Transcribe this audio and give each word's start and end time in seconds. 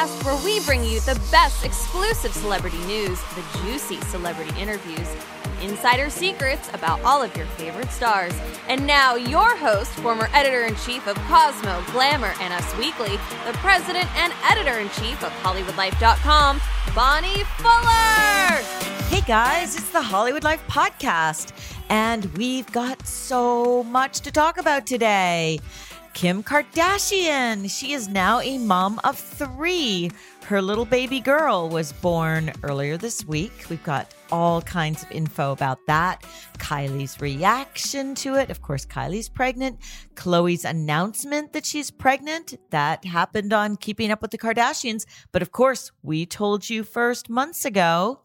Life 0.00 0.08
cast 0.08 0.24
where 0.24 0.44
we 0.46 0.64
bring 0.64 0.82
you 0.82 0.98
the 1.00 1.20
best 1.30 1.62
exclusive 1.62 2.32
celebrity 2.32 2.78
news, 2.86 3.20
the 3.34 3.44
juicy 3.62 4.00
celebrity 4.06 4.58
interviews, 4.58 5.06
insider 5.60 6.08
secrets 6.08 6.70
about 6.72 7.02
all 7.02 7.20
of 7.20 7.36
your 7.36 7.44
favorite 7.44 7.90
stars. 7.90 8.32
And 8.66 8.86
now, 8.86 9.16
your 9.16 9.54
host, 9.56 9.92
former 9.96 10.30
editor 10.32 10.64
in 10.64 10.74
chief 10.76 11.06
of 11.06 11.16
Cosmo, 11.28 11.82
Glamour, 11.92 12.32
and 12.40 12.54
Us 12.54 12.78
Weekly, 12.78 13.18
the 13.44 13.52
president 13.58 14.08
and 14.16 14.32
editor 14.44 14.78
in 14.78 14.88
chief 14.88 15.22
of 15.22 15.32
HollywoodLife.com, 15.42 16.62
Bonnie 16.94 17.44
Fuller. 17.58 18.80
Hey 19.10 19.20
guys, 19.26 19.76
it's 19.76 19.90
the 19.90 20.00
Hollywood 20.00 20.44
Life 20.44 20.66
Podcast, 20.66 21.52
and 21.90 22.24
we've 22.38 22.72
got 22.72 23.06
so 23.06 23.84
much 23.84 24.20
to 24.20 24.32
talk 24.32 24.56
about 24.56 24.86
today. 24.86 25.60
Kim 26.12 26.42
Kardashian, 26.42 27.70
she 27.70 27.92
is 27.92 28.08
now 28.08 28.40
a 28.40 28.58
mom 28.58 29.00
of 29.04 29.18
three. 29.18 30.10
Her 30.44 30.60
little 30.60 30.84
baby 30.84 31.20
girl 31.20 31.68
was 31.68 31.92
born 31.92 32.52
earlier 32.62 32.96
this 32.96 33.24
week. 33.24 33.52
We've 33.70 33.82
got 33.84 34.12
all 34.32 34.60
kinds 34.62 35.02
of 35.02 35.10
info 35.12 35.52
about 35.52 35.78
that. 35.86 36.24
Kylie's 36.58 37.20
reaction 37.20 38.14
to 38.16 38.34
it. 38.34 38.50
Of 38.50 38.60
course, 38.60 38.84
Kylie's 38.84 39.28
pregnant. 39.28 39.78
Khloe's 40.14 40.64
announcement 40.64 41.52
that 41.52 41.64
she's 41.64 41.90
pregnant. 41.90 42.58
That 42.70 43.04
happened 43.04 43.52
on 43.52 43.76
Keeping 43.76 44.10
Up 44.10 44.20
with 44.20 44.32
the 44.32 44.38
Kardashians. 44.38 45.06
But 45.32 45.42
of 45.42 45.52
course, 45.52 45.92
we 46.02 46.26
told 46.26 46.68
you 46.68 46.82
first 46.82 47.30
months 47.30 47.64
ago. 47.64 48.22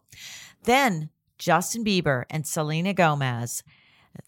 Then 0.64 1.10
Justin 1.38 1.84
Bieber 1.84 2.24
and 2.28 2.46
Selena 2.46 2.92
Gomez. 2.92 3.62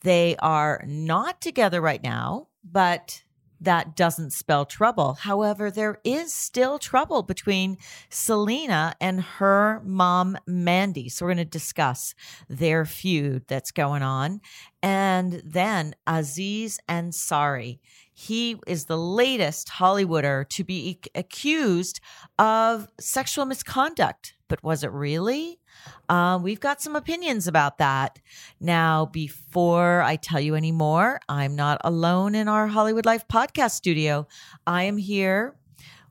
They 0.03 0.37
are 0.39 0.85
not 0.87 1.41
together 1.41 1.81
right 1.81 2.03
now, 2.03 2.49
but 2.63 3.23
that 3.61 3.97
doesn't 3.97 4.33
spell 4.33 4.65
trouble. 4.65 5.15
However, 5.15 5.71
there 5.71 5.99
is 6.05 6.33
still 6.33 6.79
trouble 6.79 7.23
between 7.23 7.79
Selena 8.11 8.95
and 9.01 9.21
her 9.21 9.83
mom, 9.85 10.39
Mandy. 10.47 11.09
So 11.09 11.25
we're 11.25 11.35
going 11.35 11.45
to 11.47 11.51
discuss 11.51 12.15
their 12.49 12.85
feud 12.85 13.45
that's 13.49 13.71
going 13.71 14.03
on. 14.03 14.41
And 14.83 15.43
then 15.45 15.95
Aziz 16.07 16.79
Ansari. 16.89 17.81
He 18.13 18.57
is 18.67 18.87
the 18.87 18.99
latest 18.99 19.69
Hollywooder 19.69 20.49
to 20.49 20.65
be 20.65 21.01
accused 21.15 22.01
of 22.39 22.89
sexual 22.99 23.45
misconduct. 23.45 24.35
But 24.49 24.63
was 24.65 24.83
it 24.83 24.91
really? 24.91 25.61
Uh, 26.09 26.39
we've 26.43 26.61
got 26.61 26.81
some 26.81 26.97
opinions 26.97 27.47
about 27.47 27.79
that. 27.79 28.19
Now, 28.61 29.07
before 29.07 30.03
I 30.03 30.17
tell 30.17 30.41
you 30.41 30.55
any 30.55 30.73
more, 30.73 31.21
I'm 31.29 31.55
not 31.55 31.81
alone 31.85 32.35
in 32.35 32.49
our 32.49 32.67
Hollywood 32.67 33.07
Life 33.07 33.29
podcast 33.29 33.73
studio. 33.73 34.27
I 34.67 34.85
am 34.85 34.97
here 34.97 35.55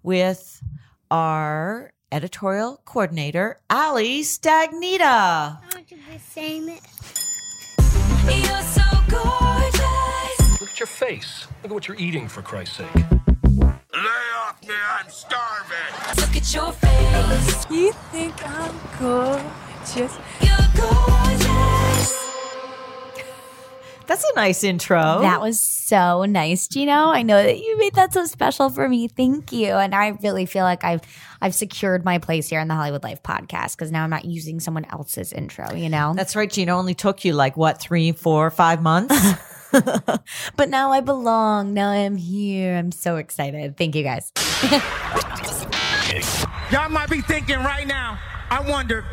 with 0.04 0.62
our 1.12 1.92
editorial 2.12 2.82
coordinator, 2.86 3.60
Ali 3.70 4.22
Stagnita. 4.22 5.02
I 5.02 5.58
want 5.74 5.88
to 5.88 5.96
be 5.96 6.18
famous. 6.20 6.82
You're 8.26 8.62
so 8.62 8.84
gorgeous. 9.10 10.62
Look 10.62 10.70
at 10.72 10.80
your 10.80 10.88
face. 10.88 11.48
Look 11.64 11.72
at 11.72 11.74
what 11.74 11.88
you're 11.88 11.98
eating, 11.98 12.28
for 12.28 12.42
Christ's 12.42 12.78
sake. 12.78 13.17
Lay 13.98 14.04
off 14.46 14.62
me, 14.62 14.76
I'm 14.92 15.10
starving. 15.10 16.22
Look 16.22 16.36
at 16.38 16.54
your 16.54 16.72
face. 16.72 17.66
You 17.72 17.92
think 18.12 18.48
I'm 18.48 18.76
gorgeous? 19.00 20.20
You're 20.40 20.68
gorgeous. 20.76 22.28
That's 24.06 24.24
a 24.24 24.36
nice 24.36 24.64
intro. 24.64 25.22
That 25.22 25.42
was 25.42 25.60
so 25.60 26.26
nice, 26.26 26.68
Gino. 26.68 26.92
I 26.92 27.24
know 27.24 27.42
that 27.42 27.58
you 27.58 27.76
made 27.80 27.96
that 27.96 28.14
so 28.14 28.26
special 28.26 28.70
for 28.70 28.88
me. 28.88 29.08
Thank 29.08 29.52
you. 29.52 29.74
And 29.74 29.96
I 29.96 30.10
really 30.22 30.46
feel 30.46 30.64
like 30.64 30.84
I've 30.84 31.02
I've 31.42 31.56
secured 31.56 32.06
my 32.06 32.20
place 32.20 32.48
here 32.48 32.60
in 32.60 32.68
the 32.68 32.76
Hollywood 32.76 33.02
Life 33.04 33.24
podcast 33.24 33.78
because 33.78 33.92
now 33.92 34.04
I'm 34.04 34.12
not 34.12 34.26
using 34.26 34.60
someone 34.60 34.86
else's 34.92 35.34
intro, 35.34 35.74
you 35.74 35.90
know? 35.90 36.14
That's 36.16 36.36
right, 36.36 36.52
Gino. 36.52 36.78
Only 36.78 36.94
took 36.94 37.26
you 37.26 37.34
like 37.34 37.58
what, 37.58 37.82
three, 37.82 38.12
four, 38.12 38.52
five 38.52 38.84
months? 38.84 39.16
but 40.56 40.70
now 40.70 40.92
I 40.92 41.02
belong. 41.02 41.74
Now 41.74 41.90
I'm 41.90 42.18
here. 42.18 42.76
I'm 42.76 42.92
so 42.92 43.18
excited. 43.18 43.78
Thank 43.78 43.96
you 43.96 44.04
guys. 44.04 44.32
Y'all 46.72 46.90
might 46.90 47.10
be 47.10 47.22
thinking 47.22 47.58
right 47.58 47.88
now, 47.88 48.20
I 48.50 48.62
wonder, 48.62 49.06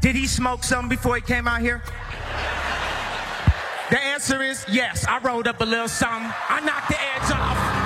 did 0.00 0.16
he 0.16 0.26
smoke 0.26 0.64
something 0.64 0.88
before 0.88 1.16
he 1.16 1.22
came 1.22 1.46
out 1.46 1.60
here? 1.60 1.82
The 3.90 4.00
answer 4.00 4.42
is 4.42 4.64
yes. 4.68 5.06
I 5.06 5.18
rolled 5.18 5.46
up 5.46 5.60
a 5.60 5.64
little 5.64 5.88
something. 5.88 6.32
I 6.48 6.60
knocked 6.60 6.88
the 6.88 7.00
edge 7.00 7.30
off. 7.30 7.82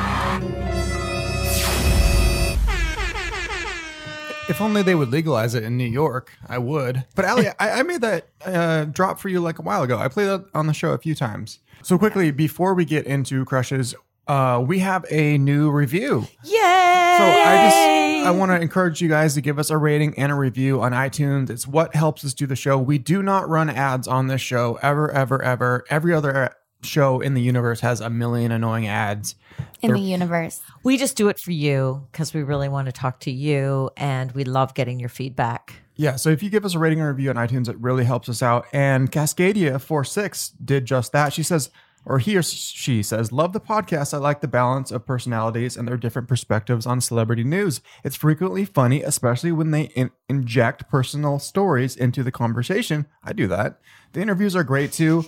If 4.48 4.60
only 4.60 4.82
they 4.82 4.94
would 4.94 5.10
legalize 5.10 5.56
it 5.56 5.64
in 5.64 5.76
New 5.76 5.88
York, 5.88 6.32
I 6.46 6.58
would. 6.58 7.04
But 7.16 7.24
Ali, 7.24 7.48
I, 7.58 7.80
I 7.80 7.82
made 7.82 8.00
that 8.02 8.28
uh, 8.44 8.84
drop 8.84 9.18
for 9.18 9.28
you 9.28 9.40
like 9.40 9.58
a 9.58 9.62
while 9.62 9.82
ago. 9.82 9.98
I 9.98 10.06
played 10.06 10.28
that 10.28 10.44
on 10.54 10.68
the 10.68 10.72
show 10.72 10.92
a 10.92 10.98
few 10.98 11.16
times. 11.16 11.58
So 11.82 11.98
quickly, 11.98 12.30
before 12.30 12.74
we 12.74 12.84
get 12.84 13.06
into 13.06 13.44
crushes, 13.44 13.94
uh, 14.26 14.62
we 14.66 14.80
have 14.80 15.04
a 15.10 15.38
new 15.38 15.70
review. 15.70 16.26
Yay! 16.44 16.52
So 16.52 17.24
I 17.24 17.60
just 17.64 18.26
I 18.26 18.30
want 18.32 18.50
to 18.50 18.60
encourage 18.60 19.00
you 19.00 19.08
guys 19.08 19.34
to 19.34 19.40
give 19.40 19.58
us 19.58 19.70
a 19.70 19.78
rating 19.78 20.18
and 20.18 20.32
a 20.32 20.34
review 20.34 20.82
on 20.82 20.92
iTunes. 20.92 21.48
It's 21.48 21.66
what 21.66 21.94
helps 21.94 22.24
us 22.24 22.34
do 22.34 22.46
the 22.46 22.56
show. 22.56 22.76
We 22.76 22.98
do 22.98 23.22
not 23.22 23.48
run 23.48 23.70
ads 23.70 24.08
on 24.08 24.26
this 24.26 24.40
show 24.40 24.78
ever, 24.82 25.10
ever, 25.12 25.40
ever. 25.42 25.84
Every 25.88 26.12
other 26.12 26.56
show 26.82 27.20
in 27.20 27.34
the 27.34 27.42
universe 27.42 27.80
has 27.80 28.00
a 28.00 28.10
million 28.10 28.50
annoying 28.50 28.88
ads. 28.88 29.36
In 29.80 29.92
the 29.92 30.00
universe. 30.00 30.60
We 30.82 30.96
just 30.96 31.16
do 31.16 31.28
it 31.28 31.38
for 31.38 31.52
you 31.52 32.06
because 32.10 32.34
we 32.34 32.42
really 32.42 32.68
want 32.68 32.86
to 32.86 32.92
talk 32.92 33.20
to 33.20 33.30
you 33.30 33.90
and 33.96 34.32
we 34.32 34.42
love 34.42 34.74
getting 34.74 34.98
your 34.98 35.08
feedback. 35.08 35.82
Yeah, 35.96 36.16
so 36.16 36.28
if 36.30 36.42
you 36.42 36.50
give 36.50 36.64
us 36.64 36.74
a 36.74 36.78
rating 36.78 37.00
or 37.00 37.08
review 37.10 37.30
on 37.30 37.36
iTunes, 37.36 37.68
it 37.68 37.78
really 37.78 38.04
helps 38.04 38.28
us 38.28 38.42
out. 38.42 38.66
And 38.72 39.10
Cascadia46 39.10 40.52
did 40.64 40.84
just 40.84 41.12
that. 41.12 41.32
She 41.32 41.42
says, 41.42 41.70
or 42.04 42.20
he 42.20 42.36
or 42.36 42.42
she 42.42 43.02
says, 43.02 43.32
Love 43.32 43.52
the 43.52 43.60
podcast. 43.60 44.14
I 44.14 44.18
like 44.18 44.40
the 44.40 44.48
balance 44.48 44.92
of 44.92 45.04
personalities 45.04 45.76
and 45.76 45.88
their 45.88 45.96
different 45.96 46.28
perspectives 46.28 46.86
on 46.86 47.00
celebrity 47.00 47.42
news. 47.42 47.80
It's 48.04 48.14
frequently 48.14 48.64
funny, 48.64 49.02
especially 49.02 49.52
when 49.52 49.72
they 49.72 49.84
in- 49.96 50.12
inject 50.28 50.88
personal 50.88 51.38
stories 51.40 51.96
into 51.96 52.22
the 52.22 52.30
conversation. 52.30 53.06
I 53.24 53.32
do 53.32 53.48
that. 53.48 53.80
The 54.12 54.20
interviews 54.20 54.54
are 54.54 54.64
great 54.64 54.92
too. 54.92 55.24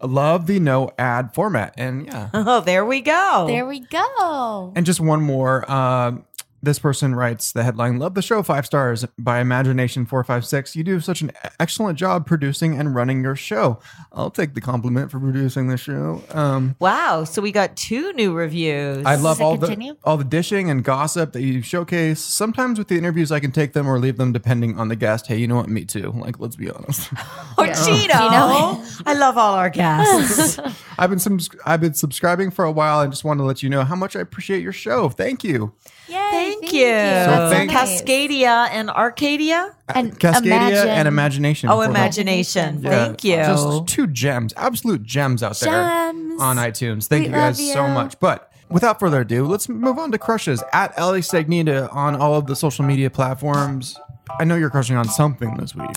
I 0.00 0.06
love 0.06 0.46
the 0.46 0.60
no 0.60 0.90
ad 0.98 1.32
format. 1.32 1.74
And 1.78 2.06
yeah. 2.06 2.28
Oh, 2.34 2.60
there 2.60 2.84
we 2.84 3.00
go. 3.00 3.44
There 3.46 3.64
we 3.64 3.80
go. 3.80 4.72
And 4.76 4.84
just 4.84 5.00
one 5.00 5.22
more. 5.22 5.70
Um, 5.70 6.25
this 6.66 6.78
person 6.78 7.14
writes 7.14 7.52
the 7.52 7.62
headline 7.62 7.98
Love 7.98 8.14
the 8.14 8.20
show, 8.20 8.42
five 8.42 8.66
stars 8.66 9.06
by 9.16 9.42
Imagination456. 9.42 10.74
You 10.74 10.84
do 10.84 11.00
such 11.00 11.22
an 11.22 11.32
excellent 11.58 11.96
job 11.98 12.26
producing 12.26 12.78
and 12.78 12.94
running 12.94 13.22
your 13.22 13.36
show. 13.36 13.78
I'll 14.12 14.30
take 14.30 14.54
the 14.54 14.60
compliment 14.60 15.10
for 15.10 15.18
producing 15.18 15.68
the 15.68 15.78
show. 15.78 16.22
Um, 16.32 16.76
wow. 16.80 17.24
So 17.24 17.40
we 17.40 17.52
got 17.52 17.76
two 17.76 18.12
new 18.12 18.34
reviews. 18.34 19.06
I 19.06 19.14
love 19.14 19.40
all 19.40 19.56
continue? 19.56 19.94
the 19.94 19.98
all 20.04 20.16
the 20.16 20.24
dishing 20.24 20.68
and 20.68 20.84
gossip 20.84 21.32
that 21.32 21.42
you 21.42 21.62
showcase. 21.62 22.20
Sometimes 22.20 22.78
with 22.78 22.88
the 22.88 22.98
interviews, 22.98 23.32
I 23.32 23.40
can 23.40 23.52
take 23.52 23.72
them 23.72 23.88
or 23.88 23.98
leave 23.98 24.16
them 24.16 24.32
depending 24.32 24.78
on 24.78 24.88
the 24.88 24.96
guest. 24.96 25.28
Hey, 25.28 25.36
you 25.36 25.46
know 25.46 25.56
what? 25.56 25.68
Me 25.68 25.84
too. 25.84 26.12
Like, 26.16 26.38
let's 26.38 26.56
be 26.56 26.68
honest. 26.70 27.10
Or 27.58 27.64
Gino. 27.68 28.12
I 28.12 29.14
love 29.16 29.38
all 29.38 29.54
our 29.54 29.70
guests. 29.70 30.58
I've 30.98 31.08
been 31.08 31.18
subs- 31.18 31.48
I've 31.64 31.80
been 31.80 31.94
subscribing 31.94 32.50
for 32.50 32.66
a 32.66 32.72
while 32.72 33.00
and 33.00 33.10
just 33.10 33.24
want 33.24 33.40
to 33.40 33.44
let 33.44 33.62
you 33.62 33.70
know 33.70 33.82
how 33.82 33.96
much 33.96 34.14
I 34.14 34.20
appreciate 34.20 34.62
your 34.62 34.72
show. 34.72 35.08
Thank 35.08 35.42
you. 35.42 35.72
Yay. 36.08 36.16
Thank, 36.30 36.72
you. 36.72 36.86
That's 36.86 37.32
so 37.32 37.50
thank- 37.50 37.72
nice. 37.72 38.02
Cascadia 38.02 38.68
and 38.70 38.90
Arcadia. 38.90 39.74
And 39.94 40.18
Cascadia 40.18 40.44
imagine- 40.46 40.88
and 40.88 41.08
Imagination. 41.08 41.68
Oh, 41.70 41.80
imagination. 41.82 42.80
Yeah, 42.82 42.90
Thank 42.90 43.24
you. 43.24 43.36
Just 43.36 43.86
two 43.88 44.06
gems, 44.06 44.52
absolute 44.56 45.02
gems 45.02 45.42
out 45.42 45.58
there 45.60 45.72
Gems. 45.72 46.40
on 46.40 46.56
iTunes. 46.56 47.06
Thank 47.06 47.22
We 47.22 47.26
you 47.28 47.34
guys 47.34 47.60
love 47.60 47.72
so 47.74 47.88
much. 47.88 48.20
But 48.20 48.50
without 48.68 48.98
further 49.00 49.20
ado, 49.22 49.44
let's 49.46 49.68
move 49.68 49.98
on 49.98 50.12
to 50.12 50.18
crushes 50.18 50.62
at 50.72 50.92
Ellie 50.98 51.20
Stagnita 51.22 51.94
on 51.94 52.16
all 52.16 52.34
of 52.36 52.46
the 52.46 52.56
social 52.56 52.84
media 52.84 53.10
platforms. 53.10 53.98
I 54.40 54.44
know 54.44 54.56
you're 54.56 54.70
crushing 54.70 54.96
on 54.96 55.06
something 55.08 55.56
this 55.56 55.74
week. 55.74 55.88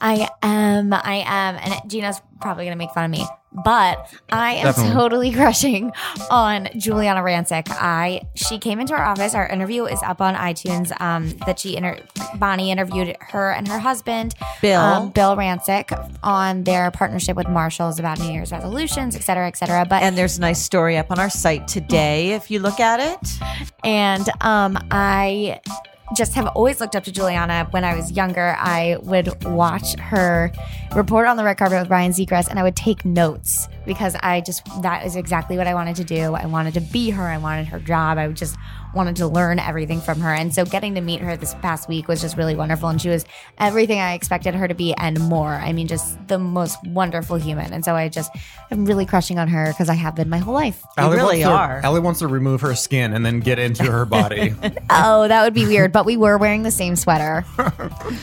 I 0.00 0.28
am. 0.42 0.92
I 0.92 1.24
am. 1.26 1.56
And 1.56 1.90
Gina's 1.90 2.20
probably 2.40 2.64
going 2.64 2.76
to 2.76 2.78
make 2.78 2.90
fun 2.92 3.06
of 3.06 3.10
me, 3.10 3.26
but 3.52 4.12
I 4.30 4.54
am 4.54 4.64
Definitely. 4.66 4.92
totally 4.94 5.32
crushing 5.38 5.92
on 6.30 6.66
Giuliana 6.76 7.22
Rancic. 7.22 7.68
I 7.70 8.22
she 8.34 8.58
came 8.58 8.80
into 8.80 8.94
our 8.94 9.04
office. 9.04 9.34
Our 9.34 9.46
interview 9.48 9.84
is 9.86 10.02
up 10.02 10.20
on 10.20 10.34
iTunes. 10.34 10.98
Um, 11.00 11.30
that 11.46 11.58
she 11.58 11.76
inter- 11.76 11.98
Bonnie 12.36 12.70
interviewed 12.70 13.16
her 13.20 13.52
and 13.52 13.66
her 13.68 13.78
husband 13.78 14.34
Bill. 14.60 14.80
um, 14.80 15.10
Bill 15.10 15.36
Rancic 15.36 15.92
on 16.22 16.64
their 16.64 16.90
partnership 16.90 17.36
with 17.36 17.48
Marshalls 17.48 17.98
about 17.98 18.18
New 18.18 18.30
Year's 18.30 18.52
resolutions, 18.52 19.16
et 19.16 19.22
cetera, 19.22 19.46
et 19.48 19.56
cetera. 19.56 19.84
But 19.88 20.02
And 20.02 20.16
there's 20.16 20.38
a 20.38 20.40
nice 20.40 20.60
story 20.62 20.96
up 20.96 21.10
on 21.10 21.18
our 21.18 21.30
site 21.30 21.66
today 21.68 22.32
if 22.32 22.50
you 22.50 22.58
look 22.60 22.80
at 22.80 23.00
it. 23.00 23.68
And 23.84 24.28
um, 24.42 24.78
I 24.90 25.60
just 26.16 26.34
have 26.34 26.46
always 26.48 26.80
looked 26.80 26.96
up 26.96 27.04
to 27.04 27.12
Giuliana. 27.12 27.70
When 27.72 27.84
I 27.84 27.94
was 27.94 28.12
younger, 28.12 28.56
I 28.58 28.96
would 29.02 29.44
watch 29.44 29.94
her 29.98 30.52
report 30.94 31.26
on 31.26 31.36
the 31.36 31.44
red 31.44 31.58
carpet 31.58 31.80
with 31.80 31.90
Ryan 31.90 32.12
Seacrest, 32.12 32.48
and 32.48 32.58
I 32.58 32.62
would 32.62 32.76
take 32.76 33.04
notes 33.04 33.68
because 33.86 34.16
I 34.22 34.40
just 34.40 34.64
that 34.82 35.04
is 35.04 35.16
exactly 35.16 35.56
what 35.56 35.66
I 35.66 35.74
wanted 35.74 35.96
to 35.96 36.04
do. 36.04 36.34
I 36.34 36.46
wanted 36.46 36.74
to 36.74 36.80
be 36.80 37.10
her. 37.10 37.22
I 37.22 37.38
wanted 37.38 37.66
her 37.68 37.78
job. 37.78 38.18
I 38.18 38.26
would 38.26 38.36
just 38.36 38.56
wanted 38.94 39.16
to 39.16 39.26
learn 39.26 39.58
everything 39.58 40.00
from 40.00 40.20
her. 40.20 40.32
And 40.32 40.54
so 40.54 40.64
getting 40.64 40.94
to 40.94 41.00
meet 41.00 41.20
her 41.20 41.36
this 41.36 41.54
past 41.56 41.88
week 41.88 42.08
was 42.08 42.20
just 42.20 42.36
really 42.36 42.54
wonderful. 42.54 42.88
And 42.88 43.00
she 43.00 43.08
was 43.08 43.24
everything 43.58 44.00
I 44.00 44.14
expected 44.14 44.54
her 44.54 44.66
to 44.68 44.74
be 44.74 44.94
and 44.94 45.18
more. 45.20 45.48
I 45.54 45.72
mean, 45.72 45.86
just 45.86 46.16
the 46.28 46.38
most 46.38 46.78
wonderful 46.86 47.36
human. 47.36 47.72
And 47.72 47.84
so 47.84 47.94
I 47.94 48.08
just 48.08 48.30
am 48.70 48.84
really 48.84 49.06
crushing 49.06 49.38
on 49.38 49.48
her 49.48 49.68
because 49.68 49.88
I 49.88 49.94
have 49.94 50.14
been 50.14 50.28
my 50.28 50.38
whole 50.38 50.54
life. 50.54 50.82
You 50.96 51.04
really 51.10 51.22
wants 51.24 51.40
to, 51.42 51.50
are. 51.50 51.80
Allie 51.84 52.00
wants 52.00 52.20
to 52.20 52.26
remove 52.26 52.60
her 52.62 52.74
skin 52.74 53.12
and 53.12 53.24
then 53.24 53.40
get 53.40 53.58
into 53.58 53.84
her 53.84 54.04
body. 54.04 54.54
Oh, 54.90 55.28
that 55.28 55.44
would 55.44 55.54
be 55.54 55.66
weird. 55.66 55.92
But 55.92 56.06
we 56.06 56.16
were 56.16 56.38
wearing 56.38 56.62
the 56.62 56.70
same 56.70 56.96
sweater, 56.96 57.44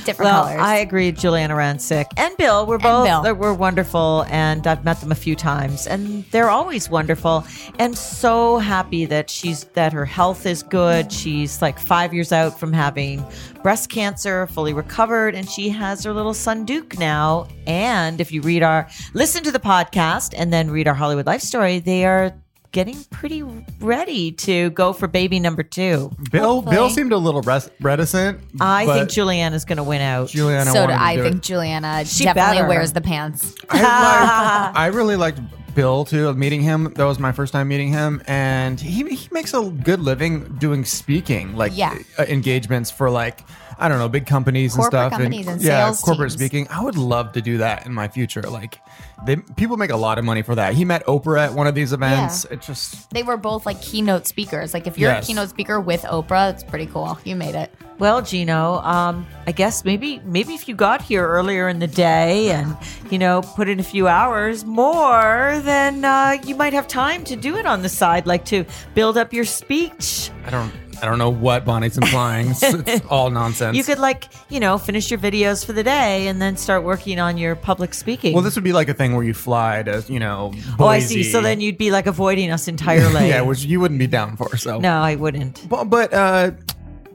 different 0.04 0.20
Well, 0.32 0.44
colors. 0.46 0.60
I 0.60 0.78
agree. 0.78 1.12
Giuliana 1.12 1.56
Rancic 1.56 2.06
and 2.18 2.36
Bill 2.38 2.66
were 2.66 2.78
both 2.80 3.06
Bill. 3.06 3.22
they 3.22 3.32
were 3.34 3.54
wonderful, 3.54 4.26
and 4.30 4.66
I've 4.66 4.84
met 4.84 5.00
them 5.00 5.12
a 5.12 5.16
few 5.16 5.36
times, 5.36 5.86
and 5.88 6.24
they're 6.32 6.50
always 6.50 6.90
wonderful. 6.90 7.46
And 7.80 7.96
so 7.98 8.58
happy 8.58 9.06
that 9.06 9.30
she's 9.30 9.66
that 9.76 9.94
her 9.94 10.06
health 10.06 10.46
is 10.46 10.55
good. 10.63 11.12
She's 11.12 11.62
like 11.62 11.80
five 11.80 12.13
years 12.13 12.31
out 12.31 12.60
from 12.60 12.74
having 12.74 13.25
breast 13.63 13.90
cancer, 13.90 14.48
fully 14.48 14.74
recovered, 14.74 15.36
and 15.36 15.50
she 15.50 15.69
has 15.69 16.04
her 16.04 16.13
little 16.13 16.34
son 16.34 16.66
Duke 16.66 16.98
now. 17.00 17.48
And 17.68 18.19
if 18.22 18.31
you 18.31 18.42
read 18.42 18.63
our 18.63 18.88
listen 19.13 19.44
to 19.44 19.52
the 19.52 19.60
podcast 19.60 20.34
and 20.38 20.52
then 20.52 20.69
read 20.72 20.88
our 20.88 20.94
Hollywood 20.94 21.25
life 21.25 21.42
story, 21.42 21.80
they 21.80 22.06
are 22.06 22.34
getting 22.72 23.02
pretty 23.06 23.42
ready 23.80 24.34
to 24.34 24.69
go 24.72 24.92
for 24.92 25.07
baby 25.07 25.40
number 25.40 25.63
two. 25.63 26.12
Bill 26.30 26.56
Hopefully. 26.56 26.75
Bill 26.75 26.90
seemed 26.90 27.13
a 27.13 27.18
little 27.18 27.42
res- 27.42 27.69
reticent. 27.80 28.42
I 28.60 28.86
but 28.86 28.94
think 28.96 29.10
Giuliana's 29.12 29.63
going 29.63 29.78
to 29.78 29.84
win 29.84 30.01
out. 30.01 30.28
Giuliana 30.28 30.66
so 30.66 30.74
do 30.74 30.80
wanted 30.80 30.94
I 30.96 31.16
do 31.16 31.24
think 31.24 31.36
it. 31.38 31.42
Giuliana 31.44 32.04
She 32.06 32.25
definitely 32.25 32.58
better. 32.58 32.68
wears 32.68 32.92
the 32.92 33.00
pants. 33.00 33.56
I, 33.69 33.81
liked, 33.81 34.78
I 34.78 34.86
really 34.88 35.16
liked 35.16 35.40
Bill 35.75 36.06
too. 36.06 36.27
Of 36.30 36.38
meeting 36.38 36.62
him, 36.62 36.94
that 36.95 37.04
was 37.06 37.19
my 37.19 37.31
first 37.31 37.54
time 37.54 37.68
meeting 37.68 37.89
him, 37.89 38.22
and 38.27 38.80
he 38.80 39.04
he 39.16 39.27
makes 39.31 39.54
a 39.54 39.62
good 39.69 40.00
living 40.00 40.56
doing 40.57 40.86
speaking, 40.86 41.56
like 41.56 41.74
Yeah. 41.75 41.98
uh, 42.18 42.24
engagements 42.24 42.89
for 42.89 43.10
like 43.10 43.42
I 43.77 43.89
don't 43.89 44.00
know 44.00 44.07
big 44.07 44.25
companies 44.25 44.75
and 44.75 44.86
stuff, 44.86 45.12
companies 45.12 45.48
and 45.48 45.62
yeah, 45.62 45.86
sales 45.88 46.01
corporate 46.01 46.30
teams. 46.31 46.42
speaking. 46.42 46.68
I 46.72 46.81
would 46.83 46.98
love 46.98 47.33
to 47.33 47.42
do 47.42 47.57
that 47.57 47.86
in 47.86 47.94
my 47.94 48.07
future. 48.07 48.42
Like, 48.44 48.80
they 49.25 49.38
people 49.38 49.77
make 49.77 49.92
a 49.92 49.98
lot 49.98 50.18
of 50.18 50.25
money 50.25 50.42
for 50.42 50.56
that. 50.56 50.74
He 50.74 50.86
met 50.86 51.06
Oprah 51.06 51.45
at 51.48 51.54
one 51.54 51.68
of 51.68 51.75
these 51.75 51.94
events. 51.94 52.45
It 52.45 52.62
just 52.62 53.10
They 53.12 53.24
were 53.24 53.38
both 53.38 53.66
like 53.66 53.81
keynote 53.81 54.27
speakers. 54.27 54.74
Like 54.74 54.88
if 54.88 54.98
you're 54.98 55.12
Yes. 55.12 55.24
a 55.24 55.27
keynote 55.27 55.50
speaker 55.50 55.80
with 55.80 56.04
Oprah, 56.04 56.51
it's 56.51 56.63
pretty 56.63 56.86
cool. 56.86 57.18
You 57.24 57.36
made 57.36 57.56
it. 57.56 57.72
Well, 57.98 58.22
Gino, 58.22 58.80
um, 58.80 59.25
I 59.48 59.54
guess 59.54 59.86
maybe 59.86 60.19
maybe 60.25 60.54
if 60.54 60.68
you 60.68 60.75
got 60.75 61.01
here 61.01 61.25
earlier 61.25 61.69
in 61.69 61.80
the 61.80 61.88
day 61.88 62.51
and 62.51 62.75
you 63.10 63.18
know 63.18 63.42
put 63.42 63.69
in 63.69 63.80
a 63.80 63.83
few 63.83 64.07
hours 64.07 64.66
more, 64.66 65.60
then 65.63 66.04
uh, 66.04 66.38
you 66.45 66.56
might 66.56 66.74
have 66.74 66.88
time 66.88 67.24
to 67.25 67.36
do 67.36 67.56
it 67.57 67.66
on 67.66 67.81
the 67.81 67.89
side, 67.89 68.27
like 68.27 68.45
to 68.45 68.66
build 68.94 69.18
up 69.18 69.31
your 69.33 69.45
speech. 69.45 70.30
I 70.45 70.50
don't 70.50 70.72
I 71.01 71.06
don't 71.06 71.18
know 71.18 71.30
what 71.30 71.66
Bonnie's 71.66 71.98
implying. 71.98 72.50
it's, 72.51 72.63
it's 72.63 73.06
all 73.07 73.30
nonsense. 73.30 73.77
You 73.77 73.83
could 73.83 74.00
like 74.00 74.25
you 74.50 74.60
know 74.60 74.77
finish 74.77 75.10
your 75.10 75.19
videos 75.19 75.66
for 75.66 75.74
the 75.74 75.83
day 75.83 76.27
and 76.27 76.42
then 76.42 76.57
start 76.57 76.83
working 76.83 77.19
on 77.19 77.38
your 77.38 77.56
public 77.56 77.94
speaking. 77.94 78.33
well, 78.33 78.44
this 78.44 78.56
would 78.56 78.63
be 78.63 78.74
like 78.74 78.89
a 78.89 78.94
thing 78.94 79.15
where 79.16 79.26
you 79.26 79.34
fly 79.34 79.84
to 79.84 80.04
you 80.08 80.20
know. 80.20 80.54
oh, 80.80 80.86
I 80.88 81.00
see. 81.00 81.24
So 81.24 81.42
then 81.42 81.62
you'd 81.62 81.78
be 81.78 81.92
like 81.92 82.08
avoiding 82.08 82.52
us 82.52 82.68
entirely. 82.76 83.30
yeah, 83.30 83.42
which 83.42 83.64
you 83.64 83.80
wouldn't 83.80 84.00
be 84.00 84.08
down 84.08 84.38
for. 84.38 84.58
So 84.58 84.80
no, 84.80 85.00
I 85.02 85.16
wouldn't. 85.16 85.68
But, 85.70 85.86
but 85.86 86.14
uh, 86.14 86.52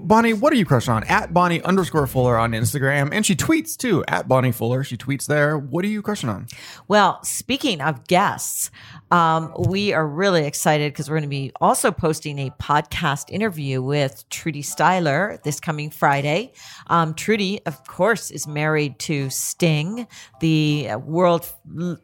Bonnie, 0.02 0.32
what 0.32 0.52
are 0.52 0.56
you 0.56 0.64
crushing 0.64 0.92
on? 0.92 1.04
At 1.04 1.32
Bonnie 1.32 1.62
underscore 1.62 2.06
Fuller 2.06 2.38
on 2.38 2.52
Instagram. 2.52 3.10
And 3.12 3.24
she 3.24 3.36
tweets 3.36 3.76
too. 3.76 4.04
At 4.08 4.28
Bonnie 4.28 4.52
Fuller. 4.52 4.82
She 4.84 4.96
tweets 4.96 5.26
there. 5.26 5.58
What 5.58 5.84
are 5.84 5.88
you 5.88 6.02
crushing 6.02 6.28
on? 6.28 6.46
Well, 6.88 7.22
speaking 7.22 7.80
of 7.80 8.06
guests, 8.06 8.70
um, 9.10 9.52
we 9.68 9.92
are 9.92 10.06
really 10.06 10.46
excited 10.46 10.92
because 10.92 11.08
we're 11.08 11.16
going 11.16 11.24
to 11.24 11.28
be 11.28 11.52
also 11.60 11.90
posting 11.90 12.38
a 12.38 12.50
podcast 12.50 13.30
interview 13.30 13.82
with 13.82 14.28
Trudy 14.30 14.62
Styler 14.62 15.42
this 15.42 15.60
coming 15.60 15.90
Friday. 15.90 16.52
Um, 16.88 17.14
Trudy, 17.14 17.60
of 17.66 17.84
course, 17.86 18.30
is 18.30 18.46
married 18.46 18.98
to 19.00 19.30
Sting, 19.30 20.06
the 20.40 20.88
uh, 20.90 20.98
world 20.98 21.50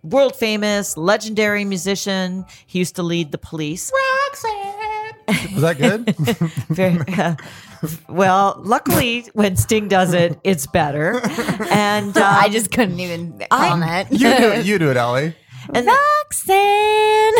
world 0.02 0.36
famous, 0.36 0.96
legendary 0.96 1.64
musician. 1.64 2.44
He 2.66 2.78
used 2.80 2.96
to 2.96 3.02
lead 3.02 3.32
the 3.32 3.38
Police. 3.38 3.92
Was 5.28 5.62
that 5.62 5.78
good? 5.78 6.16
Very, 6.68 6.98
well, 8.08 8.60
luckily, 8.64 9.26
when 9.32 9.56
Sting 9.56 9.88
does 9.88 10.12
it, 10.14 10.38
it's 10.44 10.66
better. 10.66 11.20
And 11.70 12.16
um, 12.16 12.22
I 12.24 12.48
just 12.48 12.70
couldn't 12.70 13.00
even 13.00 13.42
comment. 13.50 14.10
you 14.10 14.18
do 14.18 14.52
it. 14.52 14.66
You 14.66 14.78
do 14.78 14.90
it, 14.90 14.96
Allie. 15.06 15.34
And 15.74 15.86
Roxanne. 15.86 17.34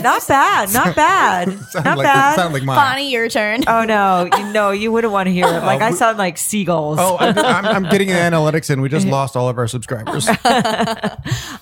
not 0.02 0.26
bad, 0.26 0.72
not 0.72 0.96
bad, 0.96 1.48
Sound 1.70 1.84
not 1.84 1.98
like, 1.98 2.04
bad. 2.04 2.36
Sound 2.36 2.54
like 2.54 2.62
mine. 2.62 2.76
Bonnie, 2.76 3.10
your 3.10 3.28
turn. 3.28 3.62
Oh 3.66 3.84
no, 3.84 4.28
you 4.36 4.52
know 4.52 4.70
you 4.70 4.92
wouldn't 4.92 5.12
want 5.12 5.26
to 5.26 5.32
hear 5.32 5.46
it. 5.46 5.60
Like 5.70 5.82
I 5.82 5.92
sound 5.92 6.18
like 6.18 6.36
seagulls. 6.36 6.98
Oh, 7.00 7.16
I'm, 7.20 7.38
I'm, 7.38 7.64
I'm 7.66 7.82
getting 7.84 8.08
the 8.08 8.14
analytics 8.30 8.70
in. 8.70 8.80
We 8.80 8.88
just 8.88 9.06
lost 9.06 9.36
all 9.36 9.48
of 9.48 9.56
our 9.56 9.68
subscribers. 9.68 10.28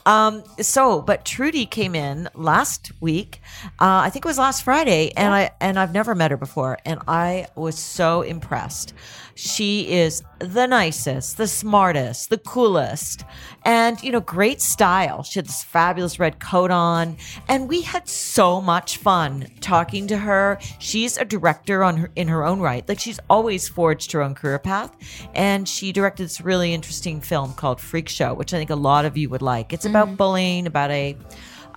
Um, 0.06 0.42
so, 0.60 1.02
but 1.02 1.26
Trudy 1.26 1.66
came 1.66 1.94
in 1.94 2.28
last 2.34 2.92
week. 3.00 3.40
Uh, 3.78 4.00
I 4.04 4.10
think 4.10 4.24
it 4.24 4.28
was 4.28 4.38
last 4.38 4.62
Friday, 4.64 5.12
and 5.16 5.34
I 5.34 5.50
and 5.60 5.78
I've 5.78 5.92
never 5.92 6.14
met 6.14 6.30
her 6.30 6.38
before, 6.38 6.78
and 6.86 7.00
I 7.06 7.48
was 7.54 7.78
so 7.78 8.22
impressed. 8.22 8.94
She 9.38 9.88
is 9.92 10.24
the 10.40 10.66
nicest, 10.66 11.36
the 11.36 11.46
smartest, 11.46 12.28
the 12.28 12.38
coolest, 12.38 13.22
and 13.64 14.02
you 14.02 14.10
know, 14.10 14.18
great 14.18 14.60
style. 14.60 15.22
She 15.22 15.38
had 15.38 15.46
this 15.46 15.62
fabulous 15.62 16.18
red 16.18 16.40
coat 16.40 16.72
on, 16.72 17.16
and 17.46 17.68
we 17.68 17.82
had 17.82 18.08
so 18.08 18.60
much 18.60 18.96
fun 18.96 19.46
talking 19.60 20.08
to 20.08 20.18
her. 20.18 20.58
She's 20.80 21.18
a 21.18 21.24
director 21.24 21.84
on 21.84 21.98
her 21.98 22.10
in 22.16 22.26
her 22.26 22.44
own 22.44 22.58
right. 22.58 22.86
Like 22.88 22.98
she's 22.98 23.20
always 23.30 23.68
forged 23.68 24.10
her 24.10 24.22
own 24.22 24.34
career 24.34 24.58
path, 24.58 24.90
and 25.36 25.68
she 25.68 25.92
directed 25.92 26.24
this 26.24 26.40
really 26.40 26.74
interesting 26.74 27.20
film 27.20 27.54
called 27.54 27.80
Freak 27.80 28.08
Show, 28.08 28.34
which 28.34 28.52
I 28.52 28.56
think 28.56 28.70
a 28.70 28.74
lot 28.74 29.04
of 29.04 29.16
you 29.16 29.28
would 29.28 29.42
like. 29.42 29.72
It's 29.72 29.86
about 29.86 30.08
mm-hmm. 30.08 30.16
bullying, 30.16 30.66
about 30.66 30.90
a 30.90 31.16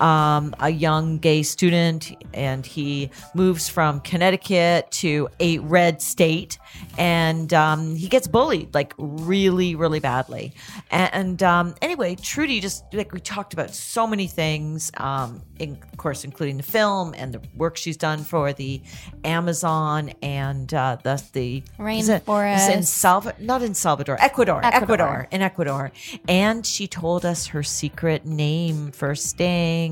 um, 0.02 0.56
a 0.60 0.70
young 0.70 1.20
gay 1.20 1.44
student, 1.44 2.12
and 2.34 2.66
he 2.66 3.12
moves 3.36 3.70
from 3.70 4.00
Connecticut 4.02 4.90
to 4.92 5.30
a 5.40 5.60
red 5.60 6.02
state, 6.02 6.58
and 6.98 7.54
um, 7.54 7.96
he 7.96 8.08
gets 8.08 8.28
bullied 8.28 8.74
like 8.74 8.94
really, 8.98 9.76
really 9.76 10.00
badly. 10.00 10.54
And 10.90 11.42
um, 11.44 11.76
anyway, 11.82 12.16
Trudy 12.16 12.60
just 12.60 12.84
like 12.94 13.14
we 13.14 13.20
talked 13.20 13.54
about 13.54 13.74
so 13.76 14.08
many 14.08 14.28
things, 14.28 14.92
um, 14.98 15.42
in, 15.60 15.78
of 15.92 15.98
course, 15.98 16.24
including 16.24 16.58
the 16.58 16.64
film 16.64 17.14
and 17.16 17.34
the 17.34 17.42
work 17.56 17.78
she's 17.78 17.98
done 17.98 18.24
for 18.24 18.54
the 18.54 18.82
Amazon 19.24 20.14
and 20.24 20.74
uh, 20.74 20.98
the 21.04 21.22
the 21.34 21.64
is 21.80 22.10
in 22.10 22.22
Rainforest. 22.22 22.86
Salva, 22.86 23.36
not 23.40 23.62
in 23.62 23.76
Salvador, 23.76 24.18
Ecuador, 24.20 24.62
Ecuador, 24.64 24.94
Ecuador. 24.94 25.28
in 25.32 25.42
Ecuador. 25.42 25.92
And 26.28 26.66
she 26.66 26.88
told 26.88 27.26
us 27.26 27.48
her 27.48 27.62
secret 27.64 28.26
name 28.26 28.92
for 28.92 29.14
Sting. 29.14 29.91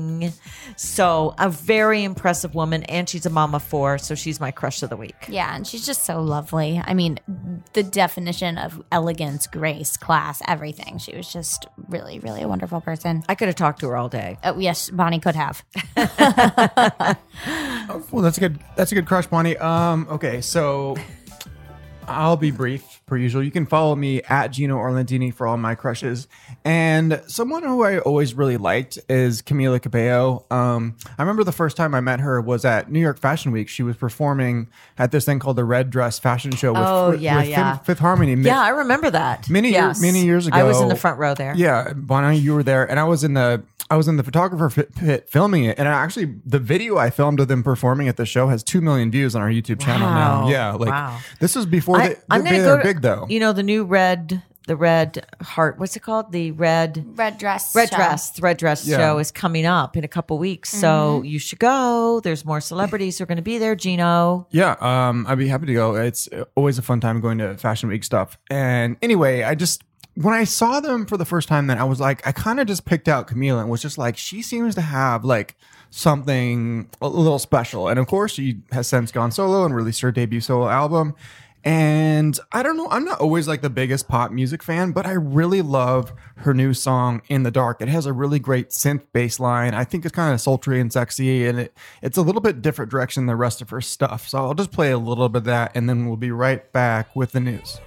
So, 0.76 1.34
a 1.38 1.48
very 1.48 2.04
impressive 2.04 2.54
woman. 2.54 2.82
And 2.84 3.08
she's 3.08 3.26
a 3.26 3.30
mom 3.30 3.54
of 3.54 3.62
four. 3.62 3.98
So, 3.98 4.14
she's 4.14 4.40
my 4.40 4.50
crush 4.50 4.82
of 4.82 4.90
the 4.90 4.96
week. 4.96 5.16
Yeah, 5.28 5.54
and 5.54 5.66
she's 5.66 5.86
just 5.86 6.04
so 6.04 6.20
lovely. 6.20 6.80
I 6.84 6.94
mean, 6.94 7.18
the 7.72 7.82
definition 7.82 8.58
of 8.58 8.82
elegance, 8.92 9.46
grace, 9.46 9.96
class, 9.96 10.42
everything. 10.46 10.98
She 10.98 11.16
was 11.16 11.32
just 11.32 11.66
really, 11.88 12.18
really 12.20 12.42
a 12.42 12.48
wonderful 12.48 12.80
person. 12.80 13.22
I 13.28 13.34
could 13.34 13.48
have 13.48 13.56
talked 13.56 13.80
to 13.80 13.88
her 13.88 13.96
all 13.96 14.08
day. 14.08 14.38
Oh, 14.44 14.58
yes, 14.58 14.90
Bonnie 14.90 15.20
could 15.20 15.36
have. 15.36 15.64
well, 18.10 18.22
that's 18.22 18.36
a 18.36 18.40
good. 18.40 18.58
That's 18.76 18.92
a 18.92 18.94
good 18.94 19.06
crush, 19.06 19.26
Bonnie. 19.26 19.56
Um, 19.56 20.06
okay, 20.10 20.40
so 20.40 20.96
I'll 22.06 22.36
be 22.36 22.50
brief. 22.50 22.99
Per 23.10 23.16
usual. 23.18 23.42
You 23.42 23.50
can 23.50 23.66
follow 23.66 23.94
me 23.94 24.22
at 24.22 24.48
Gino 24.52 24.78
Orlandini 24.78 25.34
for 25.34 25.46
all 25.46 25.58
my 25.58 25.74
crushes. 25.74 26.28
And 26.64 27.20
someone 27.26 27.62
who 27.62 27.82
I 27.82 27.98
always 27.98 28.34
really 28.34 28.56
liked 28.56 28.98
is 29.08 29.42
Camila 29.42 29.82
Cabello. 29.82 30.46
Um, 30.50 30.96
I 31.18 31.22
remember 31.22 31.44
the 31.44 31.52
first 31.52 31.76
time 31.76 31.94
I 31.94 32.00
met 32.00 32.20
her 32.20 32.40
was 32.40 32.64
at 32.64 32.90
New 32.90 33.00
York 33.00 33.18
Fashion 33.18 33.52
Week. 33.52 33.68
She 33.68 33.82
was 33.82 33.96
performing 33.96 34.68
at 34.96 35.10
this 35.10 35.24
thing 35.24 35.38
called 35.40 35.56
the 35.56 35.64
Red 35.64 35.90
Dress 35.90 36.18
Fashion 36.18 36.52
Show 36.52 36.72
with, 36.72 36.82
Oh, 36.82 37.12
yeah, 37.12 37.40
with 37.40 37.48
yeah. 37.48 37.76
Fifth, 37.76 37.86
Fifth 37.86 37.98
Harmony. 37.98 38.34
Yeah, 38.42 38.60
I 38.60 38.70
remember 38.70 39.10
that. 39.10 39.50
Many 39.50 39.70
Yes. 39.72 40.00
many 40.00 40.24
years 40.24 40.46
ago, 40.46 40.56
I 40.56 40.62
was 40.62 40.80
in 40.80 40.88
the 40.88 40.96
front 40.96 41.18
row 41.18 41.34
there. 41.34 41.52
Yeah, 41.56 41.92
Bonnie, 41.94 42.38
you 42.38 42.54
were 42.54 42.62
there, 42.62 42.88
and 42.88 42.98
I 43.00 43.04
was 43.04 43.24
in 43.24 43.34
the 43.34 43.62
I 43.92 43.96
was 43.96 44.06
in 44.06 44.16
the 44.16 44.22
photographer 44.22 44.70
pit 44.84 45.28
filming 45.28 45.64
it, 45.64 45.76
and 45.76 45.88
I 45.88 45.92
actually 45.92 46.36
the 46.46 46.60
video 46.60 46.96
I 46.96 47.10
filmed 47.10 47.40
of 47.40 47.48
them 47.48 47.64
performing 47.64 48.06
at 48.06 48.16
the 48.16 48.24
show 48.24 48.46
has 48.46 48.62
two 48.62 48.80
million 48.80 49.10
views 49.10 49.34
on 49.34 49.42
our 49.42 49.48
YouTube 49.48 49.80
channel 49.80 50.06
Wow. 50.06 50.42
now. 50.44 50.48
Yeah, 50.48 50.72
like 50.74 50.90
Wow. 50.90 51.18
this 51.40 51.56
was 51.56 51.66
before 51.66 51.96
I, 51.98 52.08
they, 52.10 52.14
I'm 52.30 52.44
gonna 52.44 52.58
go 52.58 52.76
to, 52.76 52.82
big 52.84 52.99
though. 53.02 53.26
You 53.28 53.40
know 53.40 53.52
the 53.52 53.62
new 53.62 53.84
red, 53.84 54.42
the 54.66 54.76
red 54.76 55.26
heart. 55.42 55.78
What's 55.78 55.96
it 55.96 56.00
called? 56.00 56.32
The 56.32 56.52
red 56.52 57.04
Red 57.16 57.38
dress. 57.38 57.74
red 57.74 57.90
show. 57.90 57.96
dress. 57.96 58.30
The 58.30 58.42
red 58.42 58.56
dress 58.56 58.86
Yeah. 58.86 58.98
show 58.98 59.18
is 59.18 59.30
coming 59.30 59.66
up 59.66 59.96
in 59.96 60.04
a 60.04 60.08
couple 60.08 60.38
weeks, 60.38 60.70
so 60.70 61.22
you 61.22 61.38
should 61.38 61.58
go. 61.58 62.20
There's 62.20 62.44
more 62.44 62.60
celebrities 62.60 63.18
who 63.18 63.24
are 63.24 63.26
going 63.26 63.36
to 63.36 63.42
be 63.42 63.58
there. 63.58 63.74
Gino. 63.74 64.46
Yeah, 64.50 64.76
um, 64.80 65.26
I'd 65.28 65.38
be 65.38 65.48
happy 65.48 65.66
to 65.66 65.74
go. 65.74 65.94
It's 65.96 66.28
always 66.54 66.78
a 66.78 66.82
fun 66.82 67.00
time 67.00 67.20
going 67.20 67.38
to 67.38 67.56
Fashion 67.56 67.88
Week 67.88 68.04
stuff. 68.04 68.38
And 68.50 68.96
anyway, 69.02 69.42
I 69.42 69.54
just 69.54 69.82
when 70.16 70.34
I 70.34 70.44
saw 70.44 70.80
them 70.80 71.06
for 71.06 71.16
the 71.16 71.24
first 71.24 71.48
time, 71.48 71.66
then 71.68 71.78
I 71.78 71.84
was 71.84 72.00
like, 72.00 72.26
I 72.26 72.32
kind 72.32 72.60
of 72.60 72.66
just 72.66 72.84
picked 72.84 73.08
out 73.08 73.28
Camila 73.28 73.60
and 73.60 73.70
was 73.70 73.80
just 73.80 73.96
like, 73.96 74.16
she 74.16 74.42
seems 74.42 74.74
to 74.74 74.80
have 74.82 75.24
like 75.24 75.56
something 75.90 76.88
a 77.00 77.08
little 77.08 77.38
special. 77.38 77.88
And 77.88 77.98
of 77.98 78.06
course, 78.06 78.32
she 78.32 78.60
has 78.72 78.86
since 78.86 79.12
gone 79.12 79.30
solo 79.30 79.64
and 79.64 79.74
released 79.74 80.00
her 80.00 80.10
debut 80.12 80.40
solo 80.40 80.68
album. 80.68 81.14
And 81.62 82.38
I 82.52 82.62
don't 82.62 82.76
know, 82.76 82.88
I'm 82.90 83.04
not 83.04 83.20
always 83.20 83.46
like 83.46 83.60
the 83.60 83.70
biggest 83.70 84.08
pop 84.08 84.30
music 84.30 84.62
fan, 84.62 84.92
but 84.92 85.06
I 85.06 85.12
really 85.12 85.60
love 85.60 86.12
her 86.36 86.54
new 86.54 86.72
song 86.72 87.20
In 87.28 87.42
the 87.42 87.50
Dark. 87.50 87.82
It 87.82 87.88
has 87.88 88.06
a 88.06 88.12
really 88.12 88.38
great 88.38 88.70
synth 88.70 89.02
bass 89.12 89.38
line. 89.38 89.74
I 89.74 89.84
think 89.84 90.04
it's 90.06 90.14
kind 90.14 90.32
of 90.32 90.40
sultry 90.40 90.80
and 90.80 90.90
sexy, 90.92 91.46
and 91.46 91.60
it, 91.60 91.76
it's 92.02 92.16
a 92.16 92.22
little 92.22 92.40
bit 92.40 92.62
different 92.62 92.90
direction 92.90 93.22
than 93.22 93.34
the 93.34 93.36
rest 93.36 93.60
of 93.60 93.70
her 93.70 93.80
stuff. 93.80 94.28
So 94.28 94.38
I'll 94.38 94.54
just 94.54 94.72
play 94.72 94.90
a 94.90 94.98
little 94.98 95.28
bit 95.28 95.38
of 95.38 95.44
that, 95.44 95.72
and 95.74 95.88
then 95.88 96.06
we'll 96.06 96.16
be 96.16 96.30
right 96.30 96.72
back 96.72 97.14
with 97.14 97.32
the 97.32 97.40
news. 97.40 97.78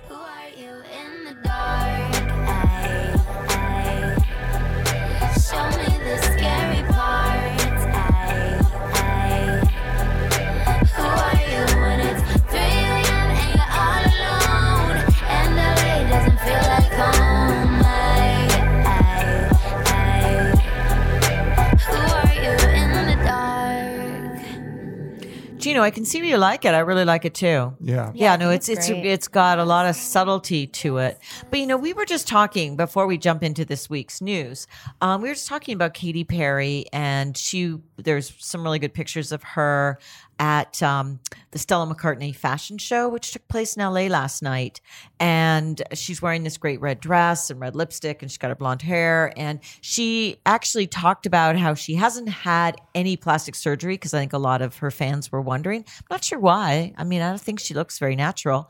Dark? 25.73 25.83
know, 25.83 25.85
I 25.85 25.91
can 25.91 26.05
see 26.05 26.27
you 26.27 26.37
like 26.37 26.65
it. 26.65 26.73
I 26.73 26.79
really 26.79 27.05
like 27.05 27.25
it 27.25 27.33
too. 27.33 27.75
Yeah. 27.81 28.11
Yeah, 28.13 28.33
I 28.33 28.37
no, 28.37 28.49
it's 28.49 28.69
it's 28.69 28.79
it's 28.81 28.89
great. 28.89 29.05
it's 29.05 29.27
got 29.27 29.59
a 29.59 29.65
lot 29.65 29.85
of 29.87 29.95
subtlety 29.95 30.67
to 30.67 30.97
it. 30.97 31.19
But 31.49 31.59
you 31.59 31.67
know, 31.67 31.77
we 31.77 31.93
were 31.93 32.05
just 32.05 32.27
talking 32.27 32.75
before 32.75 33.07
we 33.07 33.17
jump 33.17 33.43
into 33.43 33.65
this 33.65 33.89
week's 33.89 34.21
news. 34.21 34.67
Um, 35.01 35.21
we 35.21 35.29
were 35.29 35.35
just 35.35 35.47
talking 35.47 35.73
about 35.75 35.93
Katy 35.93 36.23
Perry, 36.23 36.85
and 36.93 37.35
she. 37.37 37.77
There's 37.97 38.33
some 38.37 38.63
really 38.63 38.79
good 38.79 38.93
pictures 38.93 39.31
of 39.31 39.43
her 39.43 39.99
at 40.39 40.81
um, 40.81 41.19
the 41.51 41.59
Stella 41.59 41.93
McCartney 41.93 42.35
fashion 42.35 42.77
show, 42.77 43.07
which 43.07 43.31
took 43.31 43.47
place 43.47 43.75
in 43.75 43.83
LA 43.83 44.07
last 44.07 44.41
night. 44.41 44.81
And 45.19 45.81
she's 45.93 46.21
wearing 46.21 46.43
this 46.43 46.57
great 46.57 46.81
red 46.81 46.99
dress 46.99 47.49
and 47.49 47.59
red 47.59 47.75
lipstick, 47.75 48.21
and 48.21 48.29
she's 48.31 48.37
got 48.37 48.49
her 48.49 48.55
blonde 48.55 48.81
hair. 48.81 49.33
And 49.37 49.59
she 49.81 50.37
actually 50.45 50.87
talked 50.87 51.25
about 51.25 51.57
how 51.57 51.73
she 51.73 51.95
hasn't 51.95 52.29
had 52.29 52.75
any 52.95 53.17
plastic 53.17 53.55
surgery 53.55 53.95
because 53.95 54.13
I 54.13 54.19
think 54.19 54.33
a 54.33 54.37
lot 54.37 54.61
of 54.61 54.77
her 54.77 54.91
fans 54.91 55.31
were 55.31 55.41
wondering. 55.41 55.85
I'm 55.87 56.05
not 56.09 56.23
sure 56.23 56.39
why. 56.39 56.93
I 56.97 57.03
mean, 57.03 57.21
I 57.21 57.29
don't 57.29 57.41
think 57.41 57.59
she 57.59 57.73
looks 57.73 57.99
very 57.99 58.15
natural, 58.15 58.69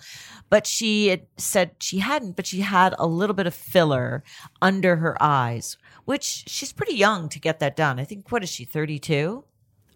but 0.49 0.67
she 0.67 1.17
said 1.37 1.71
she 1.79 1.99
hadn't, 1.99 2.35
but 2.35 2.45
she 2.45 2.61
had 2.61 2.95
a 2.99 3.07
little 3.07 3.33
bit 3.33 3.47
of 3.47 3.53
filler 3.53 4.23
under 4.61 4.97
her 4.97 5.21
eyes, 5.21 5.77
which 6.05 6.43
she's 6.47 6.73
pretty 6.73 6.95
young 6.95 7.29
to 7.29 7.39
get 7.39 7.59
that 7.59 7.75
done. 7.75 7.99
I 7.99 8.03
think, 8.03 8.31
what 8.31 8.43
is 8.43 8.49
she, 8.49 8.65
32? 8.65 9.43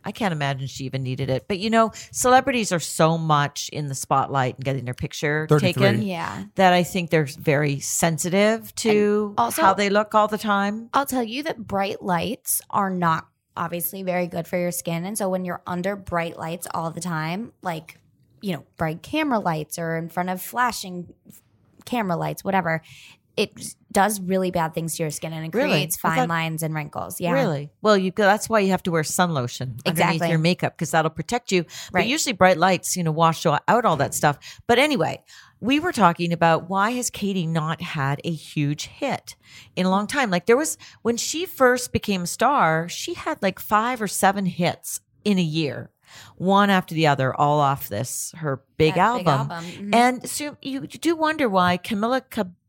I 0.07 0.11
can't 0.13 0.31
imagine 0.31 0.67
she 0.67 0.85
even 0.85 1.03
needed 1.03 1.29
it. 1.29 1.49
But 1.49 1.59
you 1.59 1.69
know, 1.69 1.91
celebrities 2.11 2.71
are 2.71 2.79
so 2.79 3.17
much 3.17 3.67
in 3.73 3.87
the 3.87 3.93
spotlight 3.95 4.55
and 4.55 4.63
getting 4.63 4.85
their 4.85 4.93
picture 4.93 5.45
taken 5.59 6.01
Yeah. 6.01 6.45
that 6.55 6.71
I 6.71 6.83
think 6.83 7.09
they're 7.09 7.27
very 7.37 7.81
sensitive 7.81 8.73
to 8.75 9.27
And 9.31 9.39
also- 9.39 9.61
how 9.61 9.73
they 9.73 9.89
look 9.89 10.15
all 10.15 10.29
the 10.29 10.37
time. 10.37 10.89
I'll 10.93 11.05
tell 11.05 11.23
you 11.23 11.43
that 11.43 11.67
bright 11.67 12.01
lights 12.01 12.61
are 12.69 12.89
not 12.89 13.27
obviously 13.57 14.01
very 14.01 14.27
good 14.27 14.47
for 14.47 14.57
your 14.57 14.71
skin. 14.71 15.03
And 15.03 15.17
so 15.17 15.27
when 15.27 15.43
you're 15.43 15.61
under 15.67 15.95
bright 15.97 16.37
lights 16.37 16.67
all 16.73 16.89
the 16.91 17.01
time, 17.01 17.51
like, 17.61 17.99
you 18.41 18.53
know, 18.53 18.63
bright 18.77 19.01
camera 19.01 19.39
lights 19.39 19.77
or 19.77 19.97
in 19.97 20.07
front 20.07 20.29
of 20.29 20.41
flashing 20.41 21.13
camera 21.85 22.15
lights, 22.15 22.43
whatever, 22.43 22.81
it 23.37 23.51
does 23.91 24.19
really 24.19 24.51
bad 24.51 24.73
things 24.73 24.95
to 24.97 25.03
your 25.03 25.09
skin 25.11 25.31
and 25.31 25.45
it 25.45 25.55
Really? 25.55 25.69
creates 25.69 25.95
fine 25.95 26.17
thought- 26.17 26.27
lines 26.29 26.61
and 26.63 26.73
wrinkles. 26.73 27.21
Yeah. 27.21 27.31
Really? 27.31 27.71
Well, 27.81 27.95
you 27.97 28.11
that's 28.15 28.49
why 28.49 28.59
you 28.59 28.71
have 28.71 28.83
to 28.83 28.91
wear 28.91 29.03
sun 29.03 29.33
lotion 29.33 29.77
underneath 29.85 29.87
Exactly. 30.11 30.29
your 30.29 30.39
makeup 30.39 30.73
because 30.75 30.91
that'll 30.91 31.11
protect 31.11 31.51
you. 31.51 31.63
But 31.93 32.07
usually 32.07 32.33
bright 32.33 32.57
lights, 32.57 32.97
you 32.97 33.03
know, 33.03 33.11
wash 33.11 33.45
out 33.45 33.85
all 33.85 33.95
that 33.97 34.13
stuff. 34.13 34.37
But 34.67 34.79
anyway, 34.79 35.23
we 35.59 35.79
were 35.79 35.91
talking 35.93 36.33
about 36.33 36.69
why 36.69 36.91
has 36.91 37.09
Katy 37.09 37.47
not 37.47 37.81
had 37.81 38.19
a 38.23 38.31
huge 38.31 38.87
hit 38.87 39.35
in 39.75 39.85
a 39.85 39.89
long 39.89 40.05
time? 40.07 40.29
Like 40.29 40.47
there 40.47 40.57
was 40.57 40.77
when 41.03 41.15
she 41.17 41.45
first 41.45 41.91
became 41.93 42.23
a 42.23 42.27
star, 42.27 42.89
she 42.89 43.13
had 43.13 43.41
like 43.41 43.59
five 43.59 44.01
or 44.01 44.07
seven 44.07 44.45
hits 44.47 44.99
in 45.23 45.37
a 45.37 45.43
year. 45.43 45.91
One 46.37 46.69
after 46.69 46.95
the 46.95 47.07
other, 47.07 47.35
all 47.35 47.59
off 47.59 47.89
this 47.89 48.33
her 48.37 48.63
big 48.77 48.95
That 48.95 49.17
big 49.17 49.27
album. 49.27 49.51
album, 49.51 49.65
mhm. 49.91 49.95
And 49.95 50.29
so 50.29 50.55
you, 50.61 50.87
do 50.87 51.15
wonder 51.17 51.49
why 51.49 51.77
Camila 51.77 52.21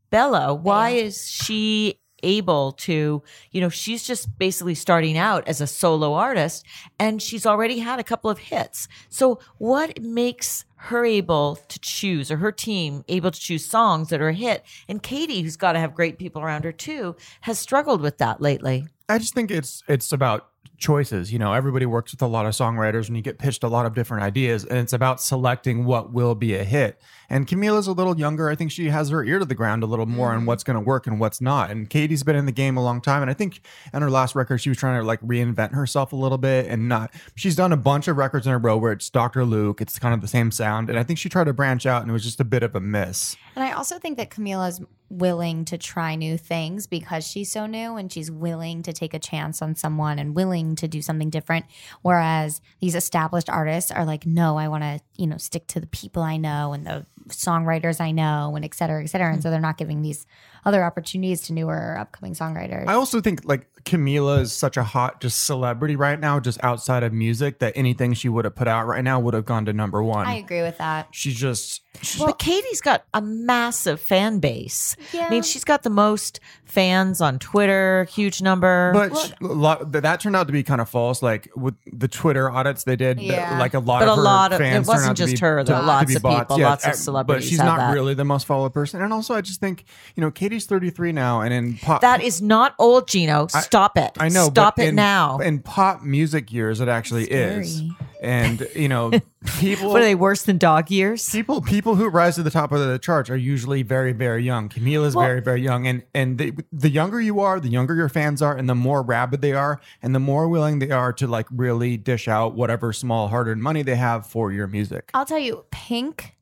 Cabello, 0.09 0.53
why 0.55 0.89
Yeah. 0.89 1.03
is 1.03 1.27
she 1.29 1.99
able 2.21 2.73
to, 2.73 3.23
you 3.51 3.61
know, 3.61 3.69
she's 3.69 4.03
just 4.03 4.37
basically 4.37 4.75
starting 4.75 5.17
out 5.17 5.47
as 5.47 5.61
a 5.61 5.67
solo 5.67 6.13
artist 6.15 6.65
and 6.99 7.21
she's 7.21 7.45
already 7.45 7.79
had 7.79 7.97
a 7.97 8.03
couple 8.03 8.29
of 8.29 8.39
hits. 8.39 8.89
So 9.07 9.39
what 9.57 10.01
makes 10.01 10.65
her 10.75 11.05
able 11.05 11.57
to 11.67 11.79
choose 11.79 12.29
or 12.29 12.37
her 12.37 12.51
team 12.51 13.05
able 13.07 13.31
to 13.31 13.39
choose 13.39 13.65
songs 13.65 14.09
that 14.09 14.19
are 14.19 14.29
a 14.29 14.33
hit? 14.33 14.65
And 14.89 15.01
Katy, 15.01 15.41
who's 15.43 15.55
got 15.55 15.73
to 15.73 15.79
have 15.79 15.95
great 15.95 16.17
people 16.17 16.41
around 16.41 16.65
her 16.65 16.73
too, 16.73 17.15
has 17.41 17.57
struggled 17.57 18.01
with 18.01 18.17
that 18.17 18.41
lately. 18.41 18.87
I 19.07 19.17
just 19.17 19.33
think 19.33 19.49
it's 19.49 19.81
it's 19.87 20.11
about 20.11 20.49
choices. 20.77 21.31
You 21.31 21.39
know, 21.39 21.53
everybody 21.53 21.85
works 21.85 22.11
with 22.11 22.21
a 22.21 22.27
lot 22.27 22.45
of 22.45 22.53
songwriters 22.53 23.07
and 23.07 23.15
you 23.15 23.23
get 23.23 23.37
pitched 23.39 23.63
a 23.63 23.67
lot 23.69 23.85
of 23.85 23.93
different 23.93 24.23
ideas, 24.23 24.65
and 24.65 24.77
it's 24.77 24.93
about 24.93 25.21
selecting 25.21 25.85
what 25.85 26.11
will 26.13 26.35
be 26.35 26.55
a 26.55 26.63
hit. 26.63 26.99
And 27.29 27.47
Camila's 27.47 27.87
a 27.87 27.91
little 27.91 28.17
younger. 28.17 28.49
I 28.49 28.55
think 28.55 28.71
she 28.71 28.89
has 28.89 29.09
her 29.09 29.23
ear 29.23 29.39
to 29.39 29.45
the 29.45 29.55
ground 29.55 29.83
a 29.83 29.85
little 29.85 30.05
more 30.05 30.31
on 30.31 30.43
mm. 30.43 30.45
what's 30.45 30.63
going 30.63 30.75
to 30.75 30.81
work 30.81 31.07
and 31.07 31.19
what's 31.19 31.41
not. 31.41 31.69
And 31.69 31.89
Katy's 31.89 32.23
been 32.23 32.35
in 32.35 32.45
the 32.45 32.51
game 32.51 32.77
a 32.77 32.83
long 32.83 33.01
time, 33.01 33.21
and 33.21 33.29
I 33.29 33.33
think 33.33 33.61
on 33.93 34.01
her 34.01 34.09
last 34.09 34.35
record 34.35 34.59
she 34.59 34.69
was 34.69 34.77
trying 34.77 34.99
to 34.99 35.05
like 35.05 35.21
reinvent 35.21 35.73
herself 35.73 36.13
a 36.13 36.15
little 36.15 36.37
bit 36.37 36.67
and 36.67 36.89
not. 36.89 37.11
She's 37.35 37.55
done 37.55 37.71
a 37.71 37.77
bunch 37.77 38.07
of 38.07 38.17
records 38.17 38.47
in 38.47 38.53
a 38.53 38.57
row 38.57 38.77
where 38.77 38.91
it's 38.91 39.09
Dr. 39.09 39.45
Luke. 39.45 39.81
It's 39.81 39.99
kind 39.99 40.13
of 40.13 40.21
the 40.21 40.27
same 40.27 40.51
sound, 40.51 40.89
and 40.89 40.97
I 40.97 41.03
think 41.03 41.19
she 41.19 41.29
tried 41.29 41.45
to 41.45 41.53
branch 41.53 41.85
out, 41.85 42.01
and 42.01 42.09
it 42.09 42.13
was 42.13 42.23
just 42.23 42.39
a 42.39 42.45
bit 42.45 42.63
of 42.63 42.75
a 42.75 42.79
miss. 42.79 43.35
And 43.55 43.63
I 43.63 43.73
also 43.73 43.99
think 43.99 44.17
that 44.17 44.29
Camila's 44.29 44.81
willing 45.09 45.65
to 45.65 45.77
try 45.77 46.15
new 46.15 46.37
things 46.37 46.87
because 46.87 47.27
she's 47.27 47.51
so 47.51 47.65
new 47.65 47.95
and 47.95 48.11
she's 48.11 48.29
willing 48.29 48.83
to 48.83 48.93
take 48.93 49.13
a 49.13 49.19
chance 49.19 49.61
on 49.61 49.75
someone 49.75 50.19
and 50.19 50.35
willing 50.35 50.75
to 50.75 50.87
do 50.87 51.01
something 51.01 51.29
different. 51.29 51.65
Whereas 52.01 52.61
these 52.79 52.95
established 52.95 53.49
artists 53.49 53.91
are 53.91 54.05
like, 54.05 54.25
no, 54.25 54.57
I 54.57 54.67
want 54.67 54.83
to, 54.83 54.99
you 55.19 55.27
know, 55.27 55.37
stick 55.37 55.67
to 55.67 55.79
the 55.79 55.87
people 55.87 56.23
I 56.23 56.37
know 56.37 56.71
and 56.71 56.85
the 56.85 57.05
songwriters 57.27 57.99
I 57.99 58.11
know 58.11 58.55
and 58.55 58.63
et 58.63 58.73
cetera, 58.73 59.03
et 59.03 59.07
cetera. 59.07 59.27
And 59.27 59.37
hmm. 59.37 59.41
so 59.41 59.51
they're 59.51 59.59
not 59.59 59.77
giving 59.77 60.01
these 60.01 60.25
other 60.65 60.83
opportunities 60.83 61.41
to 61.41 61.53
newer 61.53 61.97
upcoming 61.97 62.33
songwriters. 62.33 62.87
I 62.87 62.93
also 62.93 63.19
think 63.21 63.41
like 63.43 63.67
Camila 63.83 64.39
is 64.41 64.53
such 64.53 64.77
a 64.77 64.83
hot 64.83 65.21
just 65.21 65.45
celebrity 65.45 65.95
right 65.95 66.19
now, 66.19 66.39
just 66.39 66.63
outside 66.63 67.03
of 67.03 67.13
music, 67.13 67.59
that 67.59 67.73
anything 67.75 68.13
she 68.13 68.29
would 68.29 68.45
have 68.45 68.55
put 68.55 68.67
out 68.67 68.87
right 68.87 69.03
now 69.03 69.19
would 69.19 69.33
have 69.33 69.45
gone 69.45 69.65
to 69.65 69.73
number 69.73 70.01
one. 70.01 70.25
I 70.25 70.35
agree 70.35 70.61
with 70.61 70.77
that. 70.77 71.09
She's 71.11 71.35
just 71.35 71.81
she's- 72.01 72.23
but 72.25 72.39
Katy's 72.39 72.81
got 72.81 73.03
a 73.13 73.21
massive 73.21 73.99
fan 73.99 74.39
base. 74.39 74.95
I 75.13 75.29
mean, 75.29 75.43
she's 75.43 75.63
got 75.63 75.83
the 75.83 75.89
most 75.89 76.39
fans 76.65 77.19
on 77.21 77.39
Twitter, 77.39 78.05
huge 78.11 78.41
number. 78.41 78.91
but 78.93 79.17
she- 79.17 79.33
a 79.41 79.47
lot, 79.47 79.91
that 79.93 80.19
turned 80.19 80.35
out 80.35 80.47
to 80.47 80.53
be 80.53 80.61
kind 80.63 80.79
of 80.81 80.89
false. 80.89 81.21
Like 81.23 81.49
with 81.55 81.73
the 81.91 82.07
Twitter 82.07 82.49
audits 82.51 82.83
they 82.83 82.95
did, 82.95 83.17
th- 83.17 83.31
Yeah. 83.31 83.57
like 83.57 83.73
a 83.73 83.79
lot 83.79 84.03
of 84.03 84.07
people. 84.07 84.07
But 84.07 84.11
of 84.13 84.17
a 84.17 84.21
her 84.21 84.23
lot 84.23 84.53
of- 84.53 84.61
it 84.61 84.63
fans 84.63 84.87
turned 84.87 84.87
wasn't 84.87 85.17
just 85.17 85.33
be- 85.35 85.39
her, 85.39 85.63
though. 85.63 85.73
to- 85.75 85.79
to 85.81 85.85
Lots 85.87 86.05
be 86.05 86.15
of 86.15 86.21
bots. 86.21 86.39
people, 86.41 86.59
Yeah, 86.59 86.69
lots 86.69 86.85
of 86.85 86.95
celebrities 86.95 87.45
But 87.45 87.49
she's 87.49 87.57
not 87.57 87.77
that. 87.79 87.93
really 87.93 88.13
the 88.13 88.25
most 88.25 88.45
followed 88.45 88.73
person. 88.73 89.01
And 89.01 89.11
also, 89.13 89.33
I 89.33 89.41
just 89.41 89.59
think 89.59 89.85
you 90.15 90.21
know 90.21 90.29
Katy's 90.31 90.65
thirty 90.65 90.89
three 90.91 91.11
now, 91.11 91.41
and 91.41 91.53
in 91.53 91.77
pop, 91.77 92.01
that 92.01 92.21
is 92.21 92.41
not 92.41 92.75
old, 92.77 93.07
Gino. 93.07 93.47
Stop 93.47 93.97
it. 93.97 94.11
I 94.19 94.29
know. 94.29 94.45
Stop 94.49 94.77
it 94.79 94.89
in, 94.89 94.95
now. 94.95 95.39
In 95.39 95.59
pop 95.59 96.03
music 96.03 96.51
years, 96.53 96.79
it 96.81 96.87
actually 96.87 97.25
is. 97.25 97.81
And 98.21 98.67
you 98.75 98.87
know, 98.89 99.11
people 99.59 99.89
What 99.91 100.01
are 100.01 100.05
they 100.05 100.15
worse 100.15 100.43
than 100.43 100.57
dog 100.57 100.91
years? 100.91 101.29
People 101.29 101.61
people 101.61 101.95
who 101.95 102.07
rise 102.09 102.35
to 102.35 102.43
the 102.43 102.51
top 102.51 102.71
of 102.71 102.79
the 102.79 102.99
charts 102.99 103.29
are 103.29 103.37
usually 103.37 103.81
very 103.83 104.11
very 104.11 104.43
young. 104.43 104.69
Camila's 104.69 105.15
Well- 105.15 105.25
very 105.25 105.41
very 105.41 105.61
young, 105.61 105.87
and 105.87 106.03
and 106.13 106.37
the 106.37 106.53
the 106.71 106.89
younger 106.89 107.21
you 107.21 107.39
are, 107.39 107.59
the 107.59 107.69
younger 107.69 107.95
your 107.95 108.09
fans 108.09 108.41
are, 108.41 108.55
and 108.55 108.69
the 108.69 108.75
more 108.75 109.01
rabid 109.01 109.41
they 109.41 109.53
are, 109.53 109.79
and 110.01 110.13
the 110.13 110.19
more 110.19 110.47
willing 110.49 110.79
they 110.79 110.91
are 110.91 111.13
to 111.13 111.27
like 111.27 111.47
really 111.51 111.97
dish 111.97 112.27
out 112.27 112.55
whatever 112.55 112.91
small 112.93 113.29
hard 113.29 113.47
earned 113.47 113.63
money 113.63 113.81
they 113.83 113.95
have 113.95 114.25
for 114.27 114.51
your 114.51 114.67
music. 114.67 115.09
I'll 115.13 115.25
tell 115.25 115.39
you, 115.39 115.65
Pink, 115.71 116.35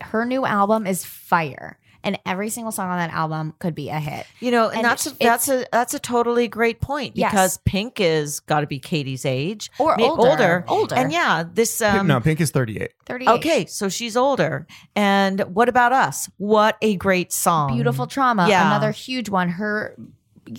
her 0.00 0.24
new 0.24 0.44
album 0.46 0.86
is 0.86 1.04
fire. 1.04 1.78
And 2.04 2.18
every 2.26 2.50
single 2.50 2.70
song 2.70 2.88
on 2.90 2.98
that 2.98 3.10
album 3.10 3.54
could 3.58 3.74
be 3.74 3.88
a 3.88 3.98
hit. 3.98 4.26
You 4.40 4.50
know, 4.50 4.68
and, 4.68 4.76
And 4.76 4.84
that's 4.84 5.06
a, 5.06 5.10
that's 5.18 5.48
a 5.48 5.64
that's 5.72 5.94
a 5.94 5.98
totally 5.98 6.46
great 6.48 6.80
point 6.80 7.16
Yes. 7.16 7.32
because 7.32 7.58
Pink 7.64 7.98
is 7.98 8.40
got 8.40 8.60
to 8.60 8.66
be 8.66 8.78
Katy's 8.78 9.24
age 9.24 9.70
Or 9.78 9.96
May- 9.96 10.08
older. 10.08 10.64
Older. 10.68 10.94
and 10.94 11.10
yeah, 11.10 11.44
this 11.50 11.80
um, 11.80 12.06
no, 12.06 12.20
Pink 12.20 12.40
is 12.40 12.50
thirty 12.50 12.78
eight. 12.78 12.92
38. 13.06 13.28
okay, 13.30 13.66
so 13.66 13.88
she's 13.88 14.16
older. 14.16 14.66
And 14.94 15.40
what 15.54 15.68
about 15.68 15.92
us? 15.92 16.30
What 16.36 16.76
a 16.82 16.94
great 16.96 17.32
song! 17.32 17.72
Beautiful 17.74 18.06
Trauma, 18.06 18.48
Yeah. 18.48 18.66
another 18.66 18.90
huge 18.92 19.28
one. 19.28 19.48
Her 19.48 19.96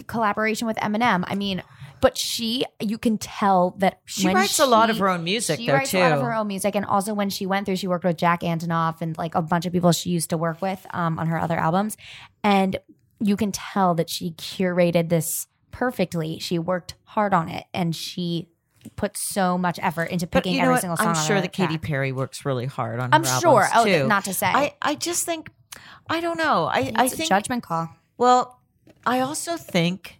collaboration 0.07 0.67
with 0.67 0.77
Eminem. 0.77 1.23
I 1.27 1.35
mean, 1.35 1.61
but 2.05 2.19
she, 2.19 2.63
you 2.79 2.99
can 2.99 3.17
tell 3.17 3.71
that 3.79 3.99
She 4.05 4.27
writes 4.27 4.59
a 4.59 4.67
lot 4.67 4.91
of 4.91 4.99
her 4.99 5.09
own 5.09 5.23
music, 5.23 5.59
She 5.59 5.65
though, 5.65 5.73
writes 5.73 5.91
a 5.91 5.99
lot 6.01 6.11
of 6.11 6.21
her 6.21 6.35
own 6.35 6.45
music, 6.45 6.75
and 6.75 6.85
also 6.85 7.15
when 7.15 7.31
she 7.31 7.47
went 7.47 7.65
through, 7.65 7.77
she 7.77 7.87
worked 7.87 8.03
with 8.05 8.15
Jack 8.15 8.41
Antonoff 8.41 9.01
and 9.01 9.17
like 9.17 9.33
a 9.33 9.41
bunch 9.41 9.65
of 9.65 9.73
people 9.73 9.91
she 9.91 10.11
used 10.11 10.29
to 10.29 10.37
work 10.37 10.61
with 10.61 10.85
um, 10.91 11.17
on 11.17 11.25
her 11.25 11.39
other 11.39 11.57
albums, 11.57 11.97
and 12.43 12.77
you 13.19 13.35
can 13.35 13.51
tell 13.51 13.95
that 13.95 14.07
she 14.07 14.33
curated 14.33 15.09
this 15.09 15.47
perfectly. 15.71 16.37
She 16.37 16.59
worked 16.59 16.93
hard 17.05 17.33
on 17.33 17.49
it, 17.49 17.65
and 17.73 17.95
she 17.95 18.49
put 18.95 19.17
so 19.17 19.57
much 19.57 19.79
effort 19.81 20.11
into 20.11 20.27
picking 20.27 20.53
you 20.53 20.59
know 20.59 20.65
every 20.65 20.73
what? 20.73 20.81
single 20.81 20.97
song. 20.97 21.07
I'm 21.07 21.25
sure 21.25 21.41
that 21.41 21.53
Katy. 21.53 21.79
Perry 21.79 22.11
works 22.11 22.45
really 22.45 22.67
hard 22.67 22.99
on. 22.99 23.15
I'm 23.15 23.23
her 23.23 23.39
sure. 23.39 23.67
Oh, 23.73 23.83
too. 23.83 24.07
not 24.07 24.25
to 24.25 24.33
say. 24.35 24.45
I 24.45 24.75
I 24.79 24.93
just 24.93 25.25
think 25.25 25.49
I 26.07 26.21
don't 26.21 26.37
know. 26.37 26.65
I 26.65 26.91
I 26.95 27.05
It's 27.05 27.13
a 27.15 27.17
think 27.17 27.29
judgment 27.29 27.63
call. 27.63 27.89
Well, 28.15 28.61
I 29.07 29.21
also 29.21 29.57
think 29.57 30.19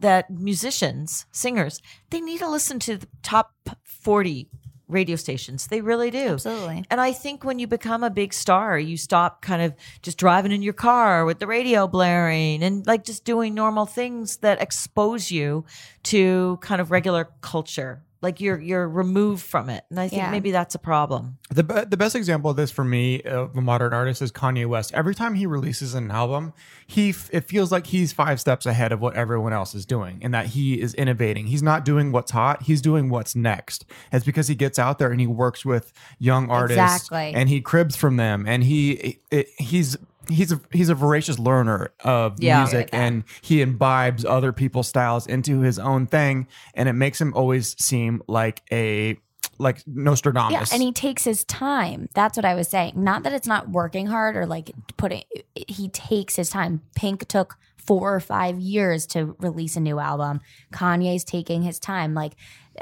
that 0.00 0.30
musicians, 0.30 1.26
singers, 1.30 1.80
they 2.10 2.20
need 2.20 2.38
to 2.38 2.48
listen 2.48 2.78
to 2.80 2.96
the 2.96 3.08
top 3.22 3.54
40 3.84 4.48
radio 4.90 5.16
stations. 5.16 5.68
They 5.68 5.80
really 5.80 6.10
do. 6.10 6.30
Absolutely. 6.30 6.84
And 6.90 7.00
I 7.00 7.12
think 7.12 7.44
when 7.44 7.58
you 7.58 7.66
become 7.66 8.02
a 8.02 8.10
big 8.10 8.34
star, 8.34 8.78
you 8.78 8.96
stop 8.96 9.40
kind 9.40 9.62
of 9.62 9.74
just 10.02 10.18
driving 10.18 10.52
in 10.52 10.62
your 10.62 10.72
car 10.72 11.24
with 11.24 11.38
the 11.38 11.46
radio 11.46 11.86
blaring 11.86 12.62
and 12.62 12.86
like 12.86 13.04
just 13.04 13.24
doing 13.24 13.54
normal 13.54 13.86
things 13.86 14.38
that 14.38 14.60
expose 14.60 15.30
you 15.30 15.64
to 16.04 16.58
kind 16.60 16.80
of 16.80 16.90
regular 16.90 17.30
culture. 17.40 18.02
Like 18.22 18.38
you're 18.40 18.60
you're 18.60 18.86
removed 18.86 19.42
from 19.42 19.70
it. 19.70 19.84
And 19.88 19.98
I 19.98 20.08
think 20.08 20.20
Yeah. 20.22 20.30
maybe 20.30 20.50
that's 20.50 20.74
a 20.74 20.78
problem. 20.78 21.38
The, 21.48 21.62
the 21.88 21.96
best 21.96 22.14
example 22.14 22.50
of 22.50 22.56
this 22.56 22.70
for 22.70 22.84
me 22.84 23.22
of 23.22 23.56
a 23.56 23.62
modern 23.62 23.94
artist 23.94 24.20
is 24.20 24.30
Kanye 24.30 24.66
West. 24.66 24.92
Every 24.92 25.14
time 25.14 25.34
he 25.34 25.46
releases 25.46 25.94
an 25.94 26.10
album, 26.10 26.52
he 26.86 27.10
f- 27.10 27.30
it 27.32 27.44
feels 27.48 27.72
like 27.72 27.86
he's 27.86 28.12
five 28.12 28.38
steps 28.38 28.66
ahead 28.66 28.92
of 28.92 29.00
what 29.00 29.14
everyone 29.16 29.54
else 29.54 29.74
is 29.74 29.86
doing, 29.86 30.18
and 30.22 30.34
that 30.34 30.46
he 30.48 30.80
is 30.80 30.92
innovating. 30.94 31.46
He's 31.46 31.62
not 31.62 31.84
doing 31.84 32.12
what's 32.12 32.30
hot; 32.30 32.62
he's 32.64 32.82
doing 32.82 33.08
what's 33.08 33.34
next. 33.34 33.86
It's 34.12 34.24
because 34.26 34.48
he 34.48 34.54
gets 34.54 34.78
out 34.78 34.98
there 34.98 35.10
and 35.10 35.20
he 35.20 35.26
works 35.26 35.64
with 35.64 35.90
young 36.18 36.50
artists, 36.50 36.78
Exactly. 36.80 37.32
and 37.34 37.48
he 37.48 37.62
cribs 37.62 37.96
from 37.96 38.16
them, 38.16 38.44
and 38.46 38.62
he 38.64 39.18
it, 39.30 39.48
he's. 39.58 39.96
He's 40.30 40.52
a 40.52 40.60
he's 40.72 40.88
a 40.88 40.94
voracious 40.94 41.38
learner 41.38 41.92
of 42.04 42.40
Yeah. 42.42 42.58
music 42.62 42.88
and 42.92 43.24
he 43.42 43.60
imbibes 43.62 44.24
other 44.24 44.52
people's 44.52 44.88
styles 44.88 45.26
into 45.26 45.60
his 45.60 45.78
own 45.78 46.06
thing 46.06 46.46
and 46.74 46.88
it 46.88 46.94
makes 46.94 47.20
him 47.20 47.32
always 47.34 47.76
seem 47.82 48.22
like 48.26 48.62
a 48.72 49.18
like 49.58 49.82
Nostradamus. 49.86 50.52
Yeah, 50.52 50.74
and 50.74 50.82
he 50.82 50.90
takes 50.92 51.24
his 51.24 51.44
time. 51.44 52.08
That's 52.14 52.36
what 52.38 52.46
I 52.46 52.54
was 52.54 52.68
saying. 52.68 52.92
Not 52.96 53.24
that 53.24 53.32
it's 53.34 53.46
not 53.46 53.68
working 53.68 54.06
hard 54.06 54.34
or 54.36 54.46
like 54.46 54.70
putting. 54.96 55.22
He 55.54 55.88
takes 55.90 56.36
his 56.36 56.48
time. 56.48 56.80
Pink 56.94 57.28
took 57.28 57.56
four 57.76 58.14
or 58.14 58.20
five 58.20 58.58
years 58.58 59.06
to 59.08 59.36
release 59.38 59.76
a 59.76 59.80
new 59.80 59.98
album. 59.98 60.40
Kanye's 60.72 61.24
taking 61.24 61.62
his 61.62 61.78
time. 61.78 62.14
Like 62.14 62.34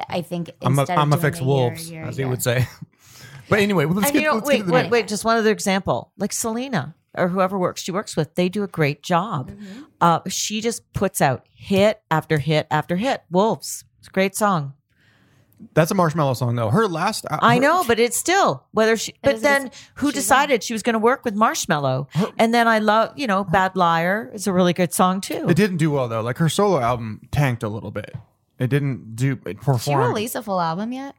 I 0.09 0.23
think 0.23 0.51
I'm 0.63 0.79
a, 0.79 0.83
instead 0.83 0.99
I'm 0.99 1.13
a 1.13 1.17
fix 1.17 1.39
year, 1.41 1.47
wolves, 1.47 1.91
year, 1.91 2.05
as 2.05 2.17
he 2.17 2.23
year. 2.23 2.29
would 2.31 2.43
say. 2.43 2.67
But 3.51 3.61
anyway, 3.61 3.87
let's 3.87 4.11
get, 4.11 4.21
you 4.21 4.29
know, 4.29 4.35
let's 4.35 4.47
wait, 4.47 4.57
get 4.59 4.65
to 4.65 4.67
the 4.67 4.73
wait, 4.75 4.91
wait, 4.91 5.09
just 5.09 5.25
one 5.25 5.39
other 5.39 5.51
example. 5.51 6.13
Like 6.19 6.35
Selena 6.35 6.95
or 7.19 7.29
whoever 7.29 7.59
works 7.59 7.83
she 7.83 7.93
works 7.93 8.17
with, 8.17 8.35
they 8.35 8.49
do 8.49 8.63
a 8.63 8.69
great 8.69 9.03
job. 9.03 9.51
Mm-hmm. 9.51 9.83
Uh, 10.01 10.21
she 10.29 10.61
just 10.61 10.91
puts 10.93 11.21
out 11.21 11.47
hit 11.53 12.01
after 12.11 12.39
hit 12.39 12.67
after 12.71 12.97
hit. 12.97 13.23
Wolves. 13.31 13.85
It's 13.99 14.09
a 14.09 14.11
great 14.11 14.35
song. 14.37 14.75
That's 15.75 15.91
a 15.91 15.95
Marshmello 15.95 16.37
song, 16.37 16.55
though. 16.55 16.71
Her 16.71 16.87
last, 16.87 17.27
uh, 17.29 17.39
I 17.43 17.59
know, 17.59 17.83
but 17.87 17.99
it's 17.99 18.17
still 18.17 18.65
whether 18.71 18.97
she. 18.97 19.15
But 19.23 19.37
is- 19.37 19.43
then 19.43 19.73
who 19.95 20.13
decided 20.13 20.63
she 20.63 20.73
was 20.73 20.85
going 20.85 20.95
to 20.95 21.01
work 21.01 21.25
with 21.25 21.35
Marshmello? 21.35 22.07
And 22.39 22.55
then 22.55 22.69
I 22.69 22.79
love, 22.79 23.19
you 23.19 23.27
know, 23.27 23.43
Bad 23.43 23.75
Liar 23.75 24.31
is 24.33 24.47
a 24.47 24.53
really 24.53 24.73
good 24.73 24.93
song 24.93 25.21
too. 25.21 25.49
It 25.49 25.57
didn't 25.57 25.79
do 25.79 25.91
well 25.91 26.09
though. 26.09 26.21
Like 26.21 26.39
her 26.39 26.49
solo 26.49 26.79
album 26.81 27.23
tanked 27.33 27.65
a 27.65 27.69
little 27.69 27.91
bit. 27.91 28.15
It 28.61 28.71
didn't 28.71 29.17
do 29.17 29.39
it 29.47 29.57
perform. 29.61 29.81
She 29.81 29.95
released 29.95 30.37
a 30.37 30.43
full 30.43 30.61
album 30.61 30.93
yet? 30.93 31.17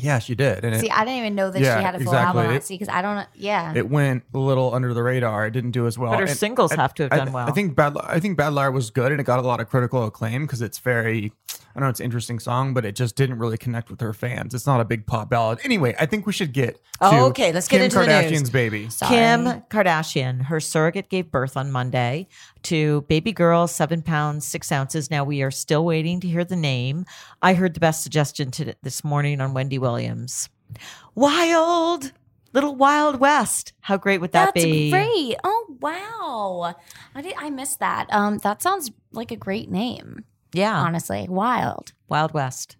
Yeah, 0.00 0.18
she 0.18 0.34
did, 0.34 0.64
and 0.64 0.78
See, 0.80 0.86
it, 0.86 0.92
I 0.96 1.04
didn't 1.04 1.18
even 1.18 1.34
know 1.34 1.50
that 1.50 1.60
Yeah, 1.60 1.78
she 1.78 1.84
had 1.84 1.94
a 1.94 1.98
full 1.98 2.08
exactly. 2.12 2.40
album. 2.42 2.56
It- 2.56 2.64
See, 2.64 2.74
because 2.74 2.88
I 2.88 3.02
don't. 3.02 3.26
Yeah. 3.34 3.72
it 3.74 3.88
went 3.88 4.24
a 4.34 4.38
little 4.38 4.74
under 4.74 4.92
the 4.94 5.02
radar. 5.02 5.46
It 5.46 5.50
didn't 5.52 5.72
do 5.72 5.86
as 5.86 5.98
well. 5.98 6.10
But 6.12 6.20
her 6.20 6.26
And 6.26 6.36
singles 6.36 6.72
I- 6.72 6.76
have 6.76 6.94
to 6.94 7.04
have 7.04 7.12
I- 7.12 7.16
done 7.18 7.32
well. 7.32 7.48
I 7.48 7.52
think 7.52 7.74
Bad. 7.76 7.96
I 8.02 8.20
think 8.20 8.36
Bad 8.36 8.52
Liar 8.52 8.70
was 8.70 8.90
good, 8.90 9.12
and 9.12 9.20
it 9.20 9.24
got 9.24 9.38
a 9.38 9.42
lot 9.42 9.60
of 9.60 9.68
critical 9.68 10.04
acclaim 10.04 10.42
because 10.46 10.62
it's 10.62 10.78
very. 10.78 11.32
I 11.70 11.78
don't 11.78 11.84
know 11.84 11.90
it's 11.90 12.00
an 12.00 12.04
interesting 12.04 12.40
song, 12.40 12.74
but 12.74 12.84
it 12.84 12.96
just 12.96 13.14
didn't 13.14 13.38
really 13.38 13.56
connect 13.56 13.90
with 13.90 14.00
her 14.00 14.12
fans. 14.12 14.54
It's 14.54 14.66
not 14.66 14.80
a 14.80 14.84
big 14.84 15.06
pop 15.06 15.30
ballad. 15.30 15.60
Anyway, 15.62 15.94
I 16.00 16.06
think 16.06 16.26
we 16.26 16.32
should 16.32 16.52
get. 16.52 16.74
To 16.74 16.80
Oh, 17.02 17.24
okay, 17.26 17.52
let's 17.52 17.68
get 17.68 17.76
Kim 17.76 17.84
into 17.84 17.98
the 18.00 18.04
Kardashian's 18.06 18.40
news. 18.42 18.50
baby. 18.50 18.88
Kim 19.06 19.44
Kardashian, 19.70 20.42
her 20.42 20.58
surrogate 20.58 21.08
gave 21.08 21.30
birth 21.30 21.56
on 21.56 21.70
Monday 21.70 22.26
to 22.64 23.02
baby 23.02 23.32
girl, 23.32 23.68
seven 23.68 24.02
pounds, 24.02 24.44
six 24.44 24.72
ounces. 24.72 25.10
Now 25.10 25.22
we 25.22 25.42
are 25.42 25.50
still 25.52 25.84
waiting 25.84 26.18
to 26.20 26.28
hear 26.28 26.44
the 26.44 26.56
name. 26.56 27.06
I 27.40 27.54
heard 27.54 27.74
the 27.74 27.80
best 27.80 28.02
suggestion 28.02 28.50
to 28.52 28.74
this 28.82 29.04
morning 29.04 29.40
on 29.40 29.54
Wendy 29.54 29.78
Williams. 29.78 30.48
Wild, 31.14 32.12
little 32.52 32.74
Wild 32.74 33.20
West. 33.20 33.72
How 33.80 33.96
great 33.96 34.20
would 34.20 34.32
that 34.32 34.54
That's 34.54 34.64
be? 34.64 34.90
great. 34.90 35.36
Oh 35.44 35.66
wow. 35.80 36.74
I 37.14 37.22
did 37.22 37.34
I 37.38 37.50
missed 37.50 37.80
that. 37.80 38.06
Um 38.10 38.38
that 38.38 38.62
sounds 38.62 38.90
like 39.12 39.30
a 39.30 39.36
great 39.36 39.70
name. 39.70 40.24
Yeah, 40.52 40.76
Honestly. 40.78 41.26
Wild. 41.28 41.92
Wild 42.08 42.32
West. 42.32 42.76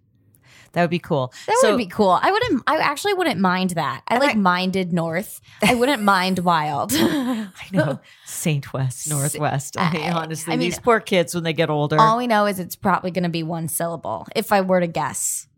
That 0.72 0.82
would 0.82 0.90
be 0.90 1.00
cool. 1.00 1.32
That 1.48 1.58
So- 1.62 1.70
would 1.72 1.78
be 1.78 1.86
cool. 1.86 2.18
I 2.22 2.30
wouldn't 2.30 2.62
I 2.66 2.76
actually 2.76 3.14
wouldn't 3.14 3.40
mind 3.40 3.70
that. 3.70 4.02
I 4.06 4.18
like 4.18 4.36
minded 4.36 4.92
north. 4.92 5.40
I 5.66 5.74
wouldn't 5.74 6.02
mind 6.02 6.38
wild. 6.40 6.92
I 6.94 7.48
know 7.72 7.98
Saint 8.24 8.72
West, 8.72 9.08
Northwest. 9.10 9.76
I 9.76 9.92
mean, 9.92 10.02
I- 10.04 10.12
honestly, 10.12 10.52
I 10.52 10.56
mean- 10.56 10.68
these 10.68 10.78
poor 10.78 11.00
kids 11.00 11.34
when 11.34 11.42
they 11.42 11.52
get 11.52 11.70
older. 11.70 11.98
All 12.00 12.18
we 12.18 12.28
know 12.28 12.46
is 12.46 12.60
it's 12.60 12.76
probably 12.76 13.10
going 13.10 13.24
to 13.24 13.28
be 13.30 13.42
one 13.42 13.66
syllable 13.66 14.28
if 14.36 14.52
I 14.52 14.60
were 14.60 14.78
to 14.80 14.86
guess. 14.86 15.48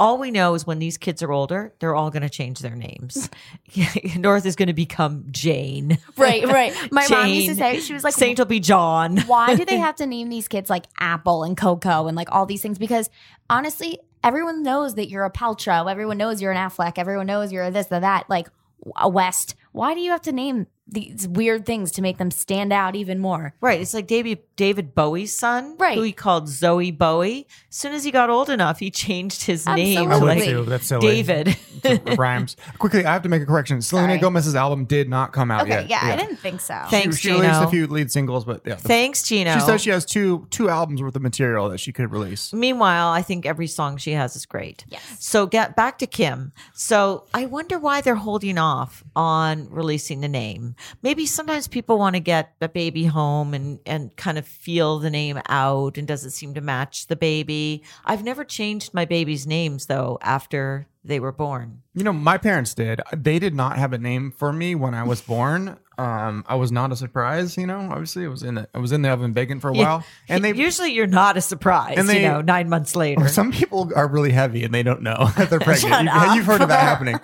All 0.00 0.18
we 0.18 0.30
know 0.30 0.54
is 0.54 0.66
when 0.66 0.78
these 0.78 0.96
kids 0.96 1.22
are 1.22 1.32
older, 1.32 1.72
they're 1.78 1.94
all 1.94 2.10
going 2.10 2.22
to 2.22 2.28
change 2.28 2.60
their 2.60 2.74
names. 2.74 3.30
North 4.16 4.46
is 4.46 4.56
going 4.56 4.68
to 4.68 4.74
become 4.74 5.24
Jane. 5.30 5.98
Right, 6.16 6.44
right. 6.44 6.74
My 6.92 7.06
mom 7.08 7.28
used 7.28 7.48
to 7.48 7.54
say 7.54 7.80
she 7.80 7.92
was 7.92 8.04
like 8.04 8.14
Saint 8.14 8.38
will 8.38 8.46
be 8.46 8.60
John. 8.60 9.18
why 9.26 9.54
do 9.54 9.64
they 9.64 9.76
have 9.76 9.96
to 9.96 10.06
name 10.06 10.28
these 10.28 10.48
kids 10.48 10.70
like 10.70 10.86
Apple 10.98 11.44
and 11.44 11.56
Coco 11.56 12.06
and 12.06 12.16
like 12.16 12.28
all 12.32 12.46
these 12.46 12.62
things? 12.62 12.78
Because 12.78 13.10
honestly, 13.50 13.98
everyone 14.22 14.62
knows 14.62 14.94
that 14.94 15.08
you're 15.08 15.24
a 15.24 15.30
Paltrow. 15.30 15.90
Everyone 15.90 16.18
knows 16.18 16.40
you're 16.40 16.52
an 16.52 16.58
Affleck. 16.58 16.94
Everyone 16.96 17.26
knows 17.26 17.52
you're 17.52 17.64
a 17.64 17.70
this, 17.70 17.86
or 17.90 18.00
that. 18.00 18.28
Like 18.28 18.48
a 18.96 19.08
West. 19.08 19.54
Why 19.72 19.94
do 19.94 20.00
you 20.00 20.10
have 20.10 20.22
to 20.22 20.32
name 20.32 20.66
these 20.90 21.28
weird 21.28 21.66
things 21.66 21.92
to 21.92 22.02
make 22.02 22.18
them 22.18 22.30
stand 22.30 22.72
out 22.72 22.96
even 22.96 23.18
more? 23.18 23.54
Right. 23.60 23.80
It's 23.80 23.94
like 23.94 24.06
David 24.06 24.38
David 24.56 24.94
Bowie's 24.94 25.36
son, 25.38 25.76
Right. 25.78 25.96
Who 25.96 26.02
he 26.02 26.12
called 26.12 26.44
Zowie 26.46 26.96
Bowie. 26.96 27.46
As 27.70 27.76
soon 27.76 27.92
as 27.92 28.02
he 28.04 28.10
got 28.10 28.30
old 28.30 28.48
enough, 28.50 28.78
he 28.78 28.90
changed 28.90 29.44
his 29.44 29.66
name 29.66 29.98
I 30.10 30.14
to 30.14 30.20
would 30.20 30.26
like 30.26 30.44
too. 30.44 30.64
That's 30.64 30.86
silly. 30.86 31.06
David. 31.22 31.56
It 31.84 32.18
rhymes. 32.18 32.56
Quickly, 32.78 33.04
I 33.04 33.12
have 33.12 33.22
to 33.22 33.28
make 33.28 33.40
a 33.40 33.46
correction. 33.46 33.80
Selena 33.82 34.08
Sorry. 34.08 34.18
Gomez's 34.18 34.56
album 34.56 34.84
did 34.84 35.08
not 35.08 35.32
come 35.32 35.48
out 35.52 35.62
Okay, 35.62 35.82
yet. 35.82 35.88
yeah, 35.90 36.00
I 36.02 36.16
didn't 36.16 36.38
think 36.38 36.60
so. 36.60 36.76
Thanks, 36.90 37.18
she, 37.20 37.28
she 37.28 37.34
released 37.34 37.62
a 37.62 37.68
few 37.68 37.86
lead 37.86 38.10
singles, 38.10 38.44
but 38.44 38.62
yeah. 38.66 38.74
Thanks, 38.74 39.22
Gino. 39.22 39.54
She 39.54 39.60
says 39.60 39.80
she 39.82 39.90
has 39.90 40.04
two 40.04 40.48
two 40.50 40.68
albums 40.68 41.00
worth 41.00 41.14
of 41.14 41.22
material 41.22 41.68
that 41.68 41.78
she 41.78 41.92
could 41.92 42.10
release. 42.10 42.52
Meanwhile, 42.52 43.10
I 43.12 43.22
think 43.22 43.46
every 43.46 43.68
song 43.68 43.96
she 43.96 44.10
has 44.12 44.34
is 44.34 44.44
great. 44.44 44.84
Yes. 44.88 45.02
So 45.20 45.46
get 45.46 45.76
back 45.76 45.98
to 46.00 46.08
Kim. 46.08 46.52
So 46.74 47.26
I 47.32 47.46
wonder 47.46 47.78
why 47.78 48.00
they're 48.00 48.16
holding 48.16 48.58
off 48.58 49.04
on 49.14 49.68
releasing 49.70 50.20
the 50.20 50.28
name. 50.28 50.74
Maybe 51.02 51.26
sometimes 51.26 51.68
people 51.68 51.98
want 51.98 52.14
to 52.16 52.20
get 52.20 52.54
the 52.60 52.68
baby 52.68 53.04
home 53.04 53.54
and 53.54 53.80
and 53.86 54.14
kind 54.16 54.38
of 54.38 54.46
feel 54.46 54.98
the 54.98 55.10
name 55.10 55.40
out 55.48 55.98
and 55.98 56.06
does 56.08 56.24
it 56.24 56.30
seem 56.30 56.54
to 56.54 56.60
match 56.60 57.06
the 57.06 57.16
baby. 57.16 57.82
I've 58.04 58.24
never 58.24 58.44
changed 58.44 58.94
my 58.94 59.04
baby's 59.04 59.46
names 59.46 59.86
though 59.86 60.18
after 60.22 60.86
they 61.04 61.20
were 61.20 61.32
born. 61.32 61.82
You 61.94 62.04
know, 62.04 62.12
my 62.12 62.36
parents 62.36 62.74
did. 62.74 63.00
They 63.16 63.38
did 63.38 63.54
not 63.54 63.78
have 63.78 63.92
a 63.92 63.98
name 63.98 64.30
for 64.30 64.52
me 64.52 64.74
when 64.74 64.94
I 64.94 65.04
was 65.04 65.20
born. 65.22 65.78
Um, 65.96 66.44
I 66.46 66.54
was 66.54 66.70
not 66.70 66.92
a 66.92 66.96
surprise. 66.96 67.56
You 67.56 67.66
know, 67.66 67.88
obviously, 67.90 68.24
it 68.24 68.28
was 68.28 68.42
in 68.42 68.56
the 68.56 68.68
I 68.74 68.78
was 68.78 68.92
in 68.92 69.02
the 69.02 69.08
oven 69.08 69.32
baking 69.32 69.58
for 69.60 69.68
a 69.68 69.72
while, 69.72 70.04
and 70.28 70.44
they 70.44 70.52
usually 70.52 70.92
you're 70.92 71.06
not 71.08 71.36
a 71.36 71.40
surprise. 71.40 71.94
And 71.98 72.08
they- 72.08 72.22
you 72.22 72.28
know, 72.28 72.40
nine 72.40 72.68
months 72.68 72.94
later. 72.94 73.26
Some 73.40 73.50
people 73.52 73.90
are 73.96 74.06
really 74.06 74.30
heavy 74.30 74.62
and 74.64 74.72
they 74.74 74.82
don't 74.84 75.02
know 75.02 75.28
that 75.36 75.50
they're 75.50 75.58
pregnant. 75.70 76.04
you, 76.12 76.34
you've 76.34 76.46
heard 76.46 76.60
of 76.60 76.68
that 76.68 76.80
happening. 76.80 77.18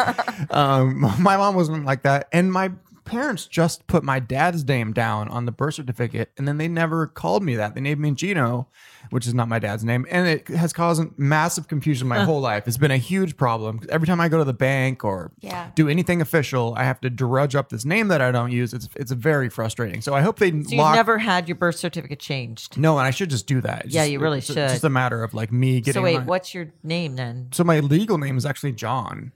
Um, 0.50 1.00
my 1.20 1.36
mom 1.36 1.54
wasn't 1.54 1.84
like 1.84 2.02
that, 2.02 2.28
and 2.32 2.50
my 2.52 2.72
parents 3.04 3.46
just 3.46 3.86
put 3.86 4.02
my 4.02 4.18
dad's 4.18 4.64
name 4.66 4.92
down 4.92 5.28
on 5.28 5.44
the 5.46 5.52
birth 5.52 5.74
certificate, 5.74 6.30
and 6.38 6.48
then 6.48 6.58
they 6.58 6.68
never 6.68 7.06
called 7.06 7.42
me 7.42 7.54
that. 7.56 7.74
They 7.74 7.80
named 7.80 8.00
me 8.00 8.10
Gino, 8.12 8.68
which 9.10 9.26
is 9.26 9.34
not 9.34 9.48
my 9.48 9.58
dad's 9.58 9.84
name, 9.84 10.06
and 10.10 10.26
it 10.26 10.48
has 10.48 10.72
caused 10.72 11.02
massive 11.18 11.68
confusion 11.68 12.08
my 12.08 12.24
whole 12.24 12.40
life. 12.40 12.66
It's 12.66 12.78
been 12.78 12.90
a 12.90 12.96
huge 12.96 13.36
problem. 13.36 13.80
Every 13.90 14.06
time 14.06 14.20
I 14.20 14.28
go 14.28 14.38
to 14.38 14.44
the 14.44 14.54
bank 14.54 15.04
or 15.04 15.32
Yeah. 15.40 15.70
do 15.74 15.88
anything 15.88 16.20
official, 16.20 16.74
I 16.76 16.84
have 16.84 17.00
to 17.02 17.10
drudge 17.10 17.54
up 17.54 17.68
this 17.68 17.84
name 17.84 18.08
that 18.08 18.20
I 18.22 18.30
don't 18.32 18.50
use. 18.52 18.72
It's 18.72 18.88
it's 18.96 19.12
very 19.12 19.48
frustrating. 19.48 20.00
So 20.00 20.14
I 20.14 20.22
hope 20.22 20.38
they 20.38 20.50
so 20.50 20.56
you've 20.56 20.94
never 20.94 21.18
had 21.18 21.48
your 21.48 21.56
birth 21.56 21.76
certificate 21.76 22.18
changed. 22.20 22.78
no, 22.78 22.98
and 22.98 23.06
I 23.06 23.10
should 23.10 23.30
just 23.30 23.46
do 23.46 23.60
that. 23.60 23.84
It's 23.86 23.94
Yeah, 23.94 24.02
just- 24.02 24.12
you 24.12 24.20
really 24.20 24.38
it's 24.38 24.46
should. 24.46 24.56
just 24.56 24.84
a 24.84 24.88
matter 24.90 25.22
of 25.22 25.34
like 25.34 25.52
me 25.52 25.80
getting. 25.80 26.00
So 26.00 26.02
wait, 26.04 26.18
my- 26.18 26.24
what's 26.24 26.54
your 26.54 26.68
name 26.82 27.16
then? 27.16 27.48
so 27.52 27.64
my 27.64 27.80
legal 27.80 28.18
name 28.18 28.36
is 28.38 28.46
actually 28.46 28.72
John. 28.72 29.32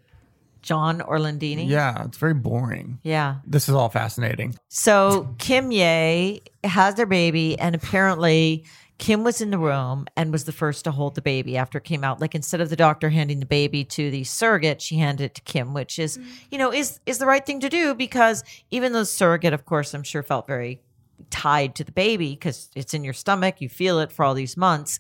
John 0.63 1.01
Orlandini. 1.01 1.69
Yeah, 1.69 2.05
it's 2.05 2.19
very 2.19 2.35
boring. 2.35 2.99
Yeah. 3.03 3.37
This 3.47 3.69
is 3.69 3.75
all 3.75 3.89
fascinating. 3.89 4.57
So 4.69 5.35
Kim 5.39 5.71
Ye 5.71 6.43
has 6.65 6.95
their 6.95 7.07
baby, 7.07 7.59
and 7.59 7.75
apparently 7.75 8.65
Kim 8.99 9.23
was 9.23 9.41
in 9.41 9.51
the 9.51 9.59
room 9.59 10.07
and 10.17 10.33
was 10.33 10.45
the 10.45 10.53
first 10.53 10.85
to 10.85 10.91
hold 10.91 11.15
the 11.15 11.23
baby 11.23 11.57
after 11.57 11.79
it 11.79 11.85
came 11.85 12.03
out. 12.03 12.21
Like 12.21 12.35
instead 12.35 12.61
of 12.61 12.69
the 12.69 12.77
doctor 12.77 13.11
handing 13.11 13.39
the 13.39 13.47
baby 13.47 13.85
to 13.85 14.11
the 14.11 14.25
surrogate, 14.25 14.83
she 14.83 14.97
handed 14.97 15.25
it 15.25 15.35
to 15.37 15.43
Kim, 15.43 15.73
which 15.73 15.99
is, 15.99 16.19
mm. 16.19 16.27
you 16.51 16.59
know, 16.59 16.73
is 16.73 16.99
is 17.07 17.19
the 17.19 17.27
right 17.27 17.45
thing 17.45 17.61
to 17.61 17.69
do 17.69 17.95
because 17.95 18.43
even 18.71 18.93
though 18.93 19.01
the 19.01 19.07
surrogate, 19.07 19.53
of 19.53 19.65
course, 19.65 19.95
I'm 19.95 20.03
sure 20.03 20.23
felt 20.23 20.49
very 20.49 20.83
tied 21.31 21.75
to 21.77 21.85
the 21.85 21.93
baby 21.93 22.31
because 22.31 22.71
it's 22.75 22.95
in 22.95 23.05
your 23.05 23.13
stomach, 23.13 23.61
you 23.61 23.69
feel 23.69 24.01
it 24.01 24.13
for 24.13 24.25
all 24.25 24.35
these 24.35 24.57
months. 24.57 24.99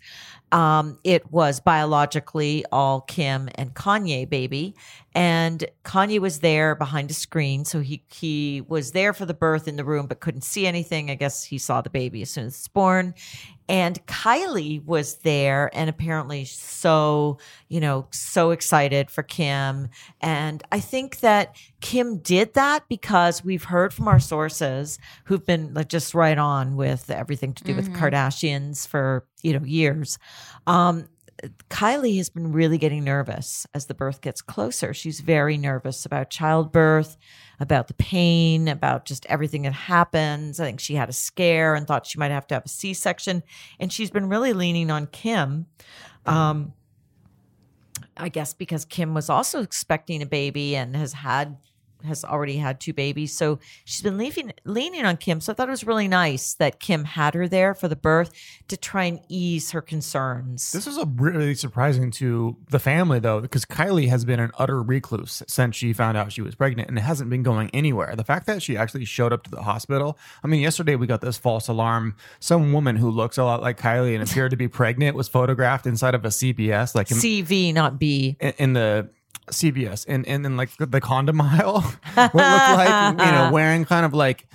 Um, 0.50 0.98
it 1.04 1.30
was 1.30 1.60
biologically 1.60 2.64
all 2.72 3.02
Kim 3.02 3.48
and 3.56 3.74
Kanye 3.74 4.28
baby, 4.28 4.74
and 5.14 5.64
Kanye 5.84 6.20
was 6.20 6.40
there 6.40 6.74
behind 6.74 7.10
a 7.10 7.14
screen, 7.14 7.64
so 7.64 7.80
he 7.80 8.02
he 8.10 8.62
was 8.66 8.92
there 8.92 9.12
for 9.12 9.26
the 9.26 9.34
birth 9.34 9.68
in 9.68 9.76
the 9.76 9.84
room, 9.84 10.06
but 10.06 10.20
couldn't 10.20 10.42
see 10.44 10.66
anything. 10.66 11.10
I 11.10 11.16
guess 11.16 11.44
he 11.44 11.58
saw 11.58 11.80
the 11.82 11.90
baby 11.90 12.22
as 12.22 12.30
soon 12.30 12.46
as 12.46 12.54
it's 12.54 12.68
born. 12.68 13.14
And 13.70 14.04
Kylie 14.06 14.82
was 14.86 15.16
there 15.16 15.68
and 15.74 15.90
apparently 15.90 16.46
so, 16.46 17.36
you 17.68 17.80
know, 17.80 18.06
so 18.10 18.50
excited 18.50 19.10
for 19.10 19.22
Kim. 19.22 19.90
And 20.22 20.62
I 20.72 20.80
think 20.80 21.20
that 21.20 21.54
Kim 21.82 22.16
did 22.16 22.54
that 22.54 22.88
because 22.88 23.44
we've 23.44 23.64
heard 23.64 23.92
from 23.92 24.08
our 24.08 24.20
sources 24.20 24.98
who've 25.24 25.44
been 25.44 25.74
like 25.74 25.90
just 25.90 26.14
right 26.14 26.38
on 26.38 26.76
with 26.76 27.10
everything 27.10 27.52
to 27.54 27.64
do 27.64 27.74
with 27.76 27.90
Mhm. 27.90 27.96
Kardashians 27.98 28.88
for, 28.88 29.26
you 29.42 29.58
know, 29.58 29.64
years. 29.64 30.18
Um, 30.66 31.08
Kylie 31.70 32.16
has 32.16 32.30
been 32.30 32.52
really 32.52 32.78
getting 32.78 33.04
nervous 33.04 33.66
as 33.72 33.86
the 33.86 33.94
birth 33.94 34.20
gets 34.20 34.42
closer. 34.42 34.92
She's 34.92 35.20
very 35.20 35.56
nervous 35.56 36.04
about 36.04 36.30
childbirth, 36.30 37.16
about 37.60 37.86
the 37.86 37.94
pain, 37.94 38.66
about 38.66 39.04
just 39.04 39.24
everything 39.26 39.62
that 39.62 39.72
happens. 39.72 40.58
I 40.58 40.64
think 40.64 40.80
she 40.80 40.96
had 40.96 41.08
a 41.08 41.12
scare 41.12 41.74
and 41.74 41.86
thought 41.86 42.06
she 42.06 42.18
might 42.18 42.32
have 42.32 42.46
to 42.48 42.56
have 42.56 42.64
a 42.64 42.68
C 42.68 42.92
section. 42.92 43.44
And 43.78 43.92
she's 43.92 44.10
been 44.10 44.28
really 44.28 44.52
leaning 44.52 44.90
on 44.90 45.06
Kim. 45.06 45.66
Um, 46.26 46.72
I 48.16 48.28
guess 48.28 48.52
because 48.52 48.84
Kim 48.84 49.14
was 49.14 49.30
also 49.30 49.62
expecting 49.62 50.22
a 50.22 50.26
baby 50.26 50.74
and 50.74 50.96
has 50.96 51.12
had 51.12 51.56
has 52.04 52.24
already 52.24 52.56
had 52.56 52.80
two 52.80 52.92
babies. 52.92 53.32
So 53.34 53.58
she's 53.84 54.02
been 54.02 54.18
leaving, 54.18 54.52
leaning 54.64 55.04
on 55.04 55.16
Kim. 55.16 55.40
So 55.40 55.52
I 55.52 55.54
thought 55.54 55.68
it 55.68 55.72
was 55.72 55.84
really 55.84 56.08
nice 56.08 56.54
that 56.54 56.80
Kim 56.80 57.04
had 57.04 57.34
her 57.34 57.48
there 57.48 57.74
for 57.74 57.88
the 57.88 57.96
birth 57.96 58.32
to 58.68 58.76
try 58.76 59.04
and 59.04 59.20
ease 59.28 59.70
her 59.72 59.80
concerns. 59.80 60.72
This 60.72 60.86
is 60.86 60.96
a 60.96 61.06
really 61.06 61.54
surprising 61.54 62.10
to 62.12 62.56
the 62.70 62.78
family 62.78 63.18
though, 63.18 63.40
because 63.40 63.64
Kylie 63.64 64.08
has 64.08 64.24
been 64.24 64.40
an 64.40 64.50
utter 64.58 64.82
recluse 64.82 65.42
since 65.46 65.76
she 65.76 65.92
found 65.92 66.16
out 66.16 66.32
she 66.32 66.42
was 66.42 66.54
pregnant 66.54 66.88
and 66.88 66.98
it 66.98 67.02
hasn't 67.02 67.30
been 67.30 67.42
going 67.42 67.70
anywhere. 67.72 68.14
The 68.16 68.24
fact 68.24 68.46
that 68.46 68.62
she 68.62 68.76
actually 68.76 69.04
showed 69.04 69.32
up 69.32 69.44
to 69.44 69.50
the 69.50 69.62
hospital. 69.62 70.18
I 70.42 70.46
mean, 70.46 70.60
yesterday 70.60 70.96
we 70.96 71.06
got 71.06 71.20
this 71.20 71.38
false 71.38 71.68
alarm. 71.68 72.16
Some 72.40 72.72
woman 72.72 72.96
who 72.96 73.10
looks 73.10 73.38
a 73.38 73.44
lot 73.44 73.62
like 73.62 73.78
Kylie 73.78 74.14
and 74.14 74.28
appeared 74.28 74.50
to 74.50 74.56
be 74.56 74.68
pregnant 74.78 75.16
was 75.16 75.28
photographed 75.28 75.86
inside 75.86 76.14
of 76.14 76.24
a 76.24 76.28
CBS, 76.28 76.94
like 76.94 77.10
in, 77.10 77.16
CV, 77.16 77.72
not 77.72 77.98
B. 77.98 78.36
in, 78.40 78.52
in 78.58 78.72
the 78.74 79.08
CVS 79.46 80.04
and 80.08 80.26
and 80.26 80.44
then 80.44 80.56
like 80.56 80.76
the, 80.76 80.86
the 80.86 81.00
condom 81.00 81.40
aisle. 81.40 81.80
what 82.14 82.26
it 82.26 82.34
looked 82.34 82.34
like, 82.34 83.10
you 83.26 83.32
know, 83.32 83.50
wearing 83.52 83.84
kind 83.84 84.04
of 84.04 84.12
like 84.14 84.46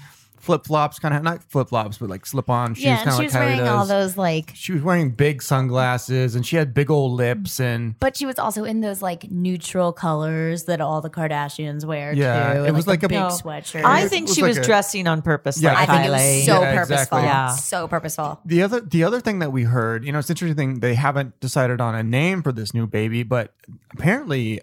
flip 0.44 0.66
flops, 0.66 1.00
kind 1.00 1.14
of 1.16 1.24
not 1.24 1.42
flip 1.50 1.70
flops, 1.70 1.98
but 2.00 2.10
like 2.10 2.26
slip 2.26 2.50
on 2.50 2.74
shoes, 2.74 2.84
yeah, 2.84 3.02
and 3.02 3.12
she 3.12 3.18
like 3.18 3.24
was 3.28 3.34
Kylie 3.34 3.40
wearing 3.40 3.58
does. 3.60 3.70
all 3.70 3.86
those 3.86 4.18
like, 4.18 4.52
She 4.54 4.74
was 4.74 4.82
wearing 4.82 5.12
big 5.12 5.42
sunglasses 5.42 6.36
and 6.36 6.46
she 6.46 6.58
had 6.58 6.74
big 6.74 6.92
old 6.92 7.14
lips 7.14 7.52
mm-hmm. 7.54 7.64
and 7.64 8.00
But 8.00 8.18
she 8.18 8.26
was 8.26 8.38
also 8.38 8.66
in 8.66 8.82
those 8.82 9.02
like 9.02 9.32
neutral 9.32 9.94
colors 9.94 10.66
that 10.66 10.82
all 10.82 11.00
the 11.00 11.10
Kardashians 11.10 11.86
wear 11.86 12.12
Yeah, 12.14 12.56
too. 12.56 12.60
it 12.64 12.68
and, 12.68 12.76
was 12.76 12.88
like 12.88 13.00
the 13.00 13.06
a- 13.06 13.10
big 13.10 13.20
No. 13.20 13.28
sweatshirt. 13.28 13.86
I 13.86 14.10
think 14.10 14.28
was 14.28 14.36
she 14.36 14.42
like 14.42 14.50
was 14.50 14.58
a- 14.58 14.64
dressing 14.64 15.08
on 15.08 15.22
purpose. 15.22 15.62
Yeah, 15.62 15.76
like 15.76 15.88
I 15.88 15.96
think 15.96 16.08
it 16.08 16.12
was 16.12 16.46
so 16.46 16.62
Yeah, 16.62 16.74
purposeful. 16.76 17.18
exactly. 17.20 17.22
Yeah. 17.22 17.56
So 17.56 17.88
purposeful. 17.88 18.42
The 18.46 18.64
other 18.64 18.82
the 18.82 19.06
other 19.06 19.22
thing 19.22 19.40
that 19.40 19.54
we 19.54 19.64
heard, 19.64 20.04
you 20.04 20.12
know, 20.12 20.20
it's 20.20 20.30
interesting 20.30 20.82
they 20.82 20.96
haven't 20.96 21.40
decided 21.40 21.80
on 21.80 21.96
a 21.96 22.04
name 22.04 22.44
for 22.44 22.52
this 22.52 22.74
new 22.74 22.86
baby, 22.86 23.24
but 23.24 23.54
apparently 23.94 24.60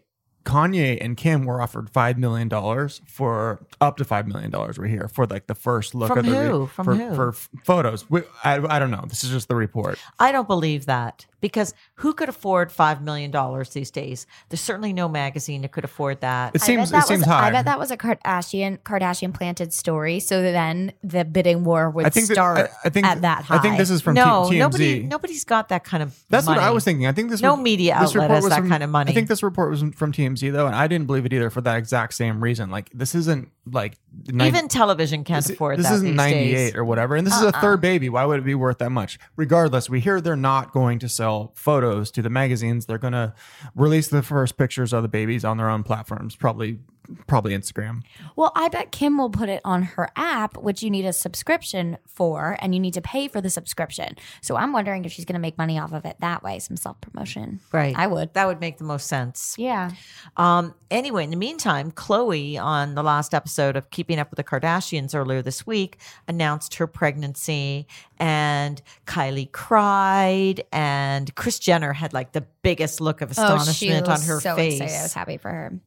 Kanye 0.51 0.99
and 1.01 1.17
Kim 1.17 1.45
were 1.45 1.63
offered 1.63 1.89
five 1.91 2.19
million 2.19 2.49
dollars 2.49 3.01
for 3.07 3.61
up 3.81 3.97
to 3.99 4.05
five 4.05 4.27
million 4.27 4.51
dollars. 4.51 4.79
We're 4.79 4.87
here 4.87 5.09
for 5.09 5.27
like 5.27 5.47
the 5.47 5.55
first 5.55 5.95
look 5.95 6.09
From 6.09 6.19
at 6.21 6.25
the 6.25 6.31
who? 6.31 6.67
From 6.67 6.85
for, 6.85 6.95
who? 6.95 7.15
for 7.15 7.33
photos. 7.65 8.11
We, 8.11 8.23
I, 8.43 8.55
I 8.55 8.79
don't 8.79 8.91
know. 8.91 9.05
This 9.07 9.23
is 9.23 9.31
just 9.31 9.49
the 9.49 9.55
report. 9.55 9.99
I 10.19 10.33
don't 10.33 10.49
believe 10.49 10.87
that 10.87 11.27
because 11.40 11.74
who 11.96 12.12
could 12.12 12.29
afford 12.29 12.70
$5 12.70 13.00
million 13.03 13.31
these 13.72 13.90
days? 13.90 14.26
There's 14.48 14.61
certainly 14.61 14.92
no 14.92 15.09
magazine 15.09 15.62
that 15.62 15.72
could 15.72 15.85
afford 15.85 16.20
that. 16.20 16.55
It 16.55 16.62
I 16.62 16.66
seems 16.66 16.90
bet 16.90 17.00
that 17.00 17.05
it 17.05 17.09
seems 17.09 17.20
was, 17.20 17.26
high. 17.29 17.48
I 17.48 17.50
bet 17.50 17.64
that 17.66 17.79
was 17.79 17.90
a 17.90 17.96
Kardashian 17.96 18.79
Kardashian 18.81 19.33
planted 19.35 19.72
story. 19.72 20.20
So 20.20 20.42
then 20.42 20.92
the 21.03 21.24
bidding 21.24 21.64
war 21.64 21.90
would 21.90 22.07
I 22.07 22.11
think 22.11 22.29
that- 22.29 22.35
start 22.35 22.59
I- 22.59 22.87
I 22.87 22.90
think- 22.90 23.07
at 23.07 23.22
that 23.22 23.44
high. 23.44 23.57
I 23.57 23.59
think 23.59 23.76
this 23.79 23.90
is 23.90 24.00
from 24.03 24.14
no, 24.14 24.46
T- 24.48 24.57
TMZ. 24.57 24.59
nobody, 24.59 25.03
nobody's 25.03 25.44
got 25.44 25.68
that 25.70 25.85
kind 25.85 26.03
of 26.03 26.18
That's 26.29 26.46
what 26.46 26.59
I 26.59 26.70
was 26.70 26.85
thinking. 26.85 27.07
I 27.07 27.12
think 27.12 27.31
this 27.31 27.40
No 27.42 27.57
re- 27.57 27.62
media 27.62 27.96
this 28.00 28.11
outlet 28.11 28.14
report 28.24 28.31
has 28.31 28.44
was 28.44 28.50
that 28.50 28.59
from- 28.61 28.68
kind 28.68 28.83
of 28.83 28.90
money. 28.90 29.11
I 29.11 29.14
think 29.14 29.29
this 29.29 29.42
report 29.42 29.70
was 29.70 29.83
from 29.94 30.12
TMZ 30.12 30.50
though, 30.53 30.66
and 30.66 30.74
I 30.76 30.87
didn't 30.87 31.07
believe 31.07 31.26
it 31.26 31.33
either 31.33 31.50
for 31.50 31.61
that 31.62 31.76
exact 31.76 32.14
same 32.14 32.42
reason. 32.42 32.70
Like 32.70 32.90
this 32.94 33.14
isn't 33.14 33.48
like 33.70 33.96
nine- 34.26 34.48
Even 34.48 34.68
television 34.68 35.22
can't 35.24 35.44
this, 35.44 35.55
afford 35.55 35.79
this 35.79 35.87
that 35.87 35.94
isn't 35.94 36.07
these 36.09 36.16
98 36.16 36.53
days. 36.55 36.74
or 36.74 36.85
whatever 36.85 37.14
and 37.14 37.24
this 37.26 37.35
is 37.37 37.42
a 37.42 37.48
Uh-uh. 37.48 37.61
third 37.61 37.81
baby 37.81 38.09
why 38.09 38.24
would 38.24 38.40
it 38.40 38.44
be 38.44 38.55
worth 38.55 38.79
that 38.79 38.90
much 38.90 39.16
regardless 39.37 39.88
we 39.88 40.00
hear 40.00 40.20
they're 40.20 40.35
not 40.35 40.72
going 40.72 40.98
to 40.98 41.09
sell 41.09 41.30
photos 41.55 42.11
to 42.11 42.23
the 42.23 42.31
magazines 42.31 42.87
they're 42.87 42.99
going 42.99 43.12
to 43.12 43.33
release 43.75 44.09
the 44.09 44.23
first 44.23 44.57
pictures 44.57 44.93
of 44.93 45.03
the 45.03 45.09
babies 45.09 45.45
on 45.45 45.57
their 45.57 45.69
own 45.69 45.83
platforms 45.83 46.37
probably 46.37 46.79
probably 47.27 47.57
instagram 47.57 48.03
Well, 48.37 48.53
I 48.55 48.68
bet 48.68 48.92
Kim 48.92 49.18
will 49.18 49.31
put 49.31 49.49
it 49.49 49.61
on 49.64 49.83
her 49.83 50.09
app, 50.16 50.57
which 50.57 50.83
you 50.83 50.90
need 50.90 51.05
a 51.05 51.12
subscription 51.12 51.99
for, 52.07 52.57
and 52.61 52.75
you 52.75 52.81
need 52.81 52.94
to 52.94 53.01
pay 53.01 53.29
for 53.29 53.40
the 53.40 53.51
subscription. 53.51 54.16
So 54.40 54.57
I'm 54.57 54.73
wondering 54.73 55.05
if 55.05 55.12
she's 55.12 55.25
going 55.25 55.35
to 55.35 55.40
make 55.40 55.59
money 55.59 55.79
off 55.79 55.92
of 55.92 56.05
it 56.05 56.16
that 56.20 56.42
way, 56.42 56.59
some 56.59 56.77
self 56.77 57.01
promotion. 57.01 57.61
Right. 57.73 57.96
I 57.96 58.07
would. 58.07 58.35
That 58.35 58.46
would 58.46 58.61
make 58.61 58.79
the 58.79 58.85
most 58.85 59.07
sense. 59.07 59.55
Yeah. 59.59 59.90
Um, 60.37 60.75
anyway, 60.90 61.25
in 61.25 61.31
the 61.31 61.37
meantime, 61.37 61.92
Khloe 61.92 62.61
on 62.61 62.94
the 62.94 63.03
last 63.03 63.35
episode 63.35 63.77
of 63.77 63.90
Keeping 63.90 64.18
Up 64.18 64.31
with 64.31 64.37
the 64.37 64.44
Kardashians 64.44 65.14
earlier 65.14 65.42
this 65.42 65.66
week 65.66 65.99
announced 66.29 66.75
her 66.75 66.87
pregnancy, 66.87 67.87
and 68.18 68.81
Kylie 69.07 69.51
cried, 69.53 70.62
and 70.73 71.35
Kris 71.35 71.59
Jenner 71.59 71.92
had 71.92 72.12
like 72.12 72.33
the 72.33 72.46
biggest 72.62 73.01
look 73.01 73.20
of 73.20 73.31
astonishment 73.31 74.09
oh, 74.09 74.12
on 74.12 74.20
her 74.23 74.35
was 74.35 74.42
so 74.42 74.57
face. 74.57 74.81
Excited. 74.81 74.99
I 74.99 75.03
was 75.03 75.14
happy 75.14 75.37
for 75.37 75.51
her. 75.51 75.81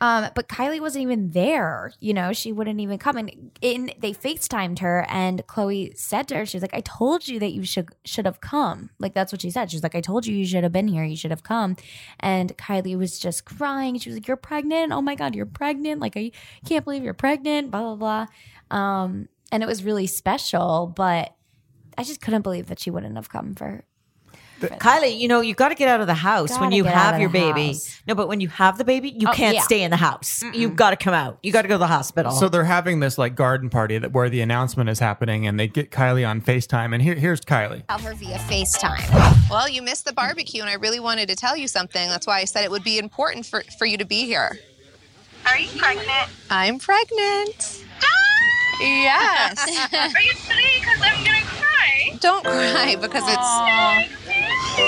Um, 0.00 0.28
but 0.34 0.48
Kylie 0.48 0.80
wasn't 0.80 1.02
even 1.02 1.30
there. 1.32 1.92
You 2.00 2.14
know, 2.14 2.32
she 2.32 2.52
wouldn't 2.52 2.80
even 2.80 2.98
come. 2.98 3.18
And 3.18 3.50
in 3.60 3.92
they 3.98 4.12
FaceTimed 4.12 4.78
her, 4.78 5.04
and 5.08 5.46
Khloe 5.46 5.96
said 5.96 6.28
to 6.28 6.36
her, 6.36 6.46
"She 6.46 6.56
was 6.56 6.62
like, 6.62 6.74
I 6.74 6.80
told 6.80 7.28
you 7.28 7.38
that 7.38 7.52
you 7.52 7.64
should 7.64 7.90
should 8.04 8.24
have 8.24 8.40
come. 8.40 8.90
Like 8.98 9.12
that's 9.12 9.32
what 9.32 9.42
she 9.42 9.50
said. 9.50 9.70
She 9.70 9.76
was 9.76 9.82
like, 9.82 9.94
I 9.94 10.00
told 10.00 10.26
you 10.26 10.34
you 10.34 10.46
should 10.46 10.62
have 10.62 10.72
been 10.72 10.88
here. 10.88 11.04
You 11.04 11.16
should 11.16 11.30
have 11.30 11.42
come." 11.42 11.76
And 12.18 12.56
Kylie 12.56 12.96
was 12.96 13.18
just 13.18 13.44
crying. 13.44 13.98
She 13.98 14.08
was 14.08 14.16
like, 14.16 14.28
"You're 14.28 14.36
pregnant. 14.38 14.92
Oh 14.92 15.02
my 15.02 15.14
god, 15.14 15.34
you're 15.34 15.46
pregnant. 15.46 16.00
Like 16.00 16.16
I 16.16 16.32
can't 16.64 16.84
believe 16.84 17.04
you're 17.04 17.14
pregnant." 17.14 17.70
Blah 17.70 17.94
blah 17.94 18.26
blah. 18.70 18.76
Um, 18.76 19.28
and 19.52 19.62
it 19.62 19.66
was 19.66 19.84
really 19.84 20.06
special, 20.06 20.92
but 20.96 21.34
I 21.98 22.04
just 22.04 22.20
couldn't 22.22 22.42
believe 22.42 22.68
that 22.68 22.80
she 22.80 22.90
wouldn't 22.90 23.16
have 23.16 23.28
come 23.28 23.54
for 23.54 23.84
Kylie, 24.68 25.18
you 25.18 25.28
know, 25.28 25.40
you 25.40 25.54
got 25.54 25.70
to 25.70 25.74
get 25.74 25.88
out 25.88 26.00
of 26.00 26.06
the 26.06 26.14
house 26.14 26.50
when 26.52 26.60
Gotta 26.70 26.76
you 26.76 26.82
get 26.84 26.94
out 26.94 26.98
have 27.02 27.14
of 27.14 27.20
your 27.20 27.30
the 27.30 27.38
baby. 27.52 27.66
house. 27.68 28.00
No, 28.06 28.14
but 28.14 28.28
when 28.28 28.40
you 28.40 28.48
have 28.48 28.78
the 28.78 28.84
baby, 28.84 29.10
you 29.10 29.28
Oh, 29.28 29.32
can't 29.32 29.56
yeah. 29.56 29.62
stay 29.62 29.82
in 29.82 29.90
the 29.90 29.96
house. 29.96 30.42
You've 30.52 30.76
got 30.76 30.90
to 30.90 30.96
come 30.96 31.14
out. 31.14 31.38
You 31.42 31.52
got 31.52 31.62
to 31.62 31.68
go 31.68 31.74
to 31.74 31.78
the 31.78 31.86
hospital. 31.86 32.32
So 32.32 32.48
they're 32.48 32.64
having 32.64 33.00
this 33.00 33.18
like 33.18 33.34
garden 33.34 33.70
party 33.70 33.98
that 33.98 34.12
where 34.12 34.28
the 34.28 34.40
announcement 34.40 34.90
is 34.90 34.98
happening, 34.98 35.46
and 35.46 35.58
they 35.58 35.68
get 35.68 35.90
Kylie 35.90 36.28
on 36.28 36.40
Facetime, 36.40 36.92
and 36.94 37.02
here, 37.02 37.14
here's 37.14 37.40
Kylie. 37.40 37.86
Tell 37.88 37.98
her 37.98 38.14
via 38.14 38.38
FaceTime. 38.38 39.50
Well, 39.50 39.68
you 39.68 39.82
missed 39.82 40.04
the 40.04 40.12
barbecue, 40.12 40.60
and 40.60 40.70
I 40.70 40.74
really 40.74 41.00
wanted 41.00 41.28
to 41.28 41.36
tell 41.36 41.56
you 41.56 41.66
something. 41.68 42.08
That's 42.08 42.26
why 42.26 42.38
I 42.40 42.44
said 42.44 42.64
it 42.64 42.70
would 42.70 42.84
be 42.84 42.98
important 42.98 43.46
for, 43.46 43.62
for 43.78 43.86
you 43.86 43.96
to 43.98 44.04
be 44.04 44.26
here. 44.26 44.58
Are 45.46 45.58
you 45.58 45.68
pregnant? 45.78 46.28
I'm 46.50 46.78
pregnant. 46.78 47.84
Yes. 48.80 49.58
Are 49.92 50.20
you 50.20 50.32
sitting? 50.32 50.80
Because 50.80 51.00
I'm 51.02 51.24
gonna 51.24 51.44
cry. 51.44 52.16
Don't 52.20 52.44
cry 52.44 52.96
because 52.96 53.24
it's. 53.26 54.80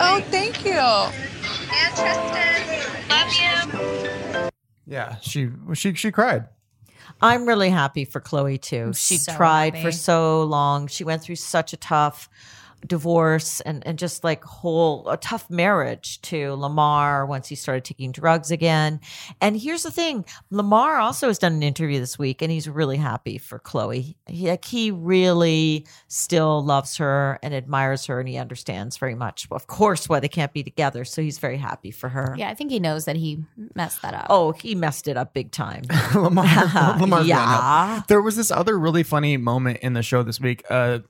oh, 0.00 0.22
thank 0.30 0.64
you. 0.64 0.72
And 0.72 1.94
Tristan, 1.94 3.08
love 3.08 3.32
you. 3.34 3.50
Yeah, 4.86 5.16
she 5.20 5.50
she 5.74 5.92
she 5.94 6.10
cried. 6.10 6.46
I'm 7.20 7.46
really 7.46 7.70
happy 7.70 8.04
for 8.04 8.20
Khloe 8.20 8.60
too. 8.60 8.92
She 8.94 9.18
so 9.18 9.34
tried 9.34 9.74
happy. 9.74 9.84
for 9.84 9.92
so 9.92 10.44
long. 10.44 10.86
She 10.86 11.04
went 11.04 11.22
through 11.22 11.36
such 11.36 11.72
a 11.72 11.76
tough 11.76 12.28
divorce 12.86 13.60
and, 13.62 13.86
and 13.86 13.98
just 13.98 14.24
like 14.24 14.44
whole 14.44 15.08
a 15.08 15.16
tough 15.16 15.48
marriage 15.50 16.20
to 16.22 16.54
Lamar 16.54 17.26
once 17.26 17.48
he 17.48 17.54
started 17.54 17.84
taking 17.84 18.12
drugs 18.12 18.50
again. 18.50 19.00
And 19.40 19.56
here's 19.56 19.82
the 19.82 19.90
thing, 19.90 20.24
Lamar 20.50 20.98
also 20.98 21.28
has 21.28 21.38
done 21.38 21.54
an 21.54 21.62
interview 21.62 21.98
this 22.00 22.18
week 22.18 22.42
and 22.42 22.50
he's 22.50 22.68
really 22.68 22.96
happy 22.96 23.38
for 23.38 23.58
Khloe. 23.58 24.14
He, 24.26 24.48
like 24.48 24.64
he 24.64 24.90
really 24.90 25.86
still 26.08 26.64
loves 26.64 26.96
her 26.96 27.38
and 27.42 27.54
admires 27.54 28.06
her 28.06 28.20
and 28.20 28.28
he 28.28 28.36
understands 28.36 28.96
very 28.96 29.14
much 29.14 29.46
of 29.50 29.66
course 29.66 30.08
why 30.08 30.20
they 30.20 30.28
can't 30.28 30.52
be 30.52 30.62
together. 30.62 31.04
So 31.04 31.22
he's 31.22 31.38
very 31.38 31.56
happy 31.56 31.90
for 31.90 32.08
her. 32.08 32.34
Yeah, 32.36 32.50
I 32.50 32.54
think 32.54 32.70
he 32.70 32.80
knows 32.80 33.04
that 33.06 33.16
he 33.16 33.44
messed 33.74 34.02
that 34.02 34.14
up. 34.14 34.26
Oh, 34.30 34.52
he 34.52 34.74
messed 34.74 35.08
it 35.08 35.16
up 35.16 35.34
big 35.34 35.50
time. 35.50 35.82
Lamar, 36.14 36.44
Lamar's 36.98 37.26
Yeah. 37.26 38.02
There 38.08 38.22
was 38.22 38.36
this 38.36 38.50
other 38.50 38.78
really 38.78 39.02
funny 39.02 39.36
moment 39.36 39.78
in 39.78 39.92
the 39.92 40.02
show 40.02 40.22
this 40.22 40.40
week. 40.40 40.64
Uh, 40.70 41.00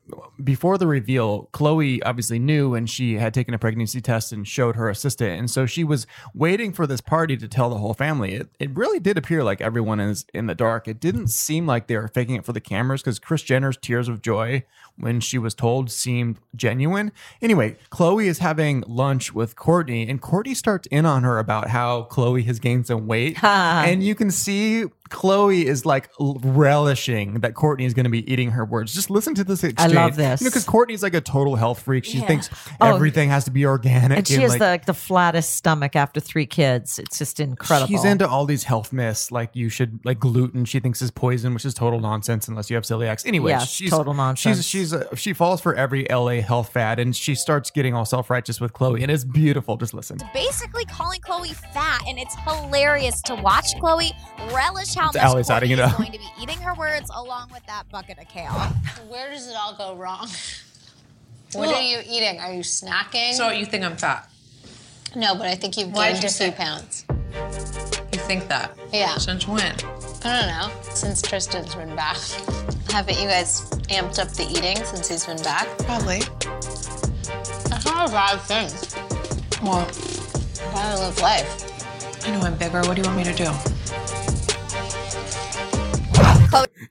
before 0.42 0.78
the 0.78 0.86
reveal, 0.86 1.48
Khloe 1.58 1.98
obviously 2.04 2.38
knew 2.38 2.76
and 2.76 2.88
she 2.88 3.14
had 3.14 3.34
taken 3.34 3.52
a 3.52 3.58
pregnancy 3.58 4.00
test 4.00 4.30
and 4.30 4.46
showed 4.46 4.76
her 4.76 4.88
assistant. 4.88 5.40
And 5.40 5.50
so 5.50 5.66
she 5.66 5.82
was 5.82 6.06
waiting 6.32 6.72
for 6.72 6.86
this 6.86 7.00
party 7.00 7.36
to 7.36 7.48
tell 7.48 7.68
the 7.68 7.78
whole 7.78 7.94
family. 7.94 8.34
It, 8.34 8.48
it 8.60 8.76
really 8.76 9.00
did 9.00 9.18
appear 9.18 9.42
like 9.42 9.60
everyone 9.60 9.98
is 9.98 10.24
in 10.32 10.46
the 10.46 10.54
dark. 10.54 10.86
It 10.86 11.00
didn't 11.00 11.28
seem 11.28 11.66
like 11.66 11.88
they 11.88 11.96
were 11.96 12.06
faking 12.06 12.36
it 12.36 12.44
for 12.44 12.52
the 12.52 12.60
cameras 12.60 13.02
because 13.02 13.18
Kris 13.18 13.42
Jenner's 13.42 13.76
tears 13.76 14.08
of 14.08 14.22
joy 14.22 14.62
when 14.98 15.20
she 15.20 15.38
was 15.38 15.54
told 15.54 15.90
seemed 15.90 16.38
genuine. 16.56 17.12
Anyway, 17.40 17.76
Khloe 17.90 18.24
is 18.26 18.38
having 18.38 18.82
lunch 18.86 19.32
with 19.32 19.56
Kourtney, 19.56 20.08
and 20.10 20.20
Kourtney 20.20 20.56
starts 20.56 20.86
in 20.88 21.06
on 21.06 21.22
her 21.22 21.38
about 21.38 21.68
how 21.68 22.08
Khloe 22.10 22.44
has 22.46 22.58
gained 22.58 22.86
some 22.86 23.06
weight. 23.06 23.42
and 23.42 24.02
you 24.02 24.14
can 24.14 24.30
see 24.30 24.84
Khloe 25.10 25.64
is 25.64 25.86
like 25.86 26.10
relishing 26.18 27.34
that 27.40 27.54
Kourtney 27.54 27.86
is 27.86 27.94
going 27.94 28.04
to 28.04 28.10
be 28.10 28.30
eating 28.30 28.50
her 28.50 28.64
words. 28.64 28.92
Just 28.92 29.08
listen 29.10 29.34
to 29.36 29.44
this 29.44 29.64
exchange. 29.64 29.92
I 29.92 29.94
love 30.04 30.16
this. 30.16 30.40
You 30.40 30.44
know, 30.46 30.50
because 30.50 30.66
Kourtney's 30.66 31.02
like 31.02 31.14
a 31.14 31.20
total 31.20 31.56
health 31.56 31.80
freak. 31.82 32.04
She 32.04 32.18
Yeah. 32.18 32.26
thinks 32.26 32.50
Oh. 32.80 32.94
everything 32.94 33.30
has 33.30 33.44
to 33.44 33.50
be 33.50 33.64
organic. 33.64 34.18
And 34.18 34.28
she 34.28 34.34
has 34.42 34.50
like, 34.50 34.58
the 34.58 34.64
like 34.66 34.84
the 34.86 34.94
flattest 34.94 35.54
stomach 35.54 35.96
after 35.96 36.20
three 36.20 36.44
kids. 36.46 36.98
It's 36.98 37.18
just 37.18 37.40
incredible. 37.40 37.88
She's 37.88 38.04
into 38.04 38.28
all 38.28 38.44
these 38.44 38.64
health 38.64 38.92
myths, 38.92 39.30
like 39.32 39.54
you 39.54 39.68
should 39.68 40.00
like 40.04 40.18
gluten. 40.20 40.64
She 40.66 40.80
thinks 40.80 41.00
is 41.00 41.10
poison, 41.10 41.54
which 41.54 41.64
is 41.64 41.72
total 41.74 42.00
nonsense 42.00 42.48
unless 42.48 42.68
you 42.68 42.76
have 42.76 42.84
celiac. 42.84 43.24
Anyway, 43.26 43.50
Yes, 43.52 43.68
she's 43.70 43.90
total 43.90 44.12
nonsense. 44.14 44.58
She's 44.58 44.66
she's 44.66 44.87
uh, 44.92 45.14
she 45.14 45.32
falls 45.32 45.60
for 45.60 45.74
every 45.74 46.06
LA 46.10 46.40
health 46.40 46.70
fad, 46.72 46.98
and 46.98 47.14
she 47.14 47.34
starts 47.34 47.70
getting 47.70 47.94
all 47.94 48.04
self 48.04 48.30
righteous 48.30 48.60
with 48.60 48.72
Khloe, 48.72 49.02
and 49.02 49.10
it's 49.10 49.24
beautiful. 49.24 49.76
Just 49.76 49.94
listen. 49.94 50.18
basically 50.34 50.84
calling 50.86 51.20
Khloe 51.20 51.54
fat, 51.72 52.02
and 52.06 52.18
it's 52.18 52.34
hilarious 52.44 53.20
to 53.22 53.34
watch 53.34 53.66
Khloe 53.80 54.10
relish 54.52 54.94
how 54.94 55.06
It's 55.06 55.14
much 55.16 55.22
Alex 55.24 55.48
Kourtney 55.48 55.54
adding 55.56 55.70
it 55.72 55.78
is 55.78 55.92
going 55.94 56.12
to 56.12 56.18
be 56.18 56.28
eating 56.42 56.58
her 56.58 56.74
words 56.74 57.10
along 57.14 57.50
with 57.52 57.64
that 57.66 57.88
bucket 57.90 58.18
of 58.18 58.28
kale. 58.28 58.52
Where 59.08 59.30
does 59.30 59.48
it 59.48 59.54
all 59.56 59.74
go 59.74 59.94
wrong? 59.96 60.28
What 61.52 61.68
Well- 61.68 61.74
are 61.76 61.80
you 61.82 62.00
eating? 62.06 62.40
Are 62.40 62.52
you 62.52 62.60
snacking? 62.60 63.32
So 63.34 63.50
you 63.50 63.64
think 63.66 63.84
I'm 63.84 63.96
fat? 63.96 64.28
no, 65.16 65.34
but 65.34 65.46
I 65.46 65.54
think 65.54 65.76
you've 65.78 65.92
Why'd 65.92 66.20
gained 66.20 66.24
you 66.24 66.28
a 66.28 66.32
few 66.32 66.52
pounds. 66.52 67.04
You 68.28 68.34
think 68.34 68.48
that? 68.50 68.76
Yeah. 68.92 69.16
Since 69.16 69.48
when? 69.48 69.62
I 70.22 70.38
don't 70.38 70.48
know. 70.48 70.70
Since 70.82 71.22
Tristan's 71.22 71.74
been 71.74 71.96
back. 71.96 72.18
Haven't 72.90 73.18
you 73.18 73.26
guys 73.26 73.70
amped 73.88 74.18
up 74.18 74.28
the 74.32 74.42
eating 74.42 74.76
since 74.84 75.08
he's 75.08 75.24
been 75.24 75.42
back? 75.42 75.66
Probably. 75.78 76.18
That's 77.70 77.86
not 77.86 78.10
a 78.10 78.12
bad 78.12 78.38
thing. 78.42 78.68
Well, 79.62 79.88
I 80.68 80.74
Gotta 80.74 81.00
live 81.00 81.18
life. 81.22 82.26
I 82.26 82.32
know 82.32 82.40
I'm 82.40 82.58
bigger. 82.58 82.82
What 82.82 82.96
do 82.96 83.00
you 83.00 83.08
want 83.08 83.16
me 83.16 83.24
to 83.24 83.32
do? 83.32 83.44